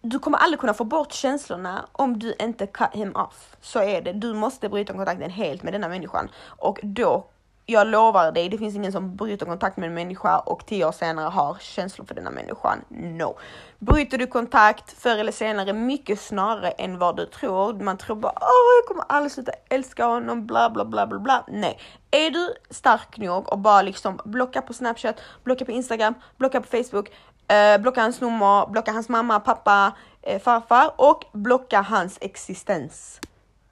du 0.06 0.20
kommer 0.20 0.38
aldrig 0.38 0.60
kunna 0.60 0.74
få 0.74 0.84
bort 0.84 1.12
känslorna 1.12 1.86
om 1.92 2.20
du 2.20 2.36
inte 2.40 2.68
cut 2.68 2.94
him 2.94 3.16
off. 3.16 3.58
Så 3.62 3.80
är 3.80 4.02
det. 4.02 4.14
Du 4.14 4.34
måste 4.34 4.70
bryta 4.70 4.94
kontakten 4.94 5.30
helt 5.30 5.64
med 5.64 5.74
denna 5.74 5.88
människan 5.88 6.30
och 6.46 6.80
då 6.84 7.28
jag 7.66 7.88
lovar 7.88 8.32
dig, 8.32 8.50
det 8.50 8.58
finns 8.58 8.76
ingen 8.76 8.92
som 8.92 9.16
bryter 9.16 9.46
kontakt 9.46 9.78
med 9.78 9.88
en 9.88 9.94
människa 9.94 10.40
och 10.40 10.66
tio 10.66 10.86
år 10.86 10.92
senare 10.92 11.30
har 11.30 11.58
känslor 11.60 12.06
för 12.06 12.16
denna 12.16 12.30
människan. 12.30 12.86
No. 12.90 13.38
Bryter 13.80 14.18
du 14.18 14.28
kontakt 14.28 14.92
förr 14.92 15.18
eller 15.18 15.32
senare 15.32 15.74
mycket 15.74 16.22
snarare 16.22 16.72
än 16.72 17.00
vad 17.00 17.18
du 17.18 17.26
tror. 17.26 17.74
Man 17.74 17.98
tror 17.98 18.16
bara 18.16 18.34
åh, 18.42 18.78
jag 18.80 18.88
kommer 18.88 19.06
aldrig 19.10 19.32
sluta 19.32 19.52
älska 19.70 20.06
honom, 20.06 20.46
bla 20.46 20.70
bla 20.70 20.86
bla 20.86 21.08
bla 21.08 21.20
bla. 21.20 21.46
Nej, 21.48 21.80
är 22.12 22.30
du 22.30 22.54
stark 22.70 23.18
nog 23.18 23.54
och 23.54 23.60
bara 23.60 23.82
liksom 23.82 24.20
blocka 24.26 24.62
på 24.62 24.74
Snapchat, 24.74 25.16
blocka 25.44 25.66
på 25.66 25.72
Instagram, 25.72 26.14
blocka 26.38 26.62
på 26.62 26.68
Facebook, 26.68 27.10
eh, 27.48 27.82
blocka 27.82 28.02
hans 28.02 28.22
nummer, 28.22 28.68
blocka 28.68 28.92
hans 28.92 29.10
mamma, 29.10 29.40
pappa, 29.40 29.92
eh, 30.22 30.42
farfar 30.42 30.92
och 30.96 31.26
blocka 31.34 31.82
hans 31.82 32.18
existens. 32.22 33.20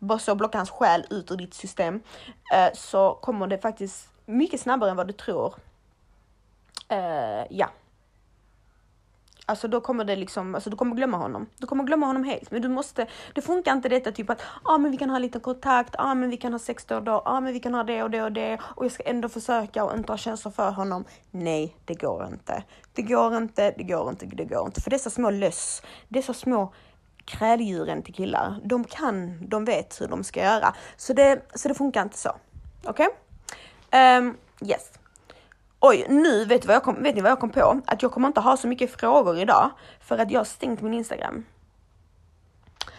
Bara 0.02 0.20
så 0.20 0.36
blocka 0.36 0.58
hans 0.58 0.70
själ 0.70 1.06
ut 1.10 1.32
ur 1.32 1.38
ditt 1.38 1.54
system 1.54 2.02
eh, 2.54 2.74
så 2.74 3.14
kommer 3.22 3.48
det 3.48 3.58
faktiskt 3.58 4.10
mycket 4.26 4.62
snabbare 4.62 4.90
än 4.90 4.98
vad 4.98 5.08
du 5.08 5.14
tror. 5.14 5.54
Eh, 6.90 7.46
ja. 7.50 7.70
Alltså 9.46 9.68
då 9.68 9.82
kommer 9.82 10.04
det 10.04 10.16
liksom, 10.16 10.56
alltså 10.56 10.70
du 10.70 10.76
kommer 10.76 10.96
glömma 10.96 11.18
honom. 11.18 11.48
Du 11.58 11.68
kommer 11.68 11.84
glömma 11.84 12.06
honom 12.06 12.24
helt. 12.24 12.52
Men 12.52 12.62
du 12.62 12.68
måste, 12.68 13.08
det 13.34 13.42
funkar 13.42 13.72
inte 13.72 13.90
detta 13.90 14.12
typ 14.12 14.30
att, 14.30 14.42
ja 14.64 14.74
ah, 14.74 14.78
men 14.78 14.92
vi 14.92 14.98
kan 14.98 15.10
ha 15.10 15.20
lite 15.20 15.40
kontakt, 15.40 15.96
ja 15.98 16.04
ah, 16.04 16.16
men 16.16 16.30
vi 16.30 16.38
kan 16.38 16.52
ha 16.52 16.60
sex 16.60 16.86
då 16.86 16.96
och 16.96 17.04
då, 17.04 17.12
ja 17.12 17.22
ah, 17.26 17.40
men 17.40 17.54
vi 17.54 17.60
kan 17.60 17.74
ha 17.74 17.84
det 17.84 18.04
och 18.04 18.12
det 18.12 18.24
och 18.24 18.32
det 18.32 18.60
och 18.76 18.86
jag 18.86 18.92
ska 18.92 19.04
ändå 19.04 19.30
försöka 19.30 19.84
och 19.84 19.98
inte 19.98 20.12
ha 20.12 20.18
känslor 20.18 20.52
för 20.52 20.72
honom. 20.72 21.06
Nej, 21.32 21.76
det 21.86 21.94
går 21.94 22.28
inte. 22.32 22.64
Det 22.94 23.02
går 23.02 23.38
inte, 23.38 23.74
det 23.78 23.84
går 23.84 24.10
inte, 24.10 24.26
det 24.26 24.46
går 24.46 24.66
inte. 24.66 24.82
För 24.82 24.90
dessa 24.90 25.10
små 25.10 25.30
löss, 25.30 25.82
dessa 26.08 26.34
små 26.34 26.74
kräldjuren 27.26 28.04
till 28.04 28.14
killar, 28.14 28.60
de 28.64 28.84
kan, 28.84 29.48
de 29.48 29.66
vet 29.66 30.02
hur 30.02 30.08
de 30.08 30.24
ska 30.24 30.44
göra. 30.44 30.74
Så 30.98 31.14
det, 31.14 31.42
så 31.56 31.68
det 31.68 31.74
funkar 31.74 32.02
inte 32.02 32.18
så. 32.18 32.36
Okej? 32.84 33.08
Okay? 33.90 34.18
Um, 34.18 34.38
yes. 34.66 34.92
Oj, 35.80 36.06
nu 36.10 36.46
vet, 36.46 36.66
vad 36.66 36.76
jag 36.76 36.84
kom, 36.84 37.04
vet 37.04 37.16
ni 37.16 37.22
vad 37.22 37.32
jag 37.32 37.40
kom 37.40 37.50
på? 37.50 37.82
Att 37.86 38.02
jag 38.02 38.12
kommer 38.12 38.28
inte 38.28 38.40
ha 38.40 38.58
så 38.58 38.68
mycket 38.68 39.00
frågor 39.00 39.40
idag 39.40 39.70
för 40.00 40.18
att 40.18 40.32
jag 40.32 40.40
har 40.40 40.46
stängt 40.46 40.82
min 40.82 40.94
Instagram. 40.94 41.46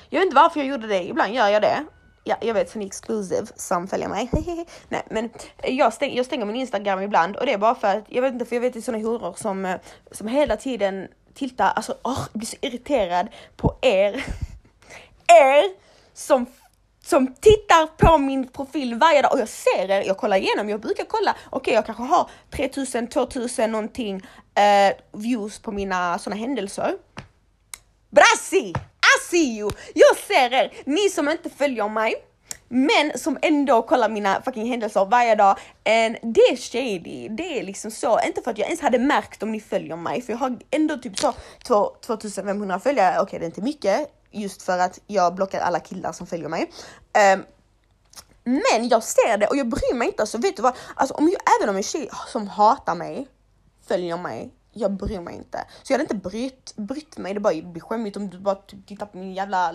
Jag 0.09 0.21
vet 0.21 0.27
inte 0.27 0.37
varför 0.37 0.61
jag 0.61 0.69
gjorde 0.69 0.87
det, 0.87 1.09
ibland 1.09 1.35
gör 1.35 1.49
jag 1.49 1.63
det. 1.63 1.85
Ja, 2.25 2.37
jag 2.41 2.55
vet, 2.55 2.71
sån 2.71 2.83
exclusive 2.83 3.47
som 3.57 3.89
följer 3.89 4.09
mig. 4.09 4.31
Nej, 4.89 5.03
men 5.11 5.31
jag, 5.63 5.93
stäng, 5.93 6.17
jag 6.17 6.27
stänger 6.27 6.47
min 6.47 6.57
Instagram 6.57 7.01
ibland 7.01 7.37
och 7.37 7.47
det 7.47 7.53
är 7.53 7.59
bara 7.59 7.75
för 7.75 7.89
att, 7.89 8.05
jag 8.09 8.23
vet 8.23 8.33
inte, 8.33 8.45
för 8.45 8.57
jag 8.57 8.61
vet 8.61 8.73
det 8.73 8.79
är 8.79 8.83
såna 8.83 8.99
horor 8.99 9.35
som, 9.37 9.65
eh, 9.65 9.81
som 10.11 10.29
hela 10.29 10.57
tiden 10.57 11.09
titta, 11.35 11.71
alltså 11.71 11.92
oh, 12.03 12.27
jag 12.33 12.38
blir 12.38 12.47
så 12.47 12.57
irriterad 12.61 13.29
på 13.57 13.79
er. 13.83 14.12
er 15.27 15.64
som 16.14 16.47
som 17.05 17.35
tittar 17.35 17.87
på 17.87 18.18
min 18.18 18.49
profil 18.49 18.95
varje 18.95 19.23
dag 19.23 19.33
och 19.33 19.40
jag 19.40 19.49
ser 19.49 19.90
er, 19.90 20.03
jag 20.03 20.16
kollar 20.16 20.37
igenom, 20.37 20.68
jag 20.68 20.81
brukar 20.81 21.05
kolla, 21.05 21.37
okej 21.45 21.57
okay, 21.57 21.75
jag 21.75 21.87
kanske 21.87 22.03
har 22.03 22.31
3000, 22.51 23.07
2000 23.07 23.71
någonting 23.71 24.16
uh, 24.16 25.21
views 25.21 25.59
på 25.59 25.73
mina 25.73 26.18
sådana 26.18 26.40
händelser. 26.40 26.95
Brassi! 28.11 28.75
I 29.03 29.31
see 29.31 29.59
you! 29.59 29.71
Jag 29.95 30.16
ser 30.16 30.53
er, 30.53 30.73
ni 30.85 31.09
som 31.09 31.29
inte 31.29 31.51
följer 31.51 31.88
mig, 31.88 32.14
men 32.75 33.19
som 33.19 33.39
ändå 33.43 33.83
kollar 33.83 34.09
mina 34.09 34.43
fucking 34.43 34.67
händelser 34.67 35.05
varje 35.05 35.35
dag. 35.35 35.59
And 35.85 36.17
det 36.23 36.41
är 36.41 36.57
shady, 36.57 37.29
det 37.29 37.59
är 37.59 37.63
liksom 37.63 37.91
så. 37.91 38.21
Inte 38.27 38.43
för 38.43 38.51
att 38.51 38.59
jag 38.59 38.67
ens 38.67 38.81
hade 38.81 38.99
märkt 38.99 39.43
om 39.43 39.53
ni 39.53 39.61
följer 39.61 39.97
mig, 39.97 40.23
för 40.23 40.33
jag 40.33 40.39
har 40.39 40.59
ändå 40.71 40.97
typ 40.97 41.19
så 41.19 41.35
2500 42.07 42.81
följare. 42.81 43.15
Okej, 43.15 43.23
okay, 43.23 43.39
det 43.39 43.45
är 43.45 43.47
inte 43.47 43.63
mycket 43.63 44.09
just 44.31 44.63
för 44.63 44.79
att 44.79 45.01
jag 45.07 45.35
blockar 45.35 45.61
alla 45.61 45.81
killar 45.81 46.13
som 46.13 46.27
följer 46.27 46.49
mig. 46.49 46.63
Um, 47.35 47.45
men 48.45 48.89
jag 48.89 49.03
ser 49.03 49.39
det 49.39 49.47
och 49.47 49.57
jag 49.57 49.69
bryr 49.69 49.95
mig 49.95 50.09
inte. 50.09 50.27
Så 50.27 50.39
vet 50.39 50.57
du 50.57 50.63
vad? 50.63 50.75
Alltså, 50.95 51.15
om 51.15 51.29
jag, 51.29 51.41
även 51.61 51.69
om 51.69 51.77
en 51.77 51.83
tjej 51.83 52.11
som 52.29 52.49
hatar 52.49 52.95
mig 52.95 53.29
följer 53.89 54.17
mig, 54.17 54.55
jag 54.73 54.93
bryr 54.93 55.21
mig 55.21 55.35
inte. 55.35 55.65
Så 55.83 55.93
jag 55.93 55.99
hade 55.99 56.15
inte 56.15 56.29
brytt, 56.29 56.77
brytt 56.77 57.19
mig. 57.19 57.35
Det 57.35 57.41
bara 57.41 57.63
blir 57.63 57.81
skämmigt 57.81 58.17
om 58.17 58.31
du 58.31 58.39
bara 58.39 58.55
typ 58.55 58.87
tittar 58.87 59.07
på 59.07 59.19
min 59.19 59.35
jävla 59.35 59.75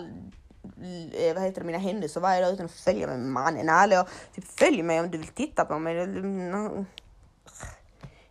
Eh, 1.12 1.34
vad 1.34 1.42
heter 1.42 1.60
det, 1.60 1.66
mina 1.66 1.78
händelser 1.78 2.20
varje 2.20 2.40
dag 2.40 2.52
utan 2.52 2.66
att 2.66 2.72
följa 2.72 3.06
mig 3.06 3.18
mannen. 3.18 3.68
Hallå, 3.68 4.06
typ 4.34 4.44
följ 4.44 4.82
mig 4.82 5.00
om 5.00 5.10
du 5.10 5.18
vill 5.18 5.28
titta 5.28 5.64
på 5.64 5.78
mig. 5.78 5.96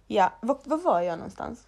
Ja, 0.08 0.34
var, 0.42 0.58
var 0.64 0.78
var 0.78 1.02
jag 1.02 1.18
någonstans? 1.18 1.60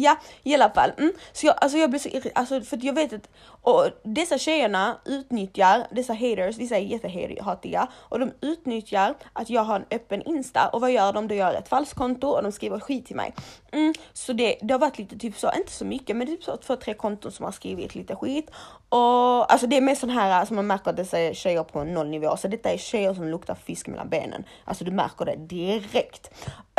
Ja, 0.00 0.16
i 0.42 0.54
alla 0.54 0.70
fall. 0.70 0.92
Mm. 0.98 1.12
Så 1.32 1.46
jag, 1.46 1.54
alltså 1.60 1.78
jag 1.78 1.90
blir 1.90 2.00
så 2.00 2.08
irriterad, 2.08 2.32
alltså 2.34 2.60
för 2.60 2.78
jag 2.82 2.94
vet 2.94 3.12
att 3.12 3.28
och 3.62 3.84
dessa 4.02 4.38
tjejerna 4.38 4.96
utnyttjar, 5.04 5.86
dessa 5.90 6.12
haters, 6.12 6.58
vissa 6.58 6.76
är 6.76 6.80
jättehatiga 6.80 7.88
och 7.94 8.18
de 8.18 8.32
utnyttjar 8.40 9.14
att 9.32 9.50
jag 9.50 9.62
har 9.62 9.76
en 9.76 9.84
öppen 9.90 10.22
Insta 10.22 10.68
och 10.68 10.80
vad 10.80 10.92
gör 10.92 11.12
de? 11.12 11.28
De 11.28 11.34
gör 11.34 11.54
ett 11.54 11.68
falskkonto 11.68 12.28
och 12.28 12.42
de 12.42 12.52
skriver 12.52 12.80
skit 12.80 13.06
till 13.06 13.16
mig. 13.16 13.34
Mm. 13.72 13.94
Så 14.12 14.32
det, 14.32 14.58
det 14.62 14.74
har 14.74 14.78
varit 14.78 14.98
lite 14.98 15.18
typ 15.18 15.36
så, 15.36 15.52
inte 15.56 15.72
så 15.72 15.84
mycket, 15.84 16.16
men 16.16 16.26
typ 16.26 16.44
så 16.44 16.56
två, 16.56 16.76
tre 16.76 16.94
konton 16.94 17.32
som 17.32 17.44
har 17.44 17.52
skrivit 17.52 17.94
lite 17.94 18.16
skit. 18.16 18.50
Och 18.88 19.52
alltså 19.52 19.66
det 19.66 19.76
är 19.76 19.80
mer 19.80 19.94
sån 19.94 20.10
här, 20.10 20.30
alltså 20.30 20.54
man 20.54 20.66
märker 20.66 20.90
att 20.90 20.96
dessa 20.96 21.18
är 21.18 21.34
tjejer 21.34 21.62
på 21.62 21.84
noll 21.84 22.08
nivå, 22.08 22.36
så 22.36 22.48
detta 22.48 22.70
är 22.70 22.78
tjejer 22.78 23.14
som 23.14 23.28
luktar 23.28 23.54
fisk 23.54 23.86
mellan 23.86 24.08
benen. 24.08 24.44
Alltså 24.64 24.84
du 24.84 24.90
märker 24.90 25.24
det 25.24 25.36
direkt. 25.36 26.30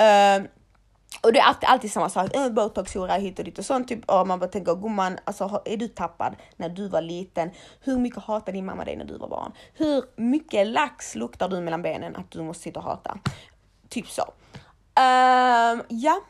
Uh, 0.01 0.45
och 1.21 1.33
det 1.33 1.39
är 1.39 1.43
alltid, 1.43 1.69
alltid 1.69 1.91
samma 1.91 2.09
sak, 2.09 2.35
eh, 2.35 2.45
äh, 2.45 2.51
botoxhora 2.51 3.13
hit 3.13 3.39
och 3.39 3.45
dit 3.45 3.59
och 3.59 3.65
sånt. 3.65 3.87
Typ, 3.87 4.09
och 4.09 4.27
man 4.27 4.39
bara 4.39 4.49
tänker, 4.49 4.75
gumman, 4.75 5.19
alltså, 5.23 5.61
är 5.65 5.77
du 5.77 5.87
tappad 5.87 6.35
när 6.55 6.69
du 6.69 6.87
var 6.87 7.01
liten? 7.01 7.51
Hur 7.81 7.97
mycket 7.97 8.23
hatade 8.23 8.51
din 8.51 8.65
mamma 8.65 8.85
dig 8.85 8.95
när 8.95 9.05
du 9.05 9.17
var 9.17 9.27
barn? 9.27 9.51
Hur 9.73 10.03
mycket 10.15 10.67
lax 10.67 11.15
luktar 11.15 11.49
du 11.49 11.61
mellan 11.61 11.81
benen 11.81 12.15
att 12.15 12.31
du 12.31 12.41
måste 12.41 12.63
sitta 12.63 12.79
och 12.79 12.85
hata? 12.85 13.19
Typ 13.89 14.07
så. 14.07 14.21
Uh, 14.99 15.81
ja, 15.87 16.21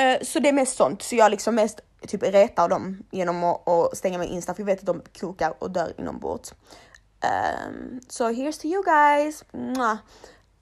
uh, 0.00 0.22
så 0.22 0.38
det 0.38 0.48
är 0.48 0.52
mest 0.52 0.76
sånt. 0.76 1.02
Så 1.02 1.16
jag 1.16 1.30
liksom 1.30 1.54
mest 1.54 1.80
typ 2.08 2.22
retar 2.22 2.68
dem 2.68 3.02
genom 3.10 3.44
att, 3.44 3.68
att 3.68 3.96
stänga 3.96 4.18
min 4.18 4.28
Insta, 4.28 4.54
för 4.54 4.60
jag 4.60 4.66
vet 4.66 4.78
att 4.78 4.86
de 4.86 5.02
kokar 5.20 5.54
och 5.58 5.70
dör 5.70 5.92
inombords. 5.98 6.52
Um, 6.52 7.28
ehm, 7.28 8.00
so 8.08 8.24
here's 8.24 8.60
to 8.60 8.66
you 8.66 8.82
guys. 8.84 9.44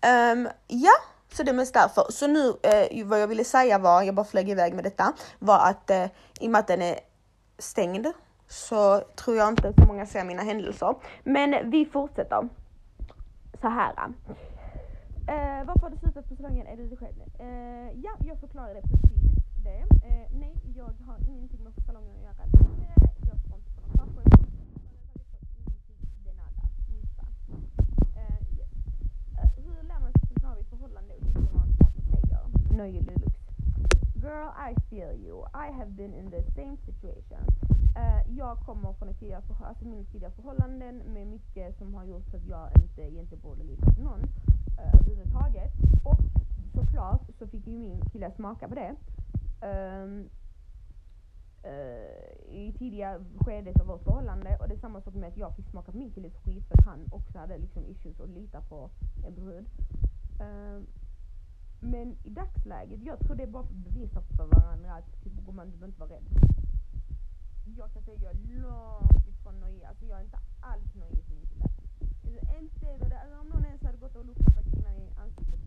Um, 0.03 0.49
ja. 0.67 0.93
Så 1.35 1.43
det 1.43 1.51
är 1.51 1.55
mest 1.55 1.75
därför. 1.75 2.07
Så 2.11 2.27
nu, 2.27 2.49
eh, 2.49 3.07
vad 3.07 3.21
jag 3.21 3.27
ville 3.27 3.45
säga 3.45 3.79
var, 3.79 4.03
jag 4.03 4.15
bara 4.15 4.27
flög 4.27 4.51
iväg 4.51 4.75
med 4.75 4.85
detta, 4.85 5.13
var 5.39 5.59
att 5.71 5.91
eh, 5.91 6.05
i 6.41 6.47
och 6.47 6.51
med 6.51 6.59
att 6.59 6.67
den 6.67 6.83
är 6.83 6.99
stängd 7.59 8.07
så 8.49 9.01
tror 9.01 9.37
jag 9.37 9.49
inte 9.49 9.73
så 9.77 9.87
många 9.87 10.07
ser 10.07 10.25
mina 10.25 10.43
händelser. 10.43 10.95
Men 11.25 11.71
vi 11.71 11.87
fortsätter. 11.87 12.49
Så 13.61 13.69
här. 13.69 13.93
Eh, 15.29 15.67
varför 15.67 15.81
har 15.81 15.91
du 15.91 15.97
slutat 15.97 16.29
på 16.29 16.37
salongen? 16.37 16.67
Är 16.67 16.77
det 16.77 16.89
du 16.89 16.97
själv? 16.97 17.17
Eh, 17.39 17.91
ja, 18.05 18.11
jag 18.27 18.41
förklarade 18.41 18.81
precis 18.83 19.23
det. 19.65 19.81
Eh, 20.09 20.39
nej, 20.41 20.55
jag 20.77 20.85
har 20.85 21.19
ingenting 21.29 21.65
med 21.65 21.73
salongen 21.87 22.17
att 22.17 22.23
göra. 22.23 23.04
Know 32.75 32.87
you 32.87 33.03
Girl, 34.21 34.53
I 34.57 34.75
feel 34.91 35.13
you. 35.13 35.45
I 35.55 35.71
have 35.71 35.97
been 35.97 36.15
in 36.15 36.31
the 36.31 36.43
same 36.57 36.77
situation. 36.87 37.45
Uh, 37.97 38.39
jag 38.39 38.59
kommer 38.59 38.93
från 38.93 39.09
ett 39.09 39.19
tidigare, 39.19 39.43
för, 39.43 39.65
alltså 39.65 39.85
mina 39.85 40.05
tidigare 40.05 40.33
förhållanden 40.33 40.99
med 40.99 41.27
mycket 41.27 41.79
som 41.79 41.95
har 41.95 42.05
gjort 42.05 42.35
att 42.35 42.47
jag 42.47 42.69
inte 42.83 43.03
egentligen 43.03 43.43
borde 43.43 43.65
lita 43.65 43.87
på 43.93 44.03
någon 44.03 44.21
uh, 44.21 44.95
överhuvudtaget. 44.95 45.73
Och 46.05 46.21
såklart 46.75 47.23
så 47.39 47.47
fick 47.47 47.67
ju 47.67 47.79
min 47.79 48.01
kille 48.13 48.31
smaka 48.31 48.69
på 48.69 48.75
det. 48.75 48.95
Um, 49.67 50.29
uh, 51.65 52.55
i 52.55 52.75
tidiga 52.79 53.21
skedet 53.41 53.81
av 53.81 53.87
vårt 53.87 54.03
förhållande 54.03 54.59
och 54.61 54.69
det 54.69 54.75
är 54.75 54.79
samma 54.79 55.01
sak 55.01 55.15
med 55.15 55.29
att 55.29 55.37
jag 55.37 55.57
fick 55.57 55.71
smaka 55.71 55.93
på 55.93 55.99
min 55.99 56.11
killes 56.11 56.37
skit 56.37 56.65
för 56.69 56.75
att 56.79 56.87
han 56.87 57.09
också 57.11 57.39
hade 57.39 57.59
liksom 57.59 57.87
issues 57.87 58.21
att 58.21 58.31
lita 58.31 58.61
på 58.61 58.91
en 59.27 59.35
brud. 59.35 59.67
Um, 60.41 60.87
men 61.85 62.17
i 62.23 62.31
dagsläget, 62.31 63.03
jag 63.03 63.21
tror 63.21 63.37
det 63.37 63.43
är 63.43 63.47
bara 63.47 63.63
för 63.67 63.75
att 63.75 63.85
bevisa 63.85 64.21
för 64.21 64.47
varandra 64.47 64.95
att 64.95 65.23
typ 65.23 65.33
gumman 65.33 65.71
du 65.71 65.73
behöver 65.73 65.87
inte 65.87 66.01
vara 66.01 66.11
rädd. 66.11 66.29
Jag 67.77 67.93
kan 67.93 68.03
säga 68.03 68.17
att 68.17 68.23
jag 68.23 68.33
är 68.33 68.61
långt 68.63 69.27
ifrån 69.27 69.61
nojig, 69.61 69.85
alltså 69.85 70.05
jag 70.07 70.19
är 70.19 70.25
inte 70.25 70.39
alls 70.61 70.95
nojig 70.95 71.25
med 71.29 71.37
min 71.37 71.47
kille. 71.47 71.65
Alltså, 71.65 72.59
inte, 72.61 72.87
alltså, 73.21 73.41
om 73.41 73.49
någon 73.49 73.65
ens 73.65 73.83
hade 73.83 73.99
gått 73.99 74.17
och 74.17 74.25
luktat 74.25 74.55
på 74.55 74.63
killen 74.71 74.97
i 74.97 75.11
ansiktet 75.17 75.64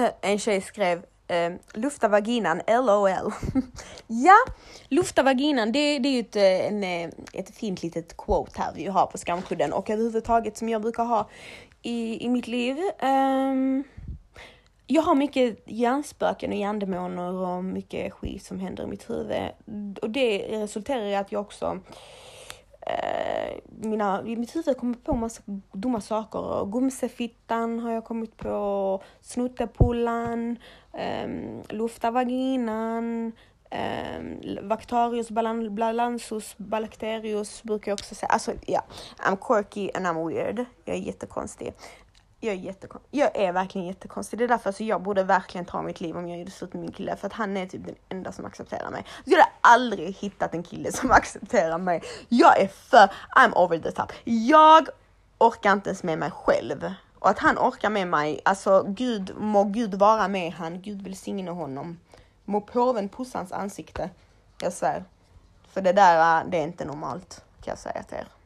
Eh, 0.00 0.30
en 0.30 0.38
tjej 0.38 0.60
skrev 0.60 1.02
ehm, 1.28 1.58
lufta 1.74 2.08
vaginan 2.08 2.60
LOL. 2.66 3.32
ja, 4.06 4.36
lufta 4.88 5.22
vaginan 5.22 5.72
det, 5.72 5.98
det 5.98 6.08
är 6.08 6.12
ju 6.12 6.20
ett, 6.20 6.36
eh, 6.36 6.66
en, 6.66 6.84
eh, 6.84 7.10
ett 7.32 7.56
fint 7.56 7.82
litet 7.82 8.16
quote 8.16 8.60
här 8.60 8.72
vi 8.74 8.86
har 8.86 9.06
på 9.06 9.18
skamkudden 9.18 9.72
och 9.72 9.90
överhuvudtaget 9.90 10.56
som 10.56 10.68
jag 10.68 10.82
brukar 10.82 11.04
ha 11.04 11.28
i, 11.82 12.24
i 12.24 12.28
mitt 12.28 12.46
liv. 12.46 12.76
Um, 13.02 13.84
jag 14.86 15.02
har 15.02 15.14
mycket 15.14 15.62
hjärnspöken 15.66 16.50
och 16.50 16.56
hjärndemoner 16.56 17.32
och 17.32 17.64
mycket 17.64 18.12
skit 18.12 18.44
som 18.44 18.60
händer 18.60 18.84
i 18.84 18.86
mitt 18.86 19.10
huvud. 19.10 19.98
Och 20.02 20.10
det 20.10 20.38
resulterar 20.62 21.04
i 21.04 21.16
att 21.16 21.32
jag 21.32 21.40
också 21.40 21.80
Eh, 22.90 23.58
mina, 23.66 24.22
i 24.26 24.36
mitt 24.36 24.56
huvud 24.56 24.76
kommer 24.76 24.94
på 24.94 25.14
massa 25.14 25.42
dumma 25.72 26.00
saker. 26.00 26.64
Gumsefittan 26.72 27.78
har 27.78 27.92
jag 27.92 28.04
kommit 28.04 28.36
på, 28.36 29.02
snuttepullan, 29.20 30.56
ehm, 30.92 31.30
um, 31.30 31.62
lufta 31.68 32.10
vaginan, 32.10 33.04
um, 33.04 33.32
ehm, 33.70 34.68
Vactarius 34.68 35.30
balansus 35.70 36.54
balacterius 36.58 37.62
brukar 37.62 37.92
jag 37.92 37.96
också 37.96 38.14
säga. 38.14 38.28
Alltså 38.28 38.52
ja, 38.52 38.58
yeah. 38.68 38.84
I'm 39.18 39.36
quirky 39.36 39.90
and 39.94 40.06
I'm 40.06 40.28
weird. 40.28 40.64
Jag 40.84 40.96
är 40.96 41.00
jättekonstig. 41.00 41.72
Jag 42.42 42.54
är, 42.54 42.58
jättekonstig. 42.58 43.20
jag 43.20 43.36
är 43.36 43.52
verkligen 43.52 43.86
jättekonstig. 43.86 44.38
Det 44.38 44.44
är 44.44 44.48
därför 44.48 44.68
alltså, 44.70 44.84
jag 44.84 45.02
borde 45.02 45.22
verkligen 45.22 45.64
ta 45.64 45.82
mitt 45.82 46.00
liv 46.00 46.16
om 46.16 46.28
jag 46.28 46.38
gjorde 46.38 46.50
slut 46.50 46.72
med 46.72 46.80
min 46.80 46.92
kille. 46.92 47.16
För 47.16 47.26
att 47.26 47.32
han 47.32 47.56
är 47.56 47.66
typ 47.66 47.86
den 47.86 47.94
enda 48.08 48.32
som 48.32 48.44
accepterar 48.44 48.90
mig. 48.90 49.04
Jag 49.16 49.32
skulle 49.32 49.44
aldrig 49.60 50.16
hittat 50.16 50.54
en 50.54 50.62
kille 50.62 50.92
som 50.92 51.10
accepterar 51.10 51.78
mig. 51.78 52.02
Jag 52.28 52.60
är 52.60 52.68
för, 52.68 53.10
I'm 53.36 53.52
over 53.54 53.78
the 53.78 53.92
top. 53.92 54.12
Jag 54.24 54.88
orkar 55.38 55.72
inte 55.72 55.88
ens 55.90 56.02
med 56.02 56.18
mig 56.18 56.30
själv. 56.30 56.92
Och 57.18 57.30
att 57.30 57.38
han 57.38 57.58
orkar 57.58 57.90
med 57.90 58.08
mig, 58.08 58.40
alltså 58.44 58.84
Gud, 58.88 59.36
må 59.36 59.64
Gud 59.64 59.94
vara 59.94 60.28
med 60.28 60.52
han. 60.52 60.82
Gud 60.82 61.02
välsigne 61.02 61.50
honom. 61.50 61.98
Må 62.44 62.60
påven 62.60 63.08
pussa 63.08 63.38
hans 63.38 63.52
ansikte. 63.52 64.10
Jag 64.60 64.72
svär. 64.72 65.04
För 65.68 65.80
det 65.80 65.92
där, 65.92 66.40
äh, 66.40 66.50
det 66.50 66.58
är 66.58 66.62
inte 66.62 66.84
normalt 66.84 67.44
kan 67.62 67.72
jag 67.72 67.78
säga 67.78 68.02
till 68.02 68.16
er. 68.16 68.39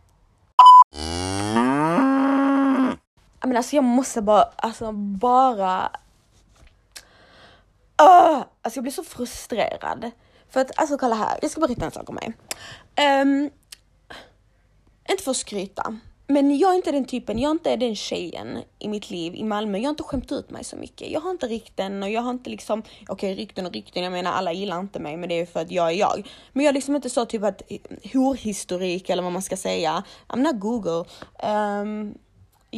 Men 3.55 3.59
alltså 3.59 3.77
jag 3.77 3.85
måste 3.85 4.23
bara, 4.23 4.43
alltså 4.57 4.93
bara... 4.93 5.91
Uh, 8.03 8.43
alltså 8.63 8.77
jag 8.77 8.83
blir 8.83 8.93
så 8.93 9.05
frustrerad. 9.05 10.11
För 10.51 10.61
att 10.61 10.79
alltså 10.79 10.99
kolla 10.99 11.15
här, 11.15 11.39
jag 11.43 11.51
ska 11.51 11.61
berätta 11.61 11.85
en 11.85 11.91
sak 11.91 12.09
om 12.09 12.15
mig. 12.15 12.33
Um, 13.23 13.51
inte 15.09 15.23
för 15.23 15.31
att 15.31 15.37
skryta, 15.37 15.99
men 16.27 16.59
jag 16.59 16.73
är 16.73 16.77
inte 16.77 16.93
den 16.93 17.05
typen, 17.05 17.39
jag 17.39 17.49
är 17.49 17.53
inte 17.53 17.77
den 17.77 17.97
tjejen 17.97 18.59
i 18.79 18.89
mitt 18.89 19.11
liv 19.11 19.35
i 19.35 19.45
Malmö. 19.45 19.79
Jag 19.79 19.85
har 19.85 19.91
inte 19.91 20.03
skämt 20.03 20.33
ut 20.33 20.51
mig 20.51 20.65
så 20.65 20.77
mycket. 20.77 21.11
Jag 21.11 21.21
har 21.21 21.31
inte 21.31 21.47
rykten 21.47 22.03
och 22.03 22.11
jag 22.11 22.23
har 22.23 22.31
inte 22.31 22.51
liksom, 22.51 22.81
okej 22.81 23.07
okay, 23.09 23.35
rykten 23.35 23.67
och 23.67 23.73
rykten, 23.73 24.03
jag 24.03 24.13
menar 24.13 24.33
alla 24.33 24.53
gillar 24.53 24.81
inte 24.81 25.01
mig 25.01 25.17
men 25.17 25.29
det 25.29 25.41
är 25.41 25.47
för 25.47 25.61
att 25.61 25.71
jag 25.71 25.89
är 25.89 25.97
jag. 25.97 26.29
Men 26.53 26.65
jag 26.65 26.71
är 26.71 26.75
liksom 26.75 26.97
inte 26.97 27.11
så 27.11 27.25
typ 27.25 27.43
att 27.43 27.63
eh, 27.69 27.79
horhistorik 28.13 29.11
eller 29.11 29.23
vad 29.23 29.33
man 29.33 29.43
ska 29.43 29.57
säga. 29.57 30.05
I'm 30.29 30.43
not 30.43 30.61
Google. 30.61 31.05
Um, 31.43 32.15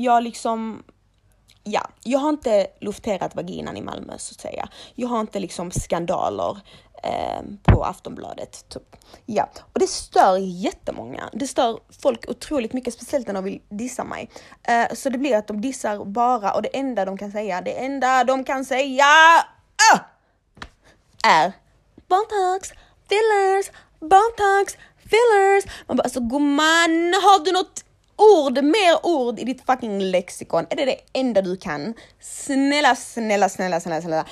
jag 0.03 0.23
liksom 0.23 0.83
ja, 1.67 1.91
jag 2.05 2.19
har 2.19 2.29
inte 2.29 2.67
lufterat 2.81 3.35
vaginan 3.35 3.77
i 3.77 3.83
Malmö 3.83 4.19
så 4.19 4.33
att 4.33 4.41
säga. 4.41 4.69
Jag 4.95 5.09
har 5.09 5.21
inte 5.21 5.41
liksom 5.41 5.71
skandaler 5.71 6.59
eh, 7.03 7.43
på 7.63 7.85
Aftonbladet. 7.85 8.69
Typ. 8.69 8.97
Ja, 9.27 9.49
och 9.73 9.81
det 9.81 9.87
stör 9.87 10.37
jättemånga. 10.39 11.31
Det 11.33 11.47
stör 11.47 11.79
folk 12.03 12.25
otroligt 12.29 12.73
mycket, 12.73 12.95
speciellt 12.95 13.27
när 13.27 13.35
de 13.35 13.45
vill 13.45 13.61
dissa 13.69 14.05
mig. 14.05 14.31
Eh, 14.63 14.95
så 14.95 15.11
det 15.11 15.19
blir 15.19 15.37
att 15.37 15.47
de 15.47 15.61
dissar 15.61 16.05
bara 16.05 16.53
och 16.53 16.63
det 16.63 16.77
enda 16.77 17.05
de 17.05 17.19
kan 17.19 17.33
säga, 17.33 17.61
det 17.61 17.85
enda 17.85 18.25
de 18.25 18.45
kan 18.45 18.65
säga 18.65 19.07
äh, 19.93 20.01
är 21.27 21.53
botox, 22.09 22.73
fillers, 23.09 23.71
botox, 24.01 24.77
fillers. 24.99 25.65
Man 25.87 25.97
bara 25.97 26.03
alltså 26.03 26.21
gumman, 26.21 27.15
har 27.23 27.45
du 27.45 27.53
något 27.53 27.86
ord, 28.17 28.65
mer 28.65 29.07
ord 29.07 29.39
i 29.39 29.45
ditt 29.45 29.67
fucking 29.67 30.01
lexikon. 30.01 30.67
Är 30.71 30.77
det 30.77 30.85
det 30.85 31.01
enda 31.13 31.43
du 31.43 31.57
kan? 31.57 31.95
Snälla, 32.21 32.97
snälla, 32.97 33.49
snälla, 33.49 33.81
snälla, 33.81 34.03
snälla. 34.03 34.27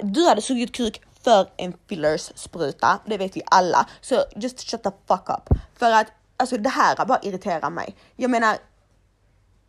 Du 0.00 0.28
hade 0.28 0.42
sugit 0.42 0.72
kuk 0.72 1.00
för 1.24 1.48
en 1.56 1.74
fillers 1.88 2.32
spruta, 2.34 2.98
det 3.06 3.18
vet 3.18 3.36
vi 3.36 3.42
alla. 3.46 3.86
Så 4.00 4.24
just 4.36 4.70
shut 4.70 4.82
the 4.82 4.90
fuck 5.08 5.28
up. 5.28 5.58
För 5.78 5.90
att 5.90 6.06
alltså 6.36 6.56
det 6.56 6.68
här 6.68 7.06
bara 7.06 7.18
irriterar 7.22 7.70
mig. 7.70 7.96
Jag 8.16 8.30
menar, 8.30 8.56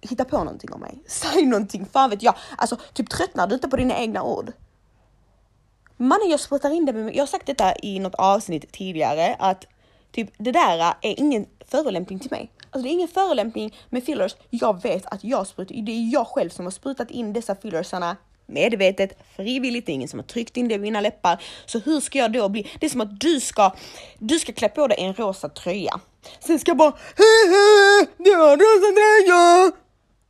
hitta 0.02 0.26
på 0.26 0.38
någonting 0.38 0.74
om 0.74 0.82
mig. 0.82 1.04
Säg 1.08 1.46
någonting, 1.46 1.86
fan 1.86 2.10
vet 2.10 2.24
jag. 2.24 2.36
Alltså 2.58 2.78
typ 2.94 3.10
tröttnar 3.10 3.48
du 3.48 3.56
inte 3.56 3.68
på 3.68 3.78
dina 3.78 3.98
egna 3.98 4.24
ord? 4.24 4.52
Mannen 5.98 6.30
jag 6.30 6.40
sprutar 6.40 6.70
in 6.70 6.86
det 6.86 6.94
med, 6.94 7.16
jag 7.16 7.22
har 7.22 7.28
sagt 7.28 7.46
detta 7.46 7.74
i 7.82 8.00
något 8.00 8.16
avsnitt 8.16 8.72
tidigare 8.72 9.36
att 9.40 9.66
typ 10.12 10.30
det 10.38 10.52
där 10.52 10.80
är 11.02 11.20
ingen 11.20 11.46
förolämpning 11.68 12.20
till 12.20 12.32
mig. 12.32 12.52
Alltså 12.74 12.84
det 12.84 12.90
är 12.90 12.94
ingen 12.94 13.08
förolämpning 13.08 13.76
med 13.90 14.04
fillers. 14.04 14.36
Jag 14.50 14.82
vet 14.84 15.06
att 15.06 15.24
jag 15.24 15.48
sprutar, 15.48 15.76
det 15.76 15.92
är 15.92 16.14
jag 16.14 16.28
själv 16.28 16.50
som 16.50 16.66
har 16.66 16.72
sprutat 16.72 17.12
in 17.12 17.34
dessa 17.34 17.56
fillersarna 17.56 18.18
medvetet, 18.46 19.18
frivilligt, 19.36 19.86
det 19.86 19.92
är 19.92 19.94
ingen 19.94 20.08
som 20.08 20.20
har 20.20 20.26
tryckt 20.26 20.58
in 20.58 20.68
det 20.68 20.76
i 20.76 20.80
mina 20.80 21.02
läppar. 21.02 21.44
Så 21.66 21.80
hur 21.80 22.00
ska 22.00 22.20
jag 22.20 22.32
då 22.32 22.50
bli? 22.50 22.72
Det 22.80 22.86
är 22.86 22.90
som 22.90 23.02
att 23.02 23.20
du 23.20 23.40
ska, 23.40 23.76
du 24.20 24.40
ska 24.40 24.54
klä 24.54 24.70
på 24.70 24.88
dig 24.88 24.98
en 25.00 25.14
rosa 25.14 25.50
tröja. 25.50 26.00
Sen 26.40 26.60
ska 26.60 26.70
jag 26.70 26.78
bara 26.78 26.92
hehe, 26.92 28.08
det 28.18 28.36
var 28.36 28.58
rosa 28.58 28.94
tröja! 28.96 29.72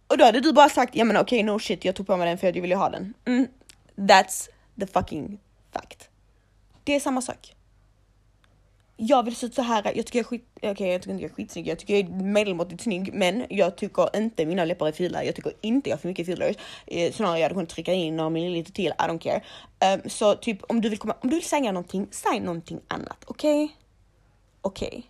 Och 0.08 0.17
då 0.17 0.25
hade 0.25 0.39
du 0.39 0.53
bara 0.53 0.69
sagt, 0.69 0.95
ja 0.95 1.06
men 1.06 1.17
okej 1.17 1.38
okay, 1.38 1.43
no 1.43 1.60
shit, 1.60 1.86
jag 1.86 1.95
tog 1.95 2.08
på 2.08 2.17
mig 2.17 2.29
den 2.29 2.38
för 2.38 2.47
att 2.47 2.56
jag 2.56 2.62
ville 2.62 2.75
ha 2.75 2.89
den. 2.89 3.13
Mm, 3.25 3.47
that's 3.95 4.49
the 4.79 4.88
fucking 4.88 5.39
fact. 5.73 6.10
Det 6.84 6.95
är 6.95 6.99
samma 6.99 7.21
sak 7.21 7.53
jag 8.97 9.23
vill 9.23 9.36
se 9.36 9.45
ut 9.45 9.56
så 9.56 9.62
här. 9.62 9.91
Jag 9.95 10.06
tycker 10.06 10.19
jag 10.19 10.25
är 10.25 10.29
skit, 10.29 10.47
okej 10.56 10.71
okay, 10.71 10.88
jag 10.88 11.01
tycker 11.01 11.12
inte 11.12 11.23
jag 11.23 11.32
är 11.32 11.36
skitsnygg. 11.36 11.67
Jag 11.67 11.79
tycker 11.79 11.93
jag 11.93 12.10
är 12.10 12.23
medelmåttigt 12.23 12.84
snygg, 12.84 13.13
men 13.13 13.45
jag 13.49 13.75
tycker 13.75 14.17
inte 14.17 14.45
mina 14.45 14.65
läppar 14.65 14.88
är 14.88 14.91
fula. 14.91 15.23
Jag 15.23 15.36
tycker 15.36 15.53
inte 15.62 15.89
jag 15.89 15.97
har 15.97 16.01
för 16.01 16.08
mycket 16.08 16.25
fillers. 16.25 16.56
Eh, 16.88 17.13
snarare 17.13 17.38
jag 17.38 17.43
hade 17.43 17.56
kunnat 17.56 17.69
trycka 17.69 17.93
in 17.93 18.17
några 18.17 18.29
milliliter 18.29 18.71
till. 18.71 18.91
I 18.91 19.03
don't 19.03 19.19
care. 19.19 19.43
Um, 19.95 20.10
så 20.10 20.36
typ 20.36 20.63
om 20.63 20.82
du 20.82 20.89
vill 20.89 20.99
komma, 20.99 21.15
om 21.21 21.29
du 21.29 21.36
vill 21.36 21.45
säga 21.45 21.71
någonting, 21.71 22.08
säg 22.12 22.39
någonting 22.39 22.79
annat. 22.88 23.23
Okej? 23.25 23.63
Okay? 23.63 23.75
Okej. 24.62 24.88
Okay. 24.88 25.03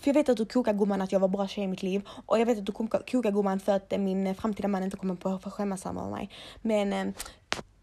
För 0.00 0.08
jag 0.08 0.14
vet 0.14 0.28
att 0.28 0.36
du 0.36 0.44
kokar 0.44 0.72
gumman 0.72 1.02
att 1.02 1.12
jag 1.12 1.20
var 1.20 1.28
bra 1.28 1.48
tjej 1.48 1.64
i 1.64 1.68
mitt 1.68 1.82
liv 1.82 2.08
och 2.26 2.38
jag 2.38 2.46
vet 2.46 2.58
att 2.58 2.66
du 2.66 2.72
kokar 2.72 3.30
gumman 3.30 3.60
för 3.60 3.72
att 3.72 4.00
min 4.00 4.34
framtida 4.34 4.68
man 4.68 4.82
inte 4.82 4.96
kommer 4.96 5.14
på 5.14 5.38
för 5.38 5.50
skämmas 5.50 5.86
över 5.86 6.10
mig. 6.10 6.30
Men 6.62 6.92
ehm, 6.92 7.12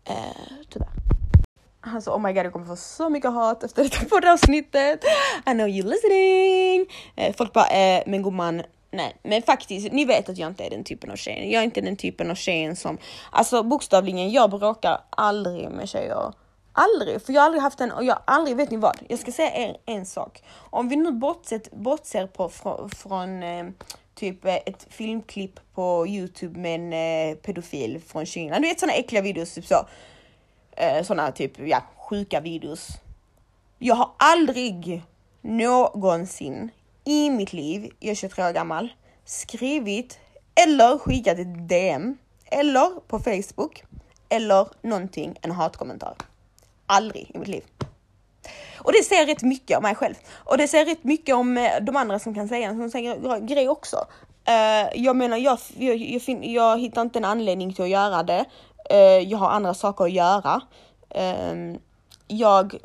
eh, 0.05 0.15
tyvärr. 0.69 0.89
Alltså 1.93 2.12
oh 2.12 2.19
my 2.19 2.34
god 2.34 2.45
jag 2.45 2.54
kommer 2.54 2.65
få 2.65 2.76
så 2.76 3.10
mycket 3.10 3.32
hat 3.32 3.63
efter 3.63 3.84
detta 3.84 4.32
avsnittet. 4.34 5.04
I 5.45 5.52
know 5.52 5.69
you 5.69 5.89
listening. 5.89 6.86
Eh, 7.15 7.36
folk 7.36 7.54
bara, 7.54 7.67
eh, 7.67 8.04
men 8.06 8.24
gumman, 8.24 8.63
nej. 8.91 9.15
Men 9.24 9.41
faktiskt, 9.41 9.91
ni 9.91 10.06
vet 10.06 10.30
att 10.30 10.38
jag 10.38 10.48
inte 10.48 10.63
är 10.63 10.69
den 10.69 10.84
typen 10.84 11.12
av 11.12 11.15
tjejen. 11.15 11.52
Jag 11.52 11.60
är 11.60 11.63
inte 11.63 11.82
den 11.82 11.95
typen 11.95 12.32
av 12.32 12.36
tjejen 12.36 12.76
som, 12.76 12.98
alltså 13.32 13.63
bokstavligen, 13.63 14.32
jag 14.32 14.50
bråkar 14.50 15.02
aldrig 15.10 15.69
med 15.69 15.89
tjejer. 15.89 16.34
Aldrig, 16.78 17.21
för 17.21 17.34
jag 17.34 17.41
har 17.41 17.45
aldrig 17.45 17.63
haft 17.63 17.82
en, 17.82 17.91
och 17.91 18.04
jag 18.04 18.13
har 18.13 18.24
aldrig, 18.26 18.58
vet 18.58 18.71
ni 18.71 18.78
vad? 18.78 18.98
Jag 19.10 19.19
ska 19.19 19.32
säga 19.32 19.56
er 19.56 19.78
en 19.86 20.06
sak. 20.06 20.43
Om 20.69 20.89
vi 20.89 20.95
nu 20.95 21.12
bortsett, 21.12 21.71
bortser 21.71 22.28
på 22.28 22.50
från, 22.50 22.89
från 22.89 23.43
eh, 23.43 23.65
typ 24.15 24.45
eh, 24.45 24.56
ett 24.56 24.88
filmklipp 24.89 25.60
på 25.76 26.08
Youtube 26.08 26.60
med 26.60 26.76
en 26.76 26.93
eh, 26.93 27.36
pedofil 27.36 28.02
från 28.08 28.26
Kina. 28.26 28.60
Du 28.60 28.67
vet 28.67 28.80
sådana 28.80 28.93
äckliga 28.93 29.21
videos, 29.21 29.54
typ 29.54 29.65
så 29.65 29.86
eh, 30.75 31.03
sådana 31.03 31.31
typ 31.31 31.59
ja, 31.59 31.83
sjuka 31.97 32.39
videos. 32.39 32.88
Jag 33.79 33.95
har 33.95 34.11
aldrig 34.17 35.03
någonsin 35.41 36.69
i 37.03 37.29
mitt 37.29 37.53
liv, 37.53 37.89
jag 37.99 38.11
är 38.11 38.15
23 38.15 38.45
år 38.45 38.51
gammal, 38.51 38.93
skrivit 39.25 40.19
eller 40.65 40.97
skickat 40.97 41.39
ett 41.39 41.69
DM 41.69 42.17
eller 42.45 42.99
på 43.07 43.19
Facebook 43.19 43.83
eller 44.29 44.67
någonting, 44.81 45.35
en 45.41 45.51
hatkommentar. 45.51 46.15
Aldrig 46.85 47.31
i 47.35 47.38
mitt 47.38 47.47
liv. 47.47 47.63
Och 48.77 48.91
det 48.91 49.03
säger 49.03 49.25
rätt 49.25 49.41
mycket 49.41 49.77
om 49.77 49.83
mig 49.83 49.95
själv. 49.95 50.15
Och 50.33 50.57
det 50.57 50.67
säger 50.67 50.85
rätt 50.85 51.03
mycket 51.03 51.35
om 51.35 51.57
eh, 51.57 51.71
de 51.81 51.95
andra 51.95 52.19
som 52.19 52.35
kan 52.35 52.47
säga 52.47 52.69
en 52.69 52.91
sån 52.91 53.45
grej 53.47 53.69
också. 53.69 53.97
Uh, 54.49 55.03
jag 55.03 55.15
menar, 55.15 55.38
jag, 55.38 55.59
jag, 55.77 55.95
jag, 55.95 56.45
jag, 56.45 56.79
hittar 56.79 57.01
inte 57.01 57.19
en 57.19 57.25
anledning 57.25 57.73
till 57.73 57.83
att 57.83 57.89
göra 57.89 58.23
det. 58.23 58.45
Eh, 58.89 58.98
jag 59.00 59.38
har 59.38 59.50
andra 59.50 59.74
saker 59.74 60.06
att 60.06 60.12
göra. 60.12 60.62
Ehm, 61.10 61.80
jag, 62.28 62.76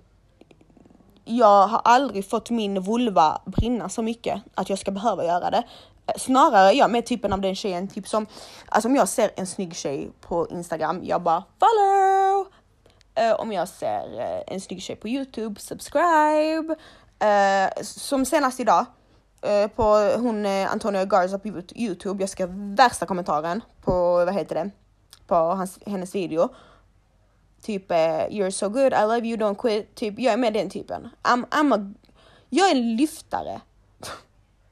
jag 1.24 1.66
har 1.66 1.80
aldrig 1.84 2.30
fått 2.30 2.50
min 2.50 2.80
vulva 2.82 3.40
brinna 3.46 3.88
så 3.88 4.02
mycket 4.02 4.42
att 4.54 4.70
jag 4.70 4.78
ska 4.78 4.90
behöva 4.90 5.24
göra 5.24 5.50
det. 5.50 5.62
Eh, 6.06 6.14
snarare 6.16 6.72
jag 6.72 6.90
med 6.90 7.06
typen 7.06 7.32
av 7.32 7.40
den 7.40 7.54
tjejen, 7.54 7.88
typ 7.88 8.08
som, 8.08 8.26
alltså 8.68 8.88
om 8.88 8.96
jag 8.96 9.08
ser 9.08 9.30
en 9.36 9.46
snygg 9.46 9.76
tjej 9.76 10.10
på 10.20 10.48
Instagram, 10.50 11.00
jag 11.04 11.22
bara 11.22 11.44
follow! 11.58 12.46
Eh, 13.14 13.40
om 13.40 13.52
jag 13.52 13.68
ser 13.68 14.44
en 14.46 14.60
snygg 14.60 14.82
tjej 14.82 14.96
på 14.96 15.08
Youtube, 15.08 15.60
subscribe! 15.60 16.74
Som 17.82 18.24
senast 18.24 18.60
idag, 18.60 18.86
på 19.76 19.82
hon 20.16 20.46
Antonia 20.46 21.04
Garza 21.04 21.38
på 21.38 21.48
Youtube, 21.74 22.22
jag 22.22 22.30
skrev 22.30 22.48
värsta 22.76 23.06
kommentaren 23.06 23.60
på, 23.82 23.92
vad 24.24 24.34
heter 24.34 24.54
det, 24.54 24.70
på 25.30 25.36
hans, 25.36 25.78
hennes 25.86 26.14
video. 26.14 26.48
typ 27.62 27.90
eh, 27.90 28.28
you're 28.30 28.50
so 28.50 28.68
good, 28.68 28.92
I 28.92 29.04
love 29.04 29.26
you, 29.26 29.36
don't 29.36 29.54
quit. 29.54 29.94
Typ 29.94 30.18
jag 30.18 30.32
är 30.32 30.36
med 30.36 30.52
den 30.52 30.70
typen. 30.70 31.08
I'm, 31.22 31.44
I'm 31.50 31.74
a, 31.74 31.94
jag 32.48 32.70
är 32.70 32.74
en 32.74 32.96
lyftare. 32.96 33.60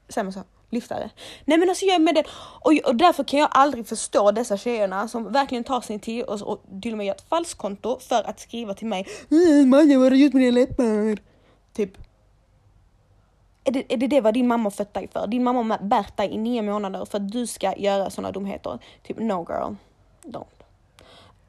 Säger 0.09 0.23
man 0.23 0.33
så? 0.33 0.43
Lyftare. 0.69 1.09
Nej 1.45 1.57
men 1.57 1.69
alltså 1.69 1.85
jag 1.85 1.95
är 1.95 1.99
med 1.99 2.15
den 2.15 2.23
och, 2.61 2.73
och 2.85 2.95
därför 2.95 3.23
kan 3.23 3.39
jag 3.39 3.49
aldrig 3.51 3.87
förstå 3.87 4.31
dessa 4.31 4.57
tjejerna 4.57 5.07
som 5.07 5.31
verkligen 5.33 5.63
tar 5.63 5.81
sin 5.81 5.99
tid 5.99 6.23
och, 6.23 6.41
och 6.41 6.63
till 6.81 6.91
och 6.91 6.97
med 6.97 7.07
gör 7.07 7.15
ett 7.15 7.29
falskkonto 7.29 7.99
för 7.99 8.29
att 8.29 8.39
skriva 8.39 8.73
till 8.73 8.87
mig. 8.87 9.07
Eh, 9.29 9.65
Maja 9.67 9.97
vad 9.97 10.05
har 10.05 10.11
du 10.11 10.17
gjort 10.23 10.33
med 10.33 10.43
dina 10.43 10.59
läppar? 10.59 11.17
Typ. 11.73 11.97
Är 13.63 13.71
det, 13.71 13.93
är 13.93 13.97
det 13.97 14.07
det 14.07 14.21
vad 14.21 14.33
din 14.33 14.47
mamma 14.47 14.71
fött 14.71 14.93
dig 14.93 15.07
för? 15.13 15.27
Din 15.27 15.43
mamma 15.43 15.77
har 15.77 15.83
bärt 15.83 16.17
dig 16.17 16.29
i 16.31 16.37
nio 16.37 16.61
månader 16.61 17.05
för 17.05 17.17
att 17.17 17.31
du 17.31 17.47
ska 17.47 17.75
göra 17.77 18.09
sådana 18.09 18.31
dumheter. 18.31 18.79
Typ 19.03 19.19
no 19.19 19.45
girl, 19.49 19.73
don't. 20.31 20.59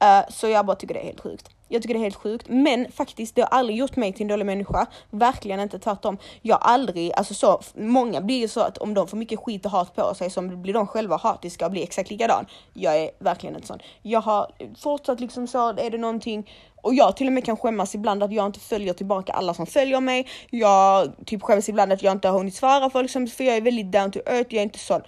Uh, 0.02 0.18
eh, 0.18 0.24
så 0.28 0.48
jag 0.48 0.66
bara 0.66 0.76
tycker 0.76 0.94
det 0.94 1.00
är 1.00 1.04
helt 1.04 1.20
sjukt. 1.20 1.50
Jag 1.72 1.82
tycker 1.82 1.94
det 1.94 2.00
är 2.00 2.02
helt 2.02 2.16
sjukt, 2.16 2.48
men 2.48 2.92
faktiskt 2.92 3.34
det 3.34 3.42
har 3.42 3.48
aldrig 3.48 3.78
gjort 3.78 3.96
mig 3.96 4.12
till 4.12 4.22
en 4.22 4.28
dålig 4.28 4.46
människa. 4.46 4.86
Verkligen 5.10 5.60
inte 5.60 5.78
tvärtom. 5.78 6.18
Jag 6.42 6.56
har 6.56 6.72
aldrig, 6.72 7.12
alltså 7.12 7.34
så, 7.34 7.60
många 7.74 8.20
blir 8.20 8.38
ju 8.38 8.48
så 8.48 8.60
att 8.60 8.78
om 8.78 8.94
de 8.94 9.08
får 9.08 9.16
mycket 9.16 9.38
skit 9.38 9.64
och 9.64 9.70
hat 9.70 9.94
på 9.94 10.14
sig 10.14 10.30
så 10.30 10.42
blir 10.42 10.74
de 10.74 10.86
själva 10.86 11.16
hatiska 11.16 11.66
och 11.66 11.72
blir 11.72 11.82
exakt 11.82 12.10
likadan. 12.10 12.46
Jag 12.72 12.96
är 12.96 13.10
verkligen 13.18 13.54
inte 13.54 13.66
sån. 13.66 13.78
Jag 14.02 14.20
har 14.20 14.52
fortsatt 14.78 15.20
liksom 15.20 15.46
så, 15.46 15.68
är 15.68 15.90
det 15.90 15.98
någonting 15.98 16.50
och 16.82 16.94
jag 16.94 17.16
till 17.16 17.26
och 17.26 17.32
med 17.32 17.44
kan 17.44 17.56
skämmas 17.56 17.94
ibland 17.94 18.22
att 18.22 18.32
jag 18.32 18.46
inte 18.46 18.60
följer 18.60 18.94
tillbaka 18.94 19.32
alla 19.32 19.54
som 19.54 19.66
följer 19.66 20.00
mig. 20.00 20.28
Jag 20.50 21.12
typ 21.26 21.42
skäms 21.42 21.68
ibland 21.68 21.92
att 21.92 22.02
jag 22.02 22.12
inte 22.12 22.28
har 22.28 22.38
hunnit 22.38 22.54
svara 22.54 22.90
folk 22.90 23.10
som, 23.10 23.26
för 23.26 23.44
jag 23.44 23.56
är 23.56 23.60
väldigt 23.60 23.92
down 23.92 24.10
to 24.10 24.18
earth, 24.18 24.54
jag 24.54 24.60
är 24.60 24.62
inte 24.62 24.78
sån. 24.78 25.00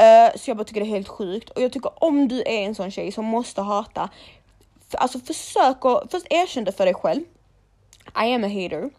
Uh, 0.00 0.38
så 0.38 0.50
jag 0.50 0.56
bara 0.56 0.64
tycker 0.64 0.80
det 0.80 0.86
är 0.86 0.90
helt 0.90 1.08
sjukt 1.08 1.50
och 1.50 1.62
jag 1.62 1.72
tycker 1.72 2.04
om 2.04 2.28
du 2.28 2.40
är 2.40 2.64
en 2.66 2.74
sån 2.74 2.90
tjej 2.90 3.12
som 3.12 3.24
måste 3.24 3.60
hata, 3.60 4.08
alltså 4.92 5.20
försök 5.20 5.84
att 5.84 6.10
först 6.10 6.26
erkänna 6.30 6.64
det 6.64 6.72
för 6.72 6.84
dig 6.84 6.94
själv. 6.94 7.22
I 8.24 8.34
am 8.34 8.44
a 8.44 8.48
hater. 8.48 8.90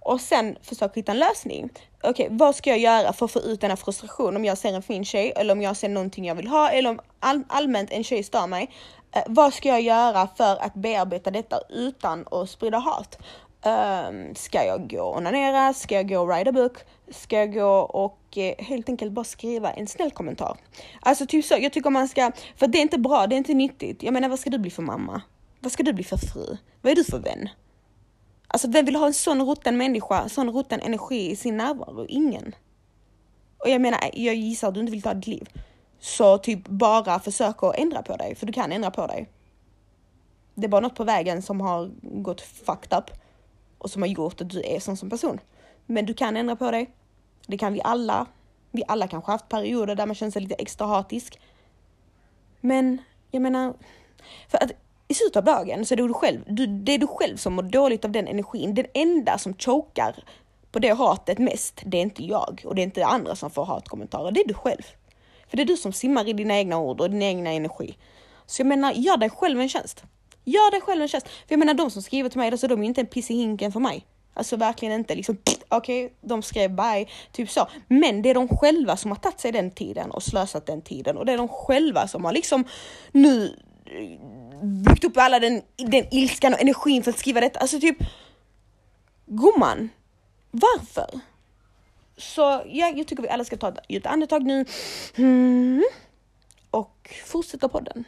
Och 0.00 0.20
sen 0.20 0.56
försök 0.62 0.96
hitta 0.96 1.12
en 1.12 1.18
lösning. 1.18 1.70
Okej, 2.02 2.10
okay, 2.10 2.36
vad 2.36 2.56
ska 2.56 2.70
jag 2.70 2.78
göra 2.78 3.12
för 3.12 3.24
att 3.24 3.32
få 3.32 3.40
ut 3.40 3.60
denna 3.60 3.76
frustration 3.76 4.36
om 4.36 4.44
jag 4.44 4.58
ser 4.58 4.72
en 4.72 4.82
fin 4.82 5.04
tjej 5.04 5.32
eller 5.36 5.52
om 5.52 5.62
jag 5.62 5.76
ser 5.76 5.88
någonting 5.88 6.24
jag 6.24 6.34
vill 6.34 6.48
ha 6.48 6.70
eller 6.70 6.90
om 6.90 7.00
all 7.20 7.42
allmänt 7.48 7.90
en 7.90 8.04
tjej 8.04 8.22
stör 8.22 8.46
mig. 8.46 8.70
Eh, 9.12 9.22
vad 9.26 9.54
ska 9.54 9.68
jag 9.68 9.80
göra 9.80 10.28
för 10.36 10.56
att 10.56 10.74
bearbeta 10.74 11.30
detta 11.30 11.60
utan 11.68 12.26
att 12.30 12.50
sprida 12.50 12.78
hat? 12.78 13.18
Um, 13.64 14.34
ska 14.34 14.64
jag 14.64 14.90
gå 14.90 15.02
och 15.02 15.16
onanera? 15.16 15.74
Ska 15.74 15.94
jag 15.94 16.08
gå 16.08 16.20
och 16.20 16.28
write 16.28 16.50
a 16.50 16.52
book? 16.52 16.78
Ska 17.10 17.36
jag 17.36 17.54
gå 17.54 17.78
och 17.78 18.38
eh, 18.38 18.54
helt 18.58 18.88
enkelt 18.88 19.12
bara 19.12 19.24
skriva 19.24 19.70
en 19.70 19.86
snäll 19.86 20.10
kommentar? 20.10 20.56
Alltså 21.00 21.26
typ 21.26 21.44
så, 21.44 21.54
jag 21.60 21.72
tycker 21.72 21.90
man 21.90 22.08
ska, 22.08 22.32
för 22.56 22.66
det 22.66 22.78
är 22.78 22.82
inte 22.82 22.98
bra, 22.98 23.26
det 23.26 23.34
är 23.34 23.38
inte 23.38 23.54
nyttigt. 23.54 24.02
Jag 24.02 24.12
menar 24.12 24.28
vad 24.28 24.38
ska 24.38 24.50
du 24.50 24.58
bli 24.58 24.70
för 24.70 24.82
mamma? 24.82 25.22
Vad 25.60 25.72
ska 25.72 25.82
du 25.82 25.92
bli 25.92 26.04
för 26.04 26.16
fru? 26.16 26.56
Vad 26.82 26.92
är 26.92 26.96
du 26.96 27.04
för 27.04 27.18
vän? 27.18 27.48
Alltså 28.48 28.68
vem 28.68 28.84
vill 28.84 28.96
ha 28.96 29.06
en 29.06 29.14
sån 29.14 29.46
rutten 29.46 29.76
människa, 29.76 30.28
sån 30.28 30.50
rutten 30.50 30.80
energi 30.80 31.30
i 31.30 31.36
sin 31.36 31.56
närvaro? 31.56 32.06
Ingen. 32.08 32.54
Och 33.58 33.68
jag 33.68 33.80
menar, 33.80 34.00
jag 34.12 34.34
gissar 34.34 34.68
att 34.68 34.74
du 34.74 34.80
inte 34.80 34.92
vill 34.92 35.02
ta 35.02 35.14
ditt 35.14 35.26
liv. 35.26 35.48
Så 36.00 36.38
typ 36.38 36.68
bara 36.68 37.20
försök 37.20 37.62
att 37.62 37.76
ändra 37.76 38.02
på 38.02 38.16
dig, 38.16 38.34
för 38.34 38.46
du 38.46 38.52
kan 38.52 38.72
ändra 38.72 38.90
på 38.90 39.06
dig. 39.06 39.28
Det 40.54 40.66
är 40.66 40.68
bara 40.68 40.80
något 40.80 40.94
på 40.94 41.04
vägen 41.04 41.42
som 41.42 41.60
har 41.60 41.90
gått 42.02 42.40
fucked 42.40 42.98
up 42.98 43.10
och 43.78 43.90
som 43.90 44.02
har 44.02 44.08
gjort 44.08 44.40
att 44.40 44.50
du 44.50 44.62
är 44.62 44.80
sån 44.80 44.96
som 44.96 45.10
person. 45.10 45.40
Men 45.86 46.06
du 46.06 46.14
kan 46.14 46.36
ändra 46.36 46.56
på 46.56 46.70
dig. 46.70 46.90
Det 47.46 47.58
kan 47.58 47.72
vi 47.72 47.80
alla. 47.84 48.26
Vi 48.70 48.82
alla 48.88 49.08
kanske 49.08 49.32
haft 49.32 49.48
perioder 49.48 49.94
där 49.94 50.06
man 50.06 50.14
känner 50.14 50.32
sig 50.32 50.42
lite 50.42 50.54
extra 50.54 50.86
hatisk. 50.86 51.40
Men 52.60 52.98
jag 53.30 53.42
menar, 53.42 53.74
för 54.48 54.64
att 54.64 54.70
i 55.08 55.14
slutet 55.14 55.36
av 55.36 55.44
dagen 55.44 55.86
så 55.86 55.94
är 55.94 55.96
det 55.96 56.06
du 56.06 56.14
själv, 56.14 56.40
du, 56.46 56.66
det 56.66 56.92
är 56.92 56.98
du 56.98 57.06
själv 57.06 57.36
som 57.36 57.54
mår 57.54 57.62
dåligt 57.62 58.04
av 58.04 58.10
den 58.10 58.28
energin. 58.28 58.74
Den 58.74 58.86
enda 58.94 59.38
som 59.38 59.54
chokar 59.54 60.24
på 60.72 60.78
det 60.78 60.92
hatet 60.92 61.38
mest, 61.38 61.82
det 61.86 61.96
är 61.96 62.02
inte 62.02 62.24
jag 62.24 62.62
och 62.64 62.74
det 62.74 62.82
är 62.82 62.84
inte 62.84 63.06
andra 63.06 63.36
som 63.36 63.50
får 63.50 63.64
hatkommentarer, 63.64 64.30
det 64.30 64.40
är 64.40 64.48
du 64.48 64.54
själv. 64.54 64.82
För 65.48 65.56
det 65.56 65.62
är 65.62 65.66
du 65.66 65.76
som 65.76 65.92
simmar 65.92 66.28
i 66.28 66.32
dina 66.32 66.56
egna 66.56 66.78
ord 66.78 67.00
och 67.00 67.10
din 67.10 67.22
egna 67.22 67.50
energi. 67.50 67.96
Så 68.46 68.60
jag 68.60 68.66
menar, 68.66 68.92
gör 68.92 69.16
dig 69.16 69.30
själv 69.30 69.60
en 69.60 69.68
tjänst. 69.68 70.04
Gör 70.48 70.70
dig 70.70 70.80
själv 70.80 71.02
en 71.02 71.08
tjänst. 71.08 71.28
För 71.28 71.52
jag 71.52 71.58
menar, 71.58 71.74
de 71.74 71.90
som 71.90 72.02
skriver 72.02 72.28
till 72.28 72.38
mig, 72.38 72.50
alltså, 72.50 72.68
de 72.68 72.82
är 72.82 72.86
inte 72.86 73.00
en 73.00 73.06
piss 73.06 73.30
i 73.30 73.34
hinken 73.34 73.72
för 73.72 73.80
mig. 73.80 74.06
Alltså 74.34 74.56
verkligen 74.56 74.94
inte 74.94 75.14
liksom, 75.14 75.36
okej, 75.68 76.04
okay, 76.04 76.16
de 76.20 76.42
skrev 76.42 76.70
bye, 76.70 77.06
typ 77.32 77.50
så. 77.50 77.68
Men 77.88 78.22
det 78.22 78.30
är 78.30 78.34
de 78.34 78.48
själva 78.48 78.96
som 78.96 79.10
har 79.10 79.18
tagit 79.18 79.40
sig 79.40 79.52
den 79.52 79.70
tiden 79.70 80.10
och 80.10 80.22
slösat 80.22 80.66
den 80.66 80.82
tiden 80.82 81.16
och 81.16 81.26
det 81.26 81.32
är 81.32 81.36
de 81.38 81.48
själva 81.48 82.08
som 82.08 82.24
har 82.24 82.32
liksom 82.32 82.64
nu 83.12 83.56
eh, 83.86 84.18
byggt 84.62 85.04
upp 85.04 85.16
alla 85.16 85.38
den, 85.38 85.62
den 85.76 86.04
ilskan 86.10 86.54
och 86.54 86.60
energin 86.60 87.02
för 87.02 87.10
att 87.10 87.18
skriva 87.18 87.40
detta. 87.40 87.60
Alltså 87.60 87.80
typ, 87.80 87.98
gumman, 89.26 89.88
varför? 90.50 91.20
Så 92.16 92.62
ja, 92.66 92.92
jag 92.96 93.06
tycker 93.06 93.22
vi 93.22 93.28
alla 93.28 93.44
ska 93.44 93.56
ta 93.56 93.68
ett 93.68 93.78
djupt 93.88 94.06
andetag 94.06 94.42
nu. 94.42 94.64
Mm. 95.16 95.84
Och 96.70 97.14
fortsätta 97.26 97.68
podden. 97.68 98.04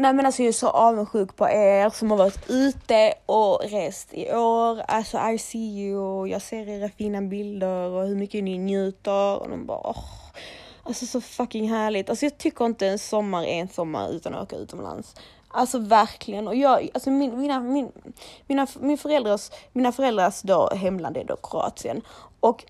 Nej 0.00 0.12
men 0.12 0.26
alltså 0.26 0.42
jag 0.42 0.48
är 0.48 0.52
så 0.52 0.68
avundsjuk 0.68 1.36
på 1.36 1.48
er 1.48 1.90
som 1.90 2.10
har 2.10 2.18
varit 2.18 2.50
ute 2.50 3.14
och 3.26 3.60
rest 3.70 4.14
i 4.14 4.32
år. 4.32 4.80
Alltså 4.88 5.18
I 5.28 5.38
see 5.38 5.58
you, 5.58 6.28
jag 6.28 6.42
ser 6.42 6.68
era 6.68 6.88
fina 6.88 7.22
bilder 7.22 7.90
och 7.90 8.06
hur 8.06 8.16
mycket 8.16 8.44
ni 8.44 8.58
njuter 8.58 9.36
och 9.36 9.48
de 9.50 9.66
bara 9.66 9.90
oh. 9.90 10.04
Alltså 10.82 11.06
så 11.06 11.20
fucking 11.20 11.70
härligt. 11.70 12.10
Alltså 12.10 12.26
jag 12.26 12.38
tycker 12.38 12.64
inte 12.64 12.86
en 12.86 12.98
sommar 12.98 13.44
är 13.44 13.60
en 13.60 13.68
sommar 13.68 14.10
utan 14.10 14.34
att 14.34 14.42
åka 14.42 14.56
utomlands. 14.56 15.14
Alltså 15.48 15.78
verkligen. 15.78 16.48
Och 16.48 16.56
jag, 16.56 16.88
alltså 16.94 17.10
min, 17.10 17.38
mina, 17.38 17.60
min, 17.60 17.92
mina, 18.46 18.66
min 18.80 18.98
föräldrars, 18.98 19.50
mina 19.72 19.92
föräldrars 19.92 20.42
då 20.42 20.70
hemland 20.74 21.16
är 21.16 21.24
då 21.24 21.36
Kroatien. 21.36 22.02
Och, 22.40 22.64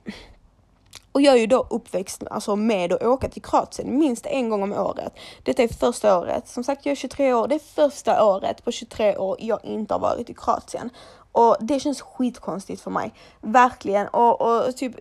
och 1.19 1.23
jag 1.23 1.35
är 1.35 1.39
ju 1.39 1.47
då 1.47 1.67
uppväxt 1.71 2.23
alltså 2.31 2.57
med 2.57 2.93
att 2.93 3.03
åka 3.03 3.29
till 3.29 3.43
Kroatien 3.43 3.99
minst 3.99 4.27
en 4.27 4.51
gång 4.51 4.63
om 4.63 4.73
året. 4.73 5.13
Detta 5.43 5.63
är 5.63 5.69
första 5.69 6.19
året. 6.19 6.49
Som 6.49 6.65
sagt, 6.65 6.87
jag 6.87 6.91
är 6.93 6.97
23 6.97 7.35
år. 7.35 7.49
Det 7.49 7.55
är 7.55 7.59
första 7.75 8.25
året 8.25 8.65
på 8.65 8.73
23 8.73 9.17
år 9.17 9.37
jag 9.41 9.65
inte 9.65 9.95
har 9.95 9.99
varit 9.99 10.31
i 10.31 10.35
Kroatien. 10.35 10.91
Och 11.33 11.57
det 11.61 11.81
känns 11.81 12.01
skitkonstigt 12.01 12.83
för 12.83 12.91
mig. 12.91 13.15
Verkligen. 13.41 14.09
Och, 14.09 14.41
och 14.41 14.77
typ, 14.77 14.93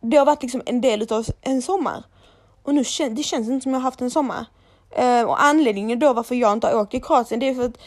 det 0.00 0.16
har 0.16 0.26
varit 0.26 0.42
liksom 0.42 0.62
en 0.66 0.80
del 0.80 1.02
utav 1.02 1.26
en 1.40 1.62
sommar. 1.62 2.04
Och 2.62 2.74
nu 2.74 2.84
kän 2.84 3.14
det 3.14 3.22
känns 3.22 3.48
inte 3.48 3.62
som 3.62 3.74
jag 3.74 3.80
haft 3.80 4.00
en 4.00 4.10
sommar. 4.10 4.46
Uh, 4.98 5.22
och 5.22 5.42
anledningen 5.42 5.98
då 5.98 6.12
varför 6.12 6.34
jag 6.34 6.52
inte 6.52 6.66
har 6.66 6.74
åkt 6.74 6.90
till 6.90 7.04
Kroatien, 7.04 7.40
det 7.40 7.48
är 7.48 7.54
för 7.54 7.64
att 7.64 7.78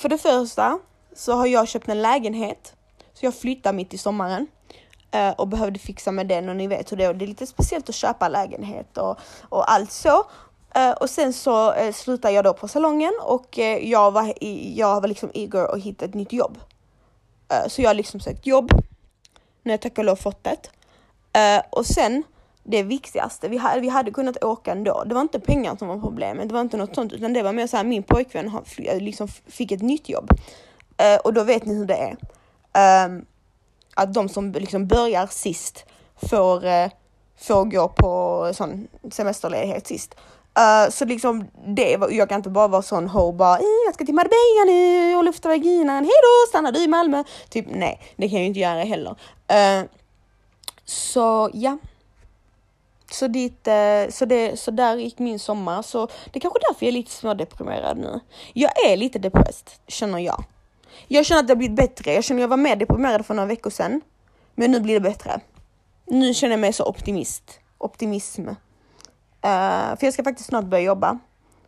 för 0.00 0.08
det 0.08 0.18
första 0.18 0.78
så 1.16 1.32
har 1.32 1.46
jag 1.46 1.68
köpt 1.68 1.88
en 1.88 2.02
lägenhet. 2.02 2.74
Så 3.14 3.26
jag 3.26 3.34
flyttar 3.34 3.72
mitt 3.72 3.94
i 3.94 3.98
sommaren 3.98 4.46
Eh, 5.10 5.30
och 5.30 5.48
behövde 5.48 5.78
fixa 5.78 6.12
med 6.12 6.26
den 6.26 6.48
och 6.48 6.56
ni 6.56 6.66
vet 6.66 6.92
hur 6.92 6.96
det 6.96 7.04
är. 7.04 7.14
Det 7.14 7.24
är 7.24 7.26
lite 7.26 7.46
speciellt 7.46 7.88
att 7.88 7.94
köpa 7.94 8.28
lägenhet 8.28 8.98
och, 8.98 9.18
och 9.48 9.72
allt 9.72 9.92
så. 9.92 10.24
Eh, 10.74 10.90
och 10.90 11.10
sen 11.10 11.32
så 11.32 11.72
eh, 11.72 11.92
slutade 11.92 12.34
jag 12.34 12.44
då 12.44 12.54
på 12.54 12.68
salongen 12.68 13.12
och 13.22 13.58
jag 13.82 14.10
var, 14.10 14.32
jag 14.74 15.00
var 15.00 15.08
liksom 15.08 15.30
eager 15.34 15.74
att 15.74 15.82
hitta 15.82 16.04
ett 16.04 16.14
nytt 16.14 16.32
jobb. 16.32 16.58
så 17.68 17.82
jag 17.82 17.88
har 17.88 17.94
liksom 17.94 18.20
sökt 18.20 18.46
jobb. 18.46 18.72
Nu 19.62 19.70
har 19.70 19.72
jag 19.72 19.80
tack 19.80 19.98
och 19.98 20.04
lov 20.04 20.16
fått 20.16 20.44
det. 20.44 20.70
och 21.70 21.86
sen 21.86 22.22
det 22.62 22.82
viktigaste. 22.82 23.48
Vi 23.48 23.56
hade, 23.56 23.80
vi 23.80 23.88
hade 23.88 24.10
kunnat 24.10 24.44
åka 24.44 24.72
ändå. 24.72 25.04
Det 25.06 25.14
var 25.14 25.22
inte 25.22 25.40
pengar 25.40 25.76
som 25.76 25.88
var 25.88 26.00
problemet, 26.00 26.48
det 26.48 26.54
var 26.54 26.60
inte 26.60 26.76
något 26.76 26.94
sånt, 26.94 27.12
utan 27.12 27.32
det 27.32 27.42
var 27.42 27.52
mer 27.52 27.66
så 27.66 27.76
här, 27.76 27.84
min 27.84 28.02
pojkvän 28.02 28.48
har, 28.48 29.00
liksom 29.00 29.28
fick 29.28 29.72
ett 29.72 29.82
nytt 29.82 30.08
jobb. 30.08 30.30
Och 31.24 31.32
då 31.32 31.44
vet 31.44 31.64
ni 31.64 31.74
hur 31.74 31.86
det 31.86 31.94
är. 31.94 32.16
Ehm, 32.72 33.24
att 33.96 34.14
de 34.14 34.28
som 34.28 34.52
liksom 34.52 34.86
börjar 34.86 35.26
sist 35.26 35.84
får, 36.30 36.64
eh, 36.64 36.90
får 37.38 37.64
gå 37.64 37.88
på 37.88 38.50
sån 38.54 38.88
semesterledighet 39.10 39.86
sist. 39.86 40.14
Uh, 40.58 40.90
så 40.90 41.04
liksom 41.04 41.44
det, 41.66 41.96
var. 41.96 42.10
jag 42.10 42.28
kan 42.28 42.36
inte 42.36 42.50
bara 42.50 42.68
vara 42.68 42.82
sån 42.82 43.08
ho 43.08 43.32
bara 43.32 43.58
jag 43.86 43.94
ska 43.94 44.04
till 44.04 44.14
Marbella 44.14 44.64
nu 44.66 45.16
och 45.16 45.24
lufta 45.24 45.48
vaginan, 45.48 45.96
hejdå 45.96 46.48
stannar 46.48 46.72
du 46.72 46.84
i 46.84 46.88
Malmö? 46.88 47.24
Typ 47.48 47.66
nej, 47.68 48.00
det 48.16 48.28
kan 48.28 48.34
jag 48.34 48.42
ju 48.42 48.48
inte 48.48 48.60
göra 48.60 48.82
heller. 48.84 49.10
Uh, 49.10 49.88
så 50.84 51.50
ja. 51.52 51.78
Så, 53.10 53.28
dit, 53.28 53.68
uh, 53.68 54.10
så, 54.10 54.24
det, 54.24 54.60
så 54.60 54.70
där 54.70 54.96
gick 54.96 55.18
min 55.18 55.38
sommar. 55.38 55.82
Så 55.82 56.06
det 56.06 56.38
är 56.38 56.40
kanske 56.40 56.60
därför 56.68 56.86
jag 56.86 56.88
är 56.88 56.92
lite 56.92 57.10
smådeprimerad 57.10 57.98
nu. 57.98 58.20
Jag 58.52 58.86
är 58.86 58.96
lite 58.96 59.18
depressed, 59.18 59.70
känner 59.86 60.18
jag. 60.18 60.44
Jag 61.08 61.26
känner 61.26 61.40
att 61.40 61.46
det 61.46 61.50
har 61.50 61.56
blivit 61.56 61.76
bättre. 61.76 62.12
Jag 62.12 62.24
känner 62.24 62.40
att 62.40 62.42
jag 62.42 62.48
var 62.48 62.56
mer 62.56 62.76
deprimerad 62.76 63.26
för 63.26 63.34
några 63.34 63.46
veckor 63.46 63.70
sedan. 63.70 64.00
Men 64.54 64.70
nu 64.70 64.80
blir 64.80 64.94
det 64.94 65.00
bättre. 65.00 65.40
Nu 66.04 66.34
känner 66.34 66.52
jag 66.52 66.60
mig 66.60 66.72
så 66.72 66.84
optimist. 66.84 67.60
Optimism. 67.78 68.48
Uh, 68.48 68.54
för 69.96 69.98
jag 70.00 70.12
ska 70.12 70.24
faktiskt 70.24 70.48
snart 70.48 70.64
börja 70.64 70.84
jobba. 70.84 71.18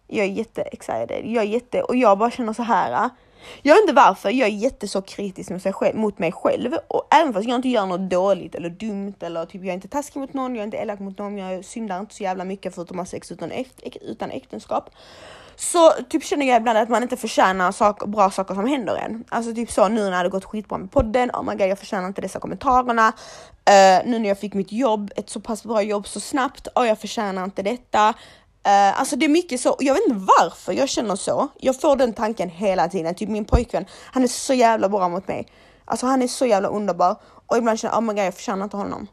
Jag 0.06 0.26
är 0.26 0.30
jätte 0.30 0.62
excited. 0.62 1.26
Jag 1.26 1.44
är 1.44 1.48
jätte, 1.48 1.82
och 1.82 1.96
jag 1.96 2.18
bara 2.18 2.30
känner 2.30 2.52
så 2.52 2.62
här. 2.62 3.04
Eh, 3.04 3.10
jag 3.62 3.74
vet 3.74 3.80
inte 3.80 3.92
varför, 3.92 4.30
jag 4.30 4.48
är 4.48 4.52
jätte 4.52 4.88
så 4.88 5.02
kritisk 5.02 5.50
mot, 5.50 5.62
sig 5.62 5.72
själv, 5.72 5.96
mot 5.96 6.18
mig 6.18 6.32
själv 6.32 6.74
och 6.88 7.14
även 7.14 7.32
fast 7.32 7.48
jag 7.48 7.56
inte 7.56 7.68
gör 7.68 7.86
något 7.86 8.10
dåligt 8.10 8.54
eller 8.54 8.70
dumt 8.70 9.14
eller 9.20 9.46
typ 9.46 9.62
jag 9.62 9.68
är 9.68 9.74
inte 9.74 9.88
taskig 9.88 10.20
mot 10.20 10.34
någon, 10.34 10.54
jag 10.54 10.62
är 10.62 10.64
inte 10.64 10.76
elak 10.76 11.00
mot 11.00 11.18
någon, 11.18 11.38
jag 11.38 11.64
syndar 11.64 12.00
inte 12.00 12.14
så 12.14 12.22
jävla 12.22 12.44
mycket 12.44 12.74
förutom 12.74 12.98
att 12.98 13.06
ha 13.06 13.10
sex 13.10 13.32
utan, 13.32 13.52
utan 14.00 14.30
äktenskap. 14.30 14.90
Så 15.60 15.92
typ 16.08 16.24
känner 16.24 16.46
jag 16.46 16.56
ibland 16.56 16.78
att 16.78 16.88
man 16.88 17.02
inte 17.02 17.16
förtjänar 17.16 17.72
sak, 17.72 18.06
bra 18.06 18.30
saker 18.30 18.54
som 18.54 18.66
händer 18.66 18.96
en. 18.96 19.24
Alltså 19.28 19.54
typ 19.54 19.70
så 19.70 19.88
nu 19.88 20.10
när 20.10 20.24
det 20.24 20.30
gått 20.30 20.44
skitbra 20.44 20.78
med 20.78 20.90
podden, 20.90 21.30
oh 21.30 21.42
my 21.42 21.52
god 21.52 21.68
jag 21.68 21.78
förtjänar 21.78 22.08
inte 22.08 22.20
dessa 22.20 22.40
kommentarerna. 22.40 23.08
Uh, 23.08 24.10
nu 24.10 24.18
när 24.18 24.28
jag 24.28 24.38
fick 24.38 24.54
mitt 24.54 24.72
jobb, 24.72 25.10
ett 25.16 25.30
så 25.30 25.40
pass 25.40 25.64
bra 25.64 25.82
jobb 25.82 26.06
så 26.06 26.20
snabbt, 26.20 26.66
och 26.66 26.86
jag 26.86 26.98
förtjänar 26.98 27.44
inte 27.44 27.62
detta. 27.62 28.08
Uh, 28.08 29.00
alltså 29.00 29.16
det 29.16 29.24
är 29.24 29.28
mycket 29.28 29.60
så, 29.60 29.76
jag 29.78 29.94
vet 29.94 30.02
inte 30.08 30.26
varför 30.38 30.72
jag 30.72 30.88
känner 30.88 31.16
så. 31.16 31.48
Jag 31.60 31.80
får 31.80 31.96
den 31.96 32.12
tanken 32.12 32.50
hela 32.50 32.88
tiden, 32.88 33.14
typ 33.14 33.28
min 33.28 33.44
pojkvän, 33.44 33.84
han 34.12 34.22
är 34.22 34.28
så 34.28 34.54
jävla 34.54 34.88
bra 34.88 35.08
mot 35.08 35.28
mig. 35.28 35.48
Alltså 35.84 36.06
han 36.06 36.22
är 36.22 36.28
så 36.28 36.46
jävla 36.46 36.68
underbar 36.68 37.16
och 37.46 37.56
ibland 37.56 37.78
känner 37.78 37.94
jag, 37.94 38.02
oh 38.02 38.06
my 38.06 38.14
god 38.14 38.24
jag 38.24 38.34
förtjänar 38.34 38.64
inte 38.64 38.76
honom. 38.76 39.06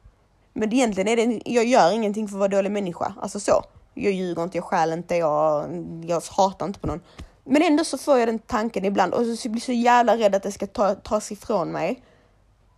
Men 0.53 0.73
egentligen 0.73 1.07
är 1.07 1.15
det, 1.15 1.41
jag 1.45 1.65
gör 1.65 1.91
ingenting 1.91 2.27
för 2.27 2.35
att 2.35 2.39
vara 2.39 2.49
dålig 2.49 2.71
människa, 2.71 3.13
alltså 3.21 3.39
så. 3.39 3.63
Jag 3.95 4.13
ljuger 4.13 4.43
inte, 4.43 4.57
jag 4.57 4.63
stjäl 4.63 4.93
inte, 4.93 5.15
jag, 5.15 5.65
jag 6.05 6.21
hatar 6.37 6.65
inte 6.65 6.79
på 6.79 6.87
någon. 6.87 7.01
Men 7.43 7.61
ändå 7.61 7.83
så 7.83 7.97
får 7.97 8.19
jag 8.19 8.27
den 8.27 8.39
tanken 8.39 8.85
ibland 8.85 9.13
och 9.13 9.25
så 9.25 9.49
blir 9.49 9.61
jag 9.61 9.65
så 9.65 9.71
jävla 9.71 10.17
rädd 10.17 10.35
att 10.35 10.43
det 10.43 10.51
ska 10.51 10.67
ta, 10.67 10.95
tas 10.95 11.31
ifrån 11.31 11.71
mig. 11.71 12.03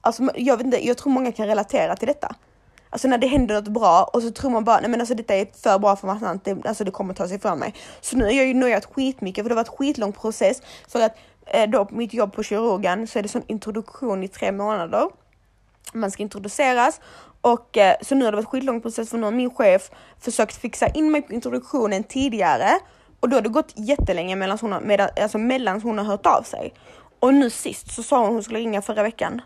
Alltså 0.02 0.30
jag 0.36 0.58
vet 0.58 0.66
inte, 0.66 0.88
jag 0.88 0.98
tror 0.98 1.14
många 1.14 1.32
kan 1.32 1.48
relatera 1.48 1.96
till 1.96 2.08
detta. 2.08 2.36
Alltså 2.90 3.08
när 3.08 3.18
det 3.18 3.28
händer 3.28 3.56
något 3.56 3.68
bra 3.68 4.04
och 4.14 4.24
så 4.24 4.32
tror 4.32 4.52
man 4.52 4.64
bara, 4.64 4.80
nej 4.80 4.90
men 4.90 5.00
alltså 5.00 5.16
detta 5.16 5.36
är 5.36 5.48
för 5.64 5.80
bra 5.80 5.96
för 5.96 6.08
att 6.08 6.22
vara 6.22 6.32
sant, 6.32 6.46
det, 6.46 6.66
alltså 6.66 6.84
det 6.84 6.92
kommer 6.92 7.14
ta 7.14 7.28
sig 7.28 7.38
ifrån 7.38 7.60
mig. 7.60 7.74
Så 8.02 8.18
nu 8.18 8.24
har 8.24 8.32
jag 8.32 8.46
ju 8.46 8.54
nöjat 8.54 8.86
skitmycket 8.86 9.44
för 9.44 9.50
det 9.50 9.56
var 9.56 9.62
ett 9.62 9.78
skitlång 9.78 10.14
process 10.14 10.62
för 10.88 11.02
att 11.02 11.18
eh, 11.46 11.70
då 11.70 11.86
på 11.86 11.96
mitt 11.96 12.14
jobb 12.14 12.34
på 12.34 12.44
kirurgen 12.44 13.08
så 13.08 13.20
är 13.20 13.24
det 13.24 13.30
sån 13.30 13.44
introduktion 13.48 14.24
i 14.24 14.28
tre 14.28 14.52
månader. 14.52 15.10
Man 15.94 16.12
ska 16.12 16.24
introduceras 16.24 17.02
och 17.42 17.78
eh, 17.78 17.96
så 18.02 18.16
nu 18.16 18.26
har 18.26 18.32
det 18.32 18.36
varit 18.36 18.48
skitlång 18.48 18.82
process 18.82 19.10
för 19.10 19.18
nu 19.18 19.24
har 19.24 19.32
min 19.32 19.50
chef 19.50 19.92
försökt 20.20 20.56
fixa 20.56 20.88
in 20.88 21.12
mig 21.12 21.22
på 21.22 21.34
introduktionen 21.34 22.04
tidigare 22.04 22.70
och 23.20 23.30
då 23.30 23.38
har 23.38 23.42
det 23.42 23.50
gått 23.50 23.74
jättelänge 23.76 24.36
mellan 24.36 24.58
hon 24.62 24.72
har, 24.72 25.10
alltså 25.22 25.38
mellan 25.38 25.82
hon 25.82 25.98
har 25.98 26.06
hört 26.06 26.26
av 26.26 26.44
sig. 26.44 26.74
Och 27.20 27.34
nu 27.34 27.50
sist 27.50 27.92
så 27.92 28.04
sa 28.04 28.22
hon 28.22 28.34
hon 28.34 28.44
skulle 28.44 28.60
ringa 28.60 28.82
förra 28.82 29.04
veckan 29.04 29.42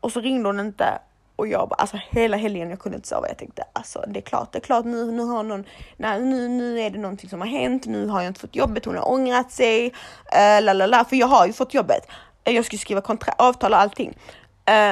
och 0.00 0.12
så 0.12 0.20
ringde 0.20 0.48
hon 0.48 0.60
inte 0.60 0.98
och 1.36 1.46
jag 1.46 1.68
bara, 1.68 1.74
alltså 1.74 1.98
hela 2.10 2.36
helgen 2.36 2.70
jag 2.70 2.78
kunde 2.78 2.96
inte 2.96 3.08
sova. 3.08 3.28
Jag 3.28 3.38
tänkte 3.38 3.64
alltså 3.72 4.04
det 4.06 4.20
är 4.20 4.22
klart, 4.22 4.52
det 4.52 4.58
är 4.58 4.60
klart 4.60 4.84
nu, 4.84 5.12
nu 5.12 5.22
har 5.22 5.42
någon, 5.42 5.64
nej, 5.96 6.20
nu, 6.20 6.48
nu 6.48 6.80
är 6.80 6.90
det 6.90 6.98
någonting 6.98 7.30
som 7.30 7.40
har 7.40 7.48
hänt. 7.48 7.86
Nu 7.86 8.06
har 8.06 8.20
jag 8.20 8.30
inte 8.30 8.40
fått 8.40 8.56
jobbet, 8.56 8.84
hon 8.84 8.96
har 8.96 9.08
ångrat 9.08 9.52
sig. 9.52 9.86
Uh, 9.86 10.62
la, 10.62 10.72
la, 10.72 10.86
la, 10.86 11.04
för 11.04 11.16
jag 11.16 11.26
har 11.26 11.46
ju 11.46 11.52
fått 11.52 11.74
jobbet. 11.74 12.06
Eh, 12.44 12.54
jag 12.54 12.64
skulle 12.64 12.78
skriva 12.78 13.02
avtal 13.38 13.72
och 13.72 13.78
allting. 13.78 14.18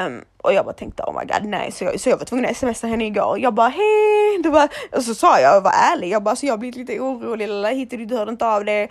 Um, 0.06 0.24
och 0.42 0.52
jag 0.52 0.64
bara 0.64 0.74
tänkte 0.74 1.02
oh 1.02 1.18
my 1.20 1.24
god 1.32 1.44
nej, 1.44 1.72
så 1.72 1.84
jag, 1.84 2.00
så 2.00 2.08
jag 2.08 2.16
var 2.16 2.24
tvungen 2.24 2.50
att 2.50 2.56
smsa 2.56 2.86
henne 2.86 3.06
igår. 3.06 3.38
Jag 3.38 3.54
bara 3.54 3.68
hej, 3.68 4.42
det 4.42 4.50
var, 4.50 4.68
och 4.92 5.02
så 5.02 5.14
sa 5.14 5.40
jag 5.40 5.56
och 5.56 5.62
var 5.62 5.72
ärlig. 5.72 6.08
Jag 6.08 6.22
bara 6.22 6.36
så 6.36 6.46
jag 6.46 6.52
har 6.52 6.58
blivit 6.58 6.76
lite 6.76 7.00
orolig, 7.00 7.48
lilla 7.48 7.68
hit 7.68 7.90
du 7.90 8.16
hörde 8.16 8.30
inte 8.30 8.46
av 8.46 8.64
det. 8.64 8.88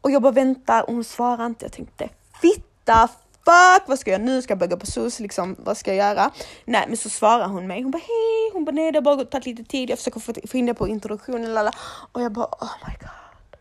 Och 0.00 0.10
jag 0.10 0.22
bara 0.22 0.32
väntar 0.32 0.82
och 0.82 0.94
hon 0.94 1.04
svarar 1.04 1.46
inte. 1.46 1.64
Jag 1.64 1.72
tänkte 1.72 2.08
fitta 2.40 3.08
fuck, 3.44 3.88
vad 3.88 3.98
ska 3.98 4.10
jag 4.10 4.20
nu? 4.20 4.42
Ska 4.42 4.50
jag 4.52 4.58
börja 4.58 4.76
på 4.76 4.86
SOS 4.86 5.20
liksom? 5.20 5.56
Vad 5.58 5.76
ska 5.76 5.94
jag 5.94 6.08
göra? 6.08 6.30
Nej, 6.64 6.84
men 6.88 6.96
så 6.96 7.10
svarar 7.10 7.48
hon 7.48 7.66
mig. 7.66 7.82
Hon 7.82 7.90
bara 7.90 7.98
hej, 7.98 8.50
hon 8.52 8.64
bara 8.64 8.72
nej, 8.72 8.92
det 8.92 8.98
har 8.98 9.02
bara 9.02 9.24
tagit 9.24 9.46
lite 9.46 9.64
tid. 9.64 9.90
Jag 9.90 9.98
försöker 9.98 10.46
få 10.48 10.56
in 10.56 10.66
det 10.66 10.74
på 10.74 10.88
introduktionen, 10.88 11.54
lala. 11.54 11.72
och 12.12 12.22
jag 12.22 12.32
bara 12.32 12.46
oh 12.46 12.72
my 12.86 12.94
god. 13.00 13.60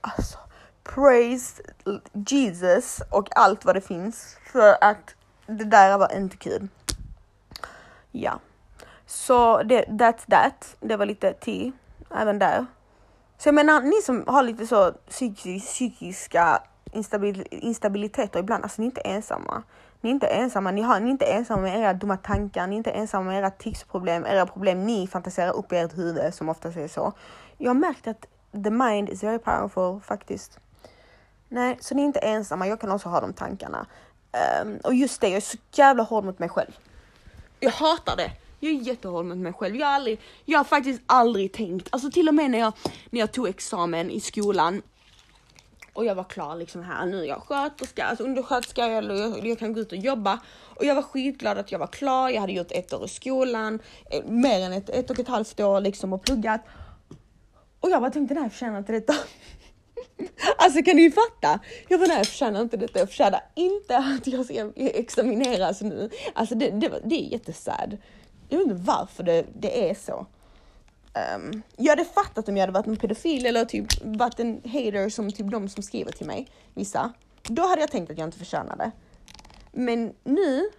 Alltså, 0.00 0.38
praise 0.84 1.62
Jesus 2.12 3.00
och 3.10 3.28
allt 3.36 3.64
vad 3.64 3.76
det 3.76 3.80
finns 3.80 4.36
för 4.52 4.76
att 4.80 5.14
det 5.52 5.64
där 5.64 5.98
var 5.98 6.16
inte 6.16 6.36
kul. 6.36 6.68
Ja, 8.10 8.40
så 9.06 9.62
det, 9.62 9.84
that's 9.84 10.30
that. 10.30 10.76
Det 10.80 10.96
var 10.96 11.06
lite 11.06 11.32
T 11.32 11.72
även 12.10 12.38
där. 12.38 12.66
Så 13.38 13.48
jag 13.48 13.54
menar, 13.54 13.80
ni 13.80 14.02
som 14.02 14.24
har 14.26 14.42
lite 14.42 14.66
så 14.66 14.92
psykiska 15.08 16.62
instabil, 16.92 17.46
instabiliteter 17.50 18.40
ibland, 18.40 18.64
alltså 18.64 18.82
ni 18.82 18.86
är 18.86 18.90
inte 18.90 19.00
ensamma. 19.00 19.62
Ni 20.00 20.10
är 20.10 20.14
inte 20.14 20.26
ensamma, 20.26 20.70
ni, 20.70 20.82
har, 20.82 21.00
ni 21.00 21.06
är 21.06 21.10
inte 21.10 21.24
ensamma 21.24 21.62
med 21.62 21.80
era 21.80 21.92
dumma 21.92 22.16
tankar, 22.16 22.66
ni 22.66 22.74
är 22.74 22.76
inte 22.76 22.90
ensamma 22.90 23.24
med 23.24 23.38
era 23.38 23.50
ticsproblem, 23.50 24.26
era 24.26 24.46
problem 24.46 24.86
ni 24.86 25.06
fantiserar 25.06 25.52
upp 25.52 25.72
i 25.72 25.76
ert 25.76 25.98
huvud 25.98 26.34
som 26.34 26.48
oftast 26.48 26.76
är 26.76 26.88
så. 26.88 27.12
Jag 27.58 27.70
har 27.70 27.74
märkt 27.74 28.06
att 28.06 28.26
the 28.64 28.70
mind 28.70 29.08
is 29.08 29.22
very 29.22 29.38
powerful 29.38 30.00
faktiskt. 30.00 30.58
Nej, 31.48 31.78
så 31.80 31.94
ni 31.94 32.02
är 32.02 32.06
inte 32.06 32.18
ensamma, 32.18 32.66
jag 32.66 32.80
kan 32.80 32.92
också 32.92 33.08
ha 33.08 33.20
de 33.20 33.32
tankarna. 33.32 33.86
Um, 34.62 34.76
och 34.76 34.94
just 34.94 35.20
det, 35.20 35.28
jag 35.28 35.36
är 35.36 35.40
så 35.40 35.58
jävla 35.72 36.02
hård 36.02 36.24
mot 36.24 36.38
mig 36.38 36.48
själv. 36.48 36.78
Jag 37.60 37.70
hatar 37.70 38.16
det. 38.16 38.30
Jag 38.60 38.72
är 38.72 38.76
jättehård 38.76 39.24
mot 39.24 39.38
mig 39.38 39.52
själv. 39.52 39.76
Jag 39.76 39.86
har, 39.86 39.94
aldrig, 39.94 40.20
jag 40.44 40.58
har 40.58 40.64
faktiskt 40.64 41.02
aldrig 41.06 41.52
tänkt, 41.52 41.88
alltså 41.90 42.10
till 42.10 42.28
och 42.28 42.34
med 42.34 42.50
när 42.50 42.58
jag, 42.58 42.72
när 43.10 43.20
jag 43.20 43.32
tog 43.32 43.48
examen 43.48 44.10
i 44.10 44.20
skolan 44.20 44.82
och 45.92 46.04
jag 46.04 46.14
var 46.14 46.24
klar 46.24 46.56
liksom 46.56 46.82
här 46.82 47.06
nu 47.06 47.20
är 47.20 47.24
jag 47.24 47.42
sköterska, 47.42 48.04
alltså 48.04 48.24
undersköterska, 48.24 48.88
jag, 48.88 49.04
jag, 49.04 49.46
jag 49.46 49.58
kan 49.58 49.72
gå 49.72 49.80
ut 49.80 49.92
och 49.92 49.98
jobba. 49.98 50.38
Och 50.76 50.84
jag 50.84 50.94
var 50.94 51.02
skitglad 51.02 51.58
att 51.58 51.72
jag 51.72 51.78
var 51.78 51.86
klar, 51.86 52.28
jag 52.28 52.40
hade 52.40 52.52
gjort 52.52 52.72
ett 52.72 52.92
år 52.92 53.04
i 53.04 53.08
skolan, 53.08 53.78
eh, 54.10 54.24
mer 54.24 54.60
än 54.60 54.72
ett, 54.72 54.88
ett 54.88 55.10
och 55.10 55.18
ett 55.18 55.28
halvt 55.28 55.60
år 55.60 55.80
liksom 55.80 56.12
och 56.12 56.22
pluggat. 56.22 56.60
Och 57.80 57.90
jag 57.90 58.00
bara 58.00 58.10
tänkte, 58.10 58.34
nej 58.34 58.42
jag 58.42 58.52
förtjänar 58.52 58.78
inte 58.78 58.92
detta. 58.92 59.14
Alltså 60.58 60.82
kan 60.82 60.96
ni 60.96 61.10
fatta? 61.10 61.60
Jag 61.88 62.00
bara, 62.00 62.06
nej 62.06 62.16
jag 62.16 62.26
förtjänar 62.26 62.60
inte 62.60 62.76
detta, 62.76 62.98
jag 62.98 63.08
förtjänar 63.08 63.40
inte 63.54 63.96
att 63.96 64.26
jag 64.26 64.44
ska 64.44 64.72
examineras 64.76 65.80
nu. 65.80 66.10
Alltså 66.34 66.54
det, 66.54 66.70
det, 66.70 67.00
det 67.04 67.14
är 67.14 67.32
jättesad. 67.32 67.98
Jag 68.48 68.58
vet 68.58 68.66
inte 68.66 68.82
varför 68.82 69.22
det, 69.22 69.46
det 69.54 69.90
är 69.90 69.94
så. 69.94 70.26
Um, 71.36 71.62
jag 71.76 71.90
hade 71.90 72.04
fattat 72.04 72.48
om 72.48 72.56
jag 72.56 72.62
hade 72.62 72.72
varit 72.72 72.86
en 72.86 72.96
pedofil 72.96 73.46
eller 73.46 73.64
typ 73.64 73.86
varit 74.02 74.40
en 74.40 74.60
hater 74.64 75.08
som 75.08 75.32
typ 75.32 75.50
de 75.50 75.68
som 75.68 75.82
skriver 75.82 76.12
till 76.12 76.26
mig, 76.26 76.48
vissa. 76.74 77.12
Då 77.42 77.62
hade 77.62 77.80
jag 77.80 77.90
tänkt 77.90 78.10
att 78.10 78.18
jag 78.18 78.28
inte 78.28 78.38
förtjänade. 78.38 78.90
Men 79.72 80.12
nu, 80.24 80.70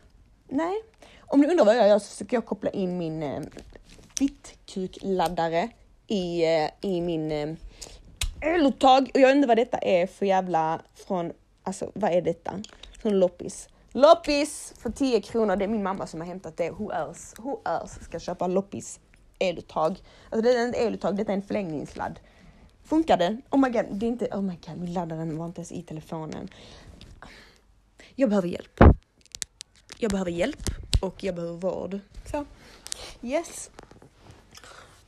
nej. 0.47 0.73
Om 1.21 1.41
ni 1.41 1.47
undrar 1.47 1.65
vad 1.65 1.77
jag 1.77 1.87
gör 1.87 1.99
så 1.99 2.11
försöker 2.11 2.37
jag 2.37 2.45
koppla 2.45 2.69
in 2.69 2.97
min 2.97 3.23
eh, 3.23 3.41
fittkuk-laddare 4.19 5.69
i, 6.07 6.43
eh, 6.43 6.69
i 6.81 7.01
min 7.01 7.31
eh, 7.31 7.55
eluttag. 8.43 9.11
Och 9.13 9.19
jag 9.19 9.31
undrar 9.31 9.47
vad 9.47 9.57
detta 9.57 9.77
är 9.77 10.07
för 10.07 10.25
jävla 10.25 10.81
från, 11.07 11.31
alltså 11.63 11.91
vad 11.95 12.11
är 12.11 12.21
detta? 12.21 12.51
Från 13.01 13.19
loppis. 13.19 13.69
Loppis 13.91 14.73
för 14.77 14.89
10 14.89 15.21
kronor. 15.21 15.55
Det 15.55 15.63
är 15.63 15.67
min 15.67 15.83
mamma 15.83 16.07
som 16.07 16.19
har 16.19 16.27
hämtat 16.27 16.57
det. 16.57 16.71
Who 16.71 16.91
else? 16.91 17.35
Who 17.41 17.61
else 17.65 18.03
ska 18.03 18.19
köpa 18.19 18.47
loppis 18.47 18.99
eluttag? 19.39 20.03
Alltså 20.29 20.41
det 20.41 20.53
är 20.53 20.67
inte 20.67 20.79
eluttag, 20.79 21.15
detta 21.15 21.31
är 21.31 21.35
en 21.35 21.41
förlängningssladd. 21.41 22.19
Funkar 22.83 23.17
det? 23.17 23.41
Oh 23.49 23.59
my 23.59 23.69
god, 23.69 23.85
det 23.91 24.05
är 24.05 24.07
inte, 24.07 24.25
oh 24.25 24.41
my 24.41 24.57
god, 24.67 24.77
min 24.77 24.93
laddaren 24.93 25.37
var 25.37 25.45
inte 25.45 25.59
ens 25.59 25.71
i 25.71 25.81
telefonen. 25.81 26.49
Jag 28.15 28.29
behöver 28.29 28.47
hjälp. 28.47 28.79
Jag 29.97 30.11
behöver 30.11 30.31
hjälp 30.31 30.61
och 31.01 31.23
jag 31.23 31.35
behöver 31.35 31.57
vård. 31.57 31.99
Så, 32.31 32.45
yes. 33.21 33.71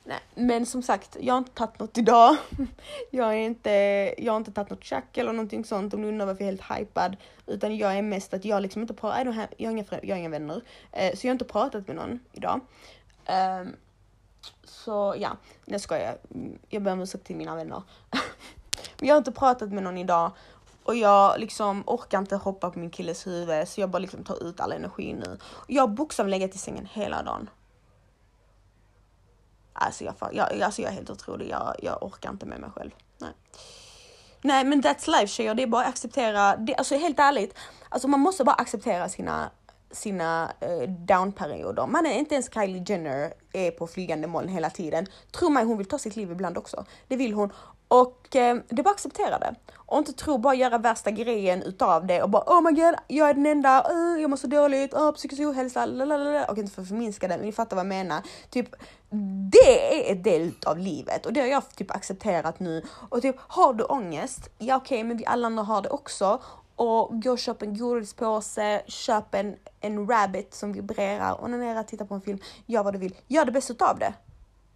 Nej, 0.07 0.19
men 0.35 0.65
som 0.65 0.83
sagt, 0.83 1.17
jag 1.19 1.33
har 1.33 1.37
inte 1.37 1.51
tagit 1.51 1.79
något 1.79 1.97
idag. 1.97 2.37
Jag, 3.11 3.33
är 3.33 3.37
inte, 3.37 3.69
jag 4.17 4.33
har 4.33 4.37
inte 4.37 4.51
tagit 4.51 4.69
något 4.69 4.83
tjack 4.83 5.17
eller 5.17 5.33
någonting 5.33 5.65
sånt 5.65 5.93
om 5.93 6.01
du 6.01 6.07
undrar 6.07 6.25
varför 6.25 6.43
jag 6.43 6.53
är 6.53 6.57
helt 6.57 6.79
hypad. 6.79 7.17
Utan 7.45 7.77
jag 7.77 7.97
är 7.97 8.01
mest 8.01 8.33
att 8.33 8.45
jag 8.45 8.61
liksom 8.61 8.81
inte 8.81 8.93
pratar, 8.93 9.25
jag 9.57 9.69
har 9.69 9.73
inga, 9.73 9.85
jag 10.03 10.15
har 10.15 10.19
inga 10.19 10.29
vänner. 10.29 10.61
Eh, 10.91 11.15
så 11.15 11.27
jag 11.27 11.31
har 11.31 11.35
inte 11.35 11.45
pratat 11.45 11.87
med 11.87 11.95
någon 11.95 12.19
idag. 12.31 12.59
Ehm, 13.25 13.75
så 14.63 15.15
ja, 15.17 15.37
jag 15.65 15.81
skojar. 15.81 16.03
jag. 16.03 16.37
Mm, 16.37 16.59
jag 16.69 16.81
ber 16.83 16.91
om 16.91 17.01
ursäkt 17.01 17.23
till 17.23 17.35
mina 17.35 17.55
vänner. 17.55 17.83
Men 18.99 19.07
jag 19.07 19.15
har 19.15 19.17
inte 19.17 19.31
pratat 19.31 19.71
med 19.71 19.83
någon 19.83 19.97
idag 19.97 20.31
och 20.83 20.95
jag 20.95 21.39
liksom 21.39 21.83
orkar 21.87 22.19
inte 22.19 22.35
hoppa 22.35 22.69
på 22.69 22.79
min 22.79 22.89
killes 22.89 23.27
huvud 23.27 23.67
så 23.67 23.81
jag 23.81 23.89
bara 23.89 23.99
liksom 23.99 24.23
tar 24.23 24.43
ut 24.43 24.59
all 24.59 24.71
energi 24.71 25.13
nu. 25.13 25.37
Jag 25.67 25.83
har 25.83 25.87
bokstavligen 25.87 26.39
legat 26.39 26.55
i 26.55 26.57
sängen 26.57 26.87
hela 26.93 27.23
dagen. 27.23 27.49
Alltså 29.77 30.03
jag, 30.03 30.15
jag, 30.31 30.61
alltså 30.61 30.81
jag 30.81 30.91
är 30.91 30.95
helt 30.95 31.09
otrolig, 31.09 31.49
jag, 31.49 31.75
jag 31.81 32.03
orkar 32.03 32.29
inte 32.29 32.45
med 32.45 32.59
mig 32.59 32.69
själv. 32.75 32.91
Nej. 33.17 33.31
Nej 34.41 34.63
men 34.63 34.81
that's 34.83 35.09
life 35.09 35.27
tjejer, 35.27 35.55
det 35.55 35.63
är 35.63 35.67
bara 35.67 35.81
att 35.81 35.89
acceptera, 35.89 36.55
det, 36.55 36.75
alltså 36.75 36.95
helt 36.95 37.19
ärligt, 37.19 37.57
alltså 37.89 38.07
man 38.07 38.19
måste 38.19 38.43
bara 38.43 38.55
acceptera 38.55 39.09
sina, 39.09 39.49
sina 39.91 40.53
uh, 40.63 40.89
downperioder. 40.89 41.87
Man 41.87 42.05
är 42.05 42.13
inte 42.13 42.35
ens 42.35 42.53
Kylie 42.53 42.83
Jenner 42.87 43.33
är 43.53 43.71
på 43.71 43.87
flygande 43.87 44.27
moln 44.27 44.47
hela 44.47 44.69
tiden. 44.69 45.07
Tro 45.31 45.49
mig, 45.49 45.65
hon 45.65 45.77
vill 45.77 45.87
ta 45.87 45.97
sitt 45.97 46.15
liv 46.15 46.31
ibland 46.31 46.57
också. 46.57 46.85
Det 47.07 47.15
vill 47.15 47.33
hon. 47.33 47.51
Och 47.87 48.35
eh, 48.35 48.55
det 48.69 48.79
är 48.79 48.83
bara 48.83 48.89
att 48.89 48.95
acceptera 48.95 49.39
det. 49.39 49.55
Och 49.75 49.97
inte 49.97 50.13
tro 50.13 50.37
bara 50.37 50.55
göra 50.55 50.77
värsta 50.77 51.11
grejen 51.11 51.63
utav 51.63 52.07
det 52.07 52.23
och 52.23 52.29
bara 52.29 52.43
oh 52.43 52.61
my 52.61 52.71
god, 52.71 52.95
jag 53.07 53.29
är 53.29 53.33
den 53.33 53.45
enda, 53.45 53.91
uh, 53.91 54.21
jag 54.21 54.29
mår 54.29 54.37
så 54.37 54.47
dåligt, 54.47 54.93
uh, 54.93 55.11
psykisk 55.11 55.41
ohälsa, 55.41 55.85
lalalala. 55.85 56.45
Och 56.45 56.57
inte 56.57 56.71
för 56.71 56.81
att 56.81 56.87
förminska 56.87 57.27
det, 57.27 57.37
men 57.37 57.45
ni 57.45 57.51
fattar 57.51 57.75
vad 57.75 57.85
jag 57.85 57.89
menar. 57.89 58.21
Typ, 58.49 58.75
det 59.51 60.09
är 60.09 60.15
en 60.15 60.21
del 60.21 60.51
av 60.65 60.77
livet 60.77 61.25
och 61.25 61.33
det 61.33 61.39
har 61.39 61.47
jag 61.47 61.69
typ 61.75 61.91
accepterat 61.91 62.59
nu. 62.59 62.83
Och 63.09 63.21
typ, 63.21 63.35
har 63.39 63.73
du 63.73 63.83
ångest? 63.83 64.49
Ja 64.57 64.75
okej, 64.75 64.97
okay, 64.97 65.03
men 65.03 65.17
vi 65.17 65.25
alla 65.25 65.47
andra 65.47 65.63
har 65.63 65.81
det 65.81 65.89
också. 65.89 66.41
Och 66.75 67.21
gå 67.21 67.31
och 67.31 67.39
köp 67.39 67.61
en 67.61 67.77
godispåse, 67.77 68.81
köp 68.87 69.35
en, 69.35 69.55
en 69.81 70.07
rabbit 70.07 70.53
som 70.53 70.73
vibrerar, 70.73 71.43
onanera, 71.43 71.83
titta 71.83 72.05
på 72.05 72.15
en 72.15 72.21
film, 72.21 72.39
gör 72.65 72.83
vad 72.83 72.93
du 72.93 72.99
vill. 72.99 73.15
Gör 73.27 73.45
det 73.45 73.51
bästa 73.51 73.73
utav 73.73 73.99
det. 73.99 74.13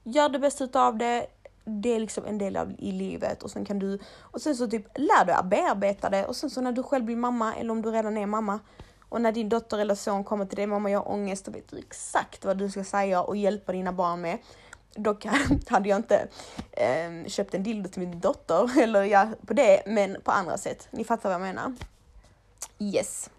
Gör 0.03 0.29
det 0.29 0.39
bästa 0.39 0.63
utav 0.63 0.97
det 0.97 1.27
det 1.69 1.95
är 1.95 1.99
liksom 1.99 2.25
en 2.25 2.37
del 2.37 2.57
av 2.57 2.71
i 2.77 2.91
livet 2.91 3.43
och 3.43 3.51
sen 3.51 3.65
kan 3.65 3.79
du 3.79 3.99
och 4.19 4.41
sen 4.41 4.55
så 4.55 4.67
typ 4.67 4.97
lär 4.97 5.25
du 5.25 5.31
att 5.31 5.45
bearbeta 5.45 6.09
det 6.09 6.25
och 6.25 6.35
sen 6.35 6.49
så 6.49 6.61
när 6.61 6.71
du 6.71 6.83
själv 6.83 7.05
blir 7.05 7.15
mamma 7.15 7.55
eller 7.55 7.71
om 7.71 7.81
du 7.81 7.91
redan 7.91 8.17
är 8.17 8.25
mamma 8.25 8.59
och 9.09 9.21
när 9.21 9.31
din 9.31 9.49
dotter 9.49 9.77
eller 9.77 9.95
son 9.95 10.23
kommer 10.23 10.45
till 10.45 10.55
dig, 10.55 10.67
mamma 10.67 10.91
jag 10.91 10.99
har 10.99 11.11
ångest, 11.11 11.45
då 11.45 11.51
vet 11.51 11.69
du 11.69 11.77
exakt 11.77 12.45
vad 12.45 12.57
du 12.57 12.69
ska 12.69 12.83
säga 12.83 13.21
och 13.21 13.37
hjälpa 13.37 13.71
dina 13.71 13.93
barn 13.93 14.21
med. 14.21 14.37
Dock 14.95 15.25
hade 15.67 15.89
jag 15.89 15.99
inte 15.99 16.27
eh, 16.71 17.27
köpt 17.27 17.53
en 17.53 17.63
dildo 17.63 17.89
till 17.89 17.99
min 17.99 18.19
dotter 18.19 18.81
eller 18.83 19.03
ja, 19.03 19.27
på 19.47 19.53
det, 19.53 19.83
men 19.85 20.21
på 20.23 20.31
andra 20.31 20.57
sätt. 20.57 20.87
Ni 20.91 21.03
fattar 21.03 21.29
vad 21.29 21.33
jag 21.33 21.41
menar. 21.41 21.73
Yes. 22.79 23.29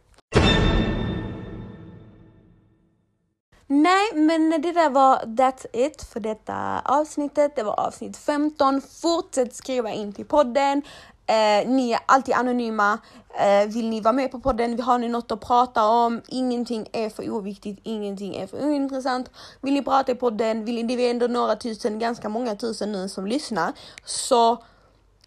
Nej, 3.66 4.10
men 4.14 4.50
det 4.50 4.72
där 4.72 4.90
var 4.90 5.16
that's 5.16 5.66
it 5.72 6.02
för 6.02 6.20
detta 6.20 6.80
avsnittet. 6.84 7.56
Det 7.56 7.62
var 7.62 7.80
avsnitt 7.80 8.16
15. 8.16 8.80
Fortsätt 8.80 9.54
skriva 9.54 9.90
in 9.90 10.12
till 10.12 10.26
podden. 10.26 10.82
Eh, 11.30 11.68
ni 11.68 11.92
är 11.92 12.00
alltid 12.06 12.34
anonyma. 12.34 12.98
Eh, 13.40 13.68
vill 13.68 13.90
ni 13.90 14.00
vara 14.00 14.12
med 14.12 14.30
på 14.30 14.40
podden? 14.40 14.80
Har 14.80 14.98
ni 14.98 15.08
något 15.08 15.32
att 15.32 15.40
prata 15.40 15.86
om? 15.86 16.20
Ingenting 16.28 16.86
är 16.92 17.10
för 17.10 17.30
oviktigt, 17.30 17.80
ingenting 17.82 18.36
är 18.36 18.46
för 18.46 18.64
ointressant. 18.64 19.30
Vill 19.60 19.74
ni 19.74 19.82
prata 19.82 20.12
i 20.12 20.14
podden? 20.14 20.64
Vill 20.64 20.74
ni, 20.74 20.82
det 20.82 21.06
är 21.06 21.10
ändå 21.10 21.26
några 21.26 21.56
tusen, 21.56 21.98
ganska 21.98 22.28
många 22.28 22.54
tusen 22.54 22.92
nu 22.92 23.08
som 23.08 23.26
lyssnar. 23.26 23.72
Så 24.04 24.62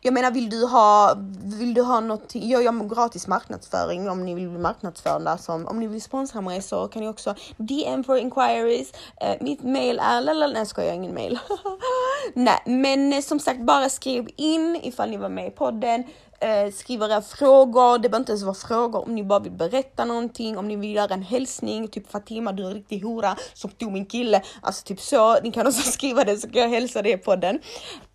jag 0.06 0.14
menar, 0.14 0.32
vill 0.32 0.50
du 0.50 0.66
ha, 0.66 1.16
vill 1.44 1.74
du 1.74 1.82
ha 1.82 2.00
något, 2.00 2.36
jag 2.36 2.64
gör 2.64 2.96
gratis 2.96 3.28
marknadsföring 3.28 4.10
om 4.10 4.26
ni 4.26 4.34
vill 4.34 4.50
bli 4.50 4.60
marknadsförda 4.60 5.38
som, 5.38 5.68
om 5.68 5.80
ni 5.80 5.88
vill 5.88 6.02
sponsra 6.02 6.42
mig 6.42 6.62
så 6.62 6.88
kan 6.88 7.02
ni 7.02 7.08
också 7.08 7.36
DM 7.58 8.04
for 8.04 8.18
inquiries. 8.18 8.94
eh, 9.22 9.36
mitt 9.42 9.64
mail 9.64 10.00
är, 10.00 10.22
lalala, 10.22 10.54
nej 10.54 10.66
ska 10.66 10.86
jag 10.86 10.96
ingen 10.96 11.14
mail. 11.14 11.40
nej, 12.34 12.62
men 12.66 13.14
eh, 13.14 13.22
som 13.22 13.40
sagt 13.40 13.62
bara 13.62 13.90
skriv 13.90 14.30
in 14.36 14.80
ifall 14.84 15.10
ni 15.10 15.18
var 15.18 15.30
med 15.30 15.48
i 15.48 15.52
podden. 15.52 16.04
eh, 16.40 16.72
skriv 16.74 17.02
era 17.02 17.22
frågor, 17.22 17.98
det 17.98 18.10
behöver 18.10 18.22
inte 18.22 18.32
ens 18.32 18.44
vara 18.44 18.56
frågor 18.56 19.04
om 19.04 19.16
ni 19.16 19.24
bara 19.24 19.40
vill 19.40 19.52
berätta 19.52 20.06
någonting, 20.06 20.58
om 20.58 20.68
ni 20.68 20.76
vill 20.76 20.96
göra 20.96 21.14
en 21.14 21.22
hälsning, 21.24 21.88
typ 21.88 22.12
Fatima 22.12 22.52
du 22.52 22.64
är 22.64 22.68
en 22.68 22.74
riktig 22.74 23.02
hora 23.02 23.36
som 23.54 23.70
tog 23.72 23.92
min 23.92 24.06
kille, 24.06 24.42
alltså 24.62 24.86
typ 24.86 25.00
så. 25.00 25.40
Ni 25.42 25.52
kan 25.52 25.68
också 25.68 25.92
skriva 25.92 26.24
det 26.24 26.38
så 26.38 26.50
kan 26.50 26.62
jag 26.62 26.70
hälsa 26.70 27.02
det 27.02 27.12
i 27.12 27.18
podden. 27.18 27.60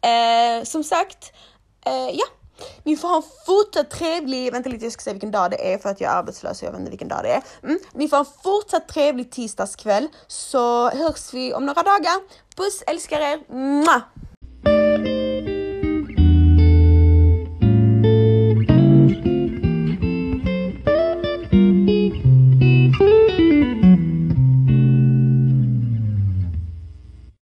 Eh, 0.01 0.65
som 0.65 0.85
sagt, 0.85 1.33
eh, 1.89 2.17
ja, 2.17 2.27
ni 2.83 2.97
får 2.97 3.09
ha 3.09 3.17
en 3.17 3.23
fortsatt 3.47 3.91
trevlig, 3.91 4.53
vänta 4.53 4.69
lite 4.69 4.85
jag 4.85 4.93
ska 4.93 5.03
se 5.03 5.13
vilken 5.13 5.31
dag 5.31 5.51
det 5.51 5.73
är 5.75 5.79
för 5.79 5.89
att 5.89 6.01
jag 6.01 6.13
är 6.13 6.17
arbetslös 6.17 6.63
och 6.63 6.67
jag 6.67 6.73
vet 6.73 6.79
inte 6.79 6.91
vilken 6.91 7.09
dag 7.09 7.21
det 7.23 7.33
är. 7.33 7.43
Mm. 7.63 7.79
Ni 7.93 8.09
får 8.09 8.17
ha 8.17 8.25
en 8.25 8.31
fortsatt 8.43 8.89
trevlig 8.89 9.31
tisdagskväll 9.31 10.09
så 10.27 10.91
hörs 10.91 11.35
vi 11.35 11.55
om 11.55 11.67
några 11.67 11.83
dagar. 11.83 12.21
Puss, 12.57 12.83
älskar 12.87 13.21
er! 13.21 13.53
Mua! 13.55 14.03